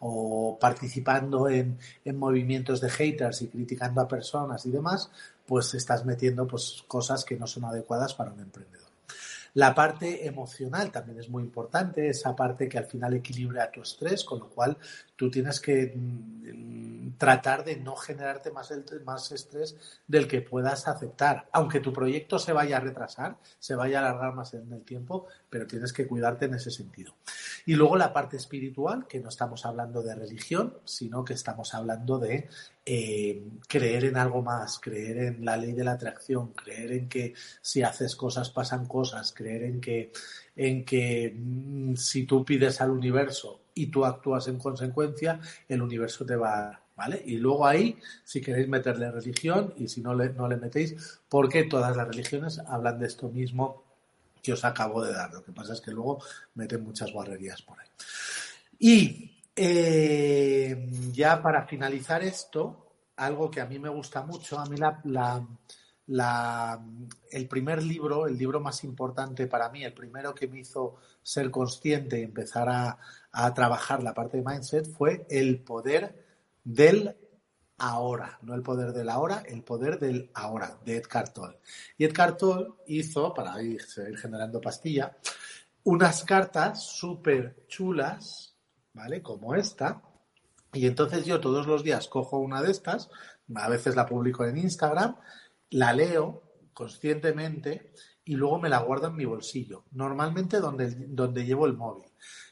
o, 0.00 0.58
participando 0.58 1.48
en, 1.48 1.78
en, 2.04 2.18
movimientos 2.18 2.80
de 2.80 2.90
haters 2.90 3.42
y 3.42 3.48
criticando 3.48 4.00
a 4.00 4.08
personas 4.08 4.64
y 4.66 4.70
demás, 4.70 5.10
pues 5.46 5.74
estás 5.74 6.04
metiendo 6.04 6.46
pues, 6.46 6.84
cosas 6.88 7.24
que 7.24 7.36
no 7.36 7.46
son 7.46 7.64
adecuadas 7.66 8.14
para 8.14 8.32
un 8.32 8.40
emprendedor. 8.40 8.81
La 9.54 9.74
parte 9.74 10.26
emocional 10.26 10.90
también 10.90 11.18
es 11.18 11.28
muy 11.28 11.42
importante, 11.42 12.08
esa 12.08 12.34
parte 12.34 12.68
que 12.68 12.78
al 12.78 12.86
final 12.86 13.14
equilibra 13.14 13.70
tu 13.70 13.82
estrés, 13.82 14.24
con 14.24 14.38
lo 14.38 14.48
cual 14.48 14.78
tú 15.14 15.30
tienes 15.30 15.60
que 15.60 15.92
mm, 15.94 17.18
tratar 17.18 17.62
de 17.62 17.76
no 17.76 17.94
generarte 17.94 18.50
más, 18.50 18.72
más 19.04 19.30
estrés 19.30 19.76
del 20.06 20.26
que 20.26 20.40
puedas 20.40 20.88
aceptar. 20.88 21.48
Aunque 21.52 21.80
tu 21.80 21.92
proyecto 21.92 22.38
se 22.38 22.52
vaya 22.52 22.78
a 22.78 22.80
retrasar, 22.80 23.36
se 23.58 23.74
vaya 23.74 23.98
a 23.98 24.08
alargar 24.08 24.34
más 24.34 24.54
en 24.54 24.72
el 24.72 24.84
tiempo, 24.84 25.26
pero 25.50 25.66
tienes 25.66 25.92
que 25.92 26.06
cuidarte 26.06 26.46
en 26.46 26.54
ese 26.54 26.70
sentido. 26.70 27.14
Y 27.66 27.74
luego 27.74 27.96
la 27.96 28.12
parte 28.12 28.38
espiritual, 28.38 29.06
que 29.06 29.20
no 29.20 29.28
estamos 29.28 29.66
hablando 29.66 30.02
de 30.02 30.14
religión, 30.14 30.78
sino 30.84 31.24
que 31.24 31.34
estamos 31.34 31.74
hablando 31.74 32.18
de 32.18 32.48
eh, 32.84 33.44
creer 33.68 34.06
en 34.06 34.16
algo 34.16 34.42
más, 34.42 34.80
creer 34.80 35.18
en 35.18 35.44
la 35.44 35.56
ley 35.56 35.72
de 35.72 35.84
la 35.84 35.92
atracción, 35.92 36.52
creer 36.52 36.92
en 36.92 37.08
que 37.08 37.34
si 37.60 37.82
haces 37.82 38.16
cosas 38.16 38.50
pasan 38.50 38.86
cosas, 38.86 39.32
creer 39.32 39.62
en 39.64 39.80
que, 39.80 40.12
en 40.56 40.84
que 40.84 41.32
mm, 41.36 41.94
si 41.94 42.24
tú 42.24 42.44
pides 42.44 42.80
al 42.80 42.90
universo 42.90 43.60
y 43.74 43.86
tú 43.86 44.04
actúas 44.04 44.48
en 44.48 44.58
consecuencia, 44.58 45.40
el 45.68 45.82
universo 45.82 46.26
te 46.26 46.36
va 46.36 46.68
a. 46.68 46.82
¿Vale? 46.94 47.22
Y 47.24 47.38
luego 47.38 47.66
ahí, 47.66 47.98
si 48.22 48.42
queréis 48.42 48.68
meterle 48.68 49.10
religión 49.10 49.72
y 49.78 49.88
si 49.88 50.02
no 50.02 50.14
le, 50.14 50.28
no 50.34 50.46
le 50.46 50.58
metéis, 50.58 50.94
porque 51.26 51.64
todas 51.64 51.96
las 51.96 52.06
religiones 52.06 52.58
hablan 52.66 52.98
de 52.98 53.06
esto 53.06 53.30
mismo 53.30 53.82
que 54.42 54.52
os 54.52 54.64
acabo 54.64 55.02
de 55.02 55.12
dar. 55.12 55.32
Lo 55.32 55.42
que 55.42 55.52
pasa 55.52 55.72
es 55.72 55.80
que 55.80 55.90
luego 55.90 56.22
meten 56.54 56.84
muchas 56.84 57.10
guarrerías 57.10 57.62
por 57.62 57.80
ahí. 57.80 57.88
Y 58.78 59.31
eh, 59.54 60.88
ya 61.12 61.42
para 61.42 61.66
finalizar 61.66 62.22
esto, 62.22 62.82
algo 63.16 63.50
que 63.50 63.60
a 63.60 63.66
mí 63.66 63.78
me 63.78 63.88
gusta 63.88 64.22
mucho, 64.22 64.58
a 64.58 64.66
mí 64.66 64.76
la, 64.76 65.46
el 67.30 67.48
primer 67.48 67.82
libro, 67.82 68.26
el 68.26 68.36
libro 68.36 68.60
más 68.60 68.84
importante 68.84 69.46
para 69.46 69.68
mí, 69.68 69.84
el 69.84 69.94
primero 69.94 70.34
que 70.34 70.48
me 70.48 70.60
hizo 70.60 70.96
ser 71.22 71.50
consciente 71.50 72.18
y 72.18 72.22
empezar 72.22 72.68
a, 72.68 72.98
trabajar 73.54 74.02
la 74.02 74.12
parte 74.12 74.36
de 74.36 74.44
mindset 74.44 74.86
fue 74.86 75.26
el 75.30 75.62
poder 75.62 76.26
del 76.62 77.16
ahora, 77.78 78.38
no 78.42 78.54
el 78.54 78.62
poder 78.62 78.92
del 78.92 79.08
ahora, 79.08 79.42
el 79.46 79.62
poder 79.62 79.98
del 79.98 80.30
ahora, 80.34 80.78
de 80.84 80.96
Edgar 80.96 81.32
Tolle. 81.32 81.58
Y 81.96 82.04
Edgar 82.04 82.36
Tolle 82.36 82.74
hizo, 82.86 83.32
para 83.32 83.60
ir, 83.62 83.80
generando 84.16 84.60
pastilla, 84.60 85.16
unas 85.84 86.24
cartas 86.24 86.82
súper 86.82 87.64
chulas, 87.66 88.51
¿vale? 88.92 89.22
Como 89.22 89.54
esta. 89.54 90.02
Y 90.72 90.86
entonces 90.86 91.26
yo 91.26 91.40
todos 91.40 91.66
los 91.66 91.84
días 91.84 92.08
cojo 92.08 92.38
una 92.38 92.62
de 92.62 92.70
estas, 92.70 93.10
a 93.54 93.68
veces 93.68 93.96
la 93.96 94.06
publico 94.06 94.44
en 94.44 94.58
Instagram, 94.58 95.16
la 95.70 95.92
leo 95.92 96.42
conscientemente 96.72 97.92
y 98.24 98.36
luego 98.36 98.58
me 98.58 98.68
la 98.68 98.78
guardo 98.78 99.08
en 99.08 99.16
mi 99.16 99.24
bolsillo, 99.24 99.84
normalmente 99.90 100.60
donde, 100.60 100.94
donde 101.08 101.44
llevo 101.44 101.66
el 101.66 101.76
móvil. 101.76 102.10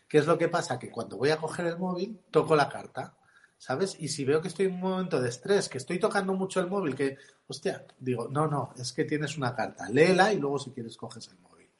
¿Qué 0.09 0.19
es 0.19 0.27
lo 0.27 0.37
que 0.37 0.49
pasa? 0.49 0.79
Que 0.79 0.91
cuando 0.91 1.17
voy 1.17 1.31
a 1.31 1.37
coger 1.37 1.67
el 1.67 1.79
móvil, 1.79 2.21
toco 2.31 2.57
la 2.57 2.69
carta, 2.69 3.17
¿sabes? 3.57 3.97
Y 4.01 4.09
si 4.09 4.25
veo 4.25 4.41
que 4.41 4.49
estoy 4.49 4.67
en 4.67 4.75
un 4.75 4.81
momento 4.81 5.21
de 5.21 5.29
estrés, 5.29 5.69
que 5.69 5.79
estoy 5.79 6.01
tocando 6.01 6.35
mucho 6.35 6.61
el 6.61 6.67
móvil, 6.67 6.97
que, 6.97 7.17
hostia, 7.47 7.87
digo, 7.99 8.29
no, 8.29 8.49
no, 8.49 8.73
es 8.77 8.93
que 8.93 9.05
tienes 9.05 9.37
una 9.37 9.55
carta, 9.55 9.89
léela 9.89 10.33
y 10.33 10.39
luego 10.39 10.59
si 10.59 10.73
quieres 10.73 10.97
coges 10.97 11.29
el 11.29 11.39
móvil. 11.39 11.71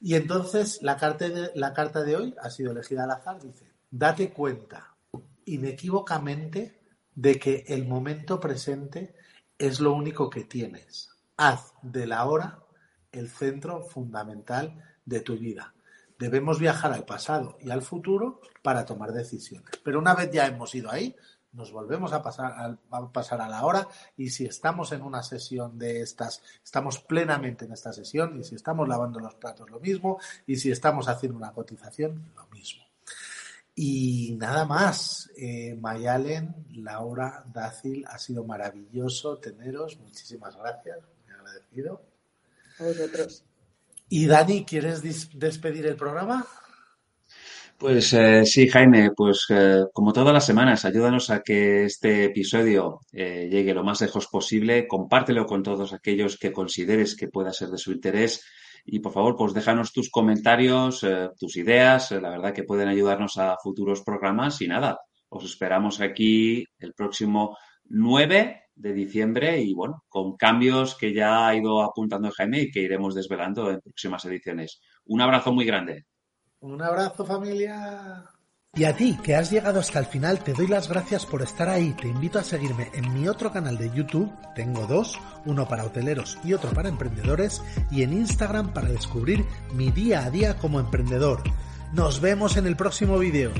Y 0.00 0.14
entonces 0.14 0.80
la 0.80 0.96
carta 0.96 1.28
de, 1.28 1.50
la 1.54 1.74
carta 1.74 2.02
de 2.02 2.16
hoy 2.16 2.34
ha 2.40 2.48
sido 2.50 2.72
elegida 2.72 3.04
al 3.04 3.10
azar, 3.10 3.42
dice, 3.42 3.67
date 3.90 4.30
cuenta 4.32 4.96
inequívocamente 5.44 6.80
de 7.14 7.38
que 7.38 7.64
el 7.68 7.86
momento 7.86 8.38
presente 8.38 9.14
es 9.56 9.80
lo 9.80 9.92
único 9.92 10.30
que 10.30 10.44
tienes. 10.44 11.10
Haz 11.36 11.72
de 11.82 12.06
la 12.06 12.24
hora 12.26 12.62
el 13.12 13.28
centro 13.28 13.82
fundamental 13.82 14.82
de 15.04 15.20
tu 15.20 15.36
vida. 15.36 15.74
Debemos 16.18 16.58
viajar 16.58 16.92
al 16.92 17.04
pasado 17.04 17.56
y 17.60 17.70
al 17.70 17.82
futuro 17.82 18.40
para 18.62 18.84
tomar 18.84 19.12
decisiones. 19.12 19.70
Pero 19.84 19.98
una 19.98 20.14
vez 20.14 20.30
ya 20.30 20.46
hemos 20.46 20.74
ido 20.74 20.90
ahí, 20.90 21.16
nos 21.52 21.72
volvemos 21.72 22.12
a 22.12 22.22
pasar, 22.22 22.78
a, 22.90 23.12
pasar 23.12 23.40
a 23.40 23.48
la 23.48 23.64
hora 23.64 23.88
y 24.16 24.30
si 24.30 24.44
estamos 24.44 24.92
en 24.92 25.02
una 25.02 25.22
sesión 25.22 25.78
de 25.78 26.02
estas, 26.02 26.42
estamos 26.62 26.98
plenamente 26.98 27.64
en 27.64 27.72
esta 27.72 27.92
sesión 27.92 28.38
y 28.38 28.44
si 28.44 28.54
estamos 28.54 28.86
lavando 28.86 29.18
los 29.18 29.34
platos 29.36 29.70
lo 29.70 29.80
mismo 29.80 30.18
y 30.46 30.56
si 30.56 30.70
estamos 30.70 31.08
haciendo 31.08 31.38
una 31.38 31.52
cotización 31.52 32.32
lo 32.36 32.46
mismo. 32.48 32.87
Y 33.80 34.34
nada 34.40 34.64
más, 34.64 35.30
eh, 35.36 35.76
Mayalen, 35.80 36.52
Laura, 36.72 37.44
Dácil, 37.54 38.04
ha 38.08 38.18
sido 38.18 38.42
maravilloso 38.42 39.38
teneros, 39.38 40.00
muchísimas 40.00 40.56
gracias, 40.56 40.98
muy 40.98 41.32
agradecido. 41.32 42.02
A 42.80 42.82
vosotros. 42.82 43.44
Y 44.08 44.26
Dani, 44.26 44.64
¿quieres 44.64 45.00
despedir 45.32 45.86
el 45.86 45.94
programa? 45.94 46.44
Pues 47.78 48.12
eh, 48.14 48.44
sí, 48.44 48.66
Jaime, 48.68 49.12
pues 49.12 49.46
eh, 49.50 49.84
como 49.92 50.12
todas 50.12 50.34
las 50.34 50.44
semanas, 50.44 50.84
ayúdanos 50.84 51.30
a 51.30 51.42
que 51.42 51.84
este 51.84 52.24
episodio 52.24 53.02
eh, 53.12 53.48
llegue 53.48 53.74
lo 53.74 53.84
más 53.84 54.00
lejos 54.00 54.26
posible, 54.26 54.88
compártelo 54.88 55.46
con 55.46 55.62
todos 55.62 55.92
aquellos 55.92 56.36
que 56.36 56.50
consideres 56.50 57.14
que 57.14 57.28
pueda 57.28 57.52
ser 57.52 57.68
de 57.68 57.78
su 57.78 57.92
interés 57.92 58.44
y 58.90 59.00
por 59.00 59.12
favor, 59.12 59.36
pues 59.36 59.52
déjanos 59.52 59.92
tus 59.92 60.10
comentarios, 60.10 61.06
tus 61.38 61.56
ideas, 61.56 62.10
la 62.12 62.30
verdad 62.30 62.54
que 62.54 62.64
pueden 62.64 62.88
ayudarnos 62.88 63.36
a 63.36 63.56
futuros 63.62 64.02
programas 64.02 64.60
y 64.62 64.68
nada, 64.68 64.98
os 65.28 65.44
esperamos 65.44 66.00
aquí 66.00 66.64
el 66.78 66.94
próximo 66.94 67.56
9 67.84 68.62
de 68.74 68.92
diciembre 68.92 69.60
y 69.60 69.74
bueno, 69.74 70.04
con 70.08 70.36
cambios 70.36 70.94
que 70.94 71.12
ya 71.12 71.46
ha 71.46 71.54
ido 71.54 71.82
apuntando 71.82 72.30
Jaime 72.30 72.62
y 72.62 72.70
que 72.70 72.80
iremos 72.80 73.14
desvelando 73.14 73.70
en 73.70 73.80
próximas 73.80 74.24
ediciones. 74.24 74.80
Un 75.04 75.20
abrazo 75.20 75.52
muy 75.52 75.66
grande. 75.66 76.06
Un 76.60 76.80
abrazo 76.80 77.24
familia. 77.24 78.24
Y 78.74 78.84
a 78.84 78.94
ti, 78.94 79.18
que 79.22 79.34
has 79.34 79.50
llegado 79.50 79.80
hasta 79.80 79.98
el 79.98 80.06
final, 80.06 80.40
te 80.40 80.52
doy 80.52 80.66
las 80.66 80.88
gracias 80.88 81.26
por 81.26 81.42
estar 81.42 81.68
ahí. 81.68 81.94
Te 82.00 82.08
invito 82.08 82.38
a 82.38 82.44
seguirme 82.44 82.90
en 82.94 83.12
mi 83.12 83.26
otro 83.26 83.50
canal 83.50 83.78
de 83.78 83.90
YouTube, 83.90 84.30
tengo 84.54 84.86
dos, 84.86 85.18
uno 85.46 85.66
para 85.66 85.84
hoteleros 85.84 86.38
y 86.44 86.52
otro 86.52 86.70
para 86.70 86.88
emprendedores, 86.88 87.62
y 87.90 88.02
en 88.02 88.12
Instagram 88.12 88.72
para 88.72 88.88
descubrir 88.88 89.44
mi 89.72 89.90
día 89.90 90.24
a 90.24 90.30
día 90.30 90.58
como 90.58 90.80
emprendedor. 90.80 91.42
Nos 91.92 92.20
vemos 92.20 92.56
en 92.56 92.66
el 92.66 92.76
próximo 92.76 93.18
vídeo. 93.18 93.52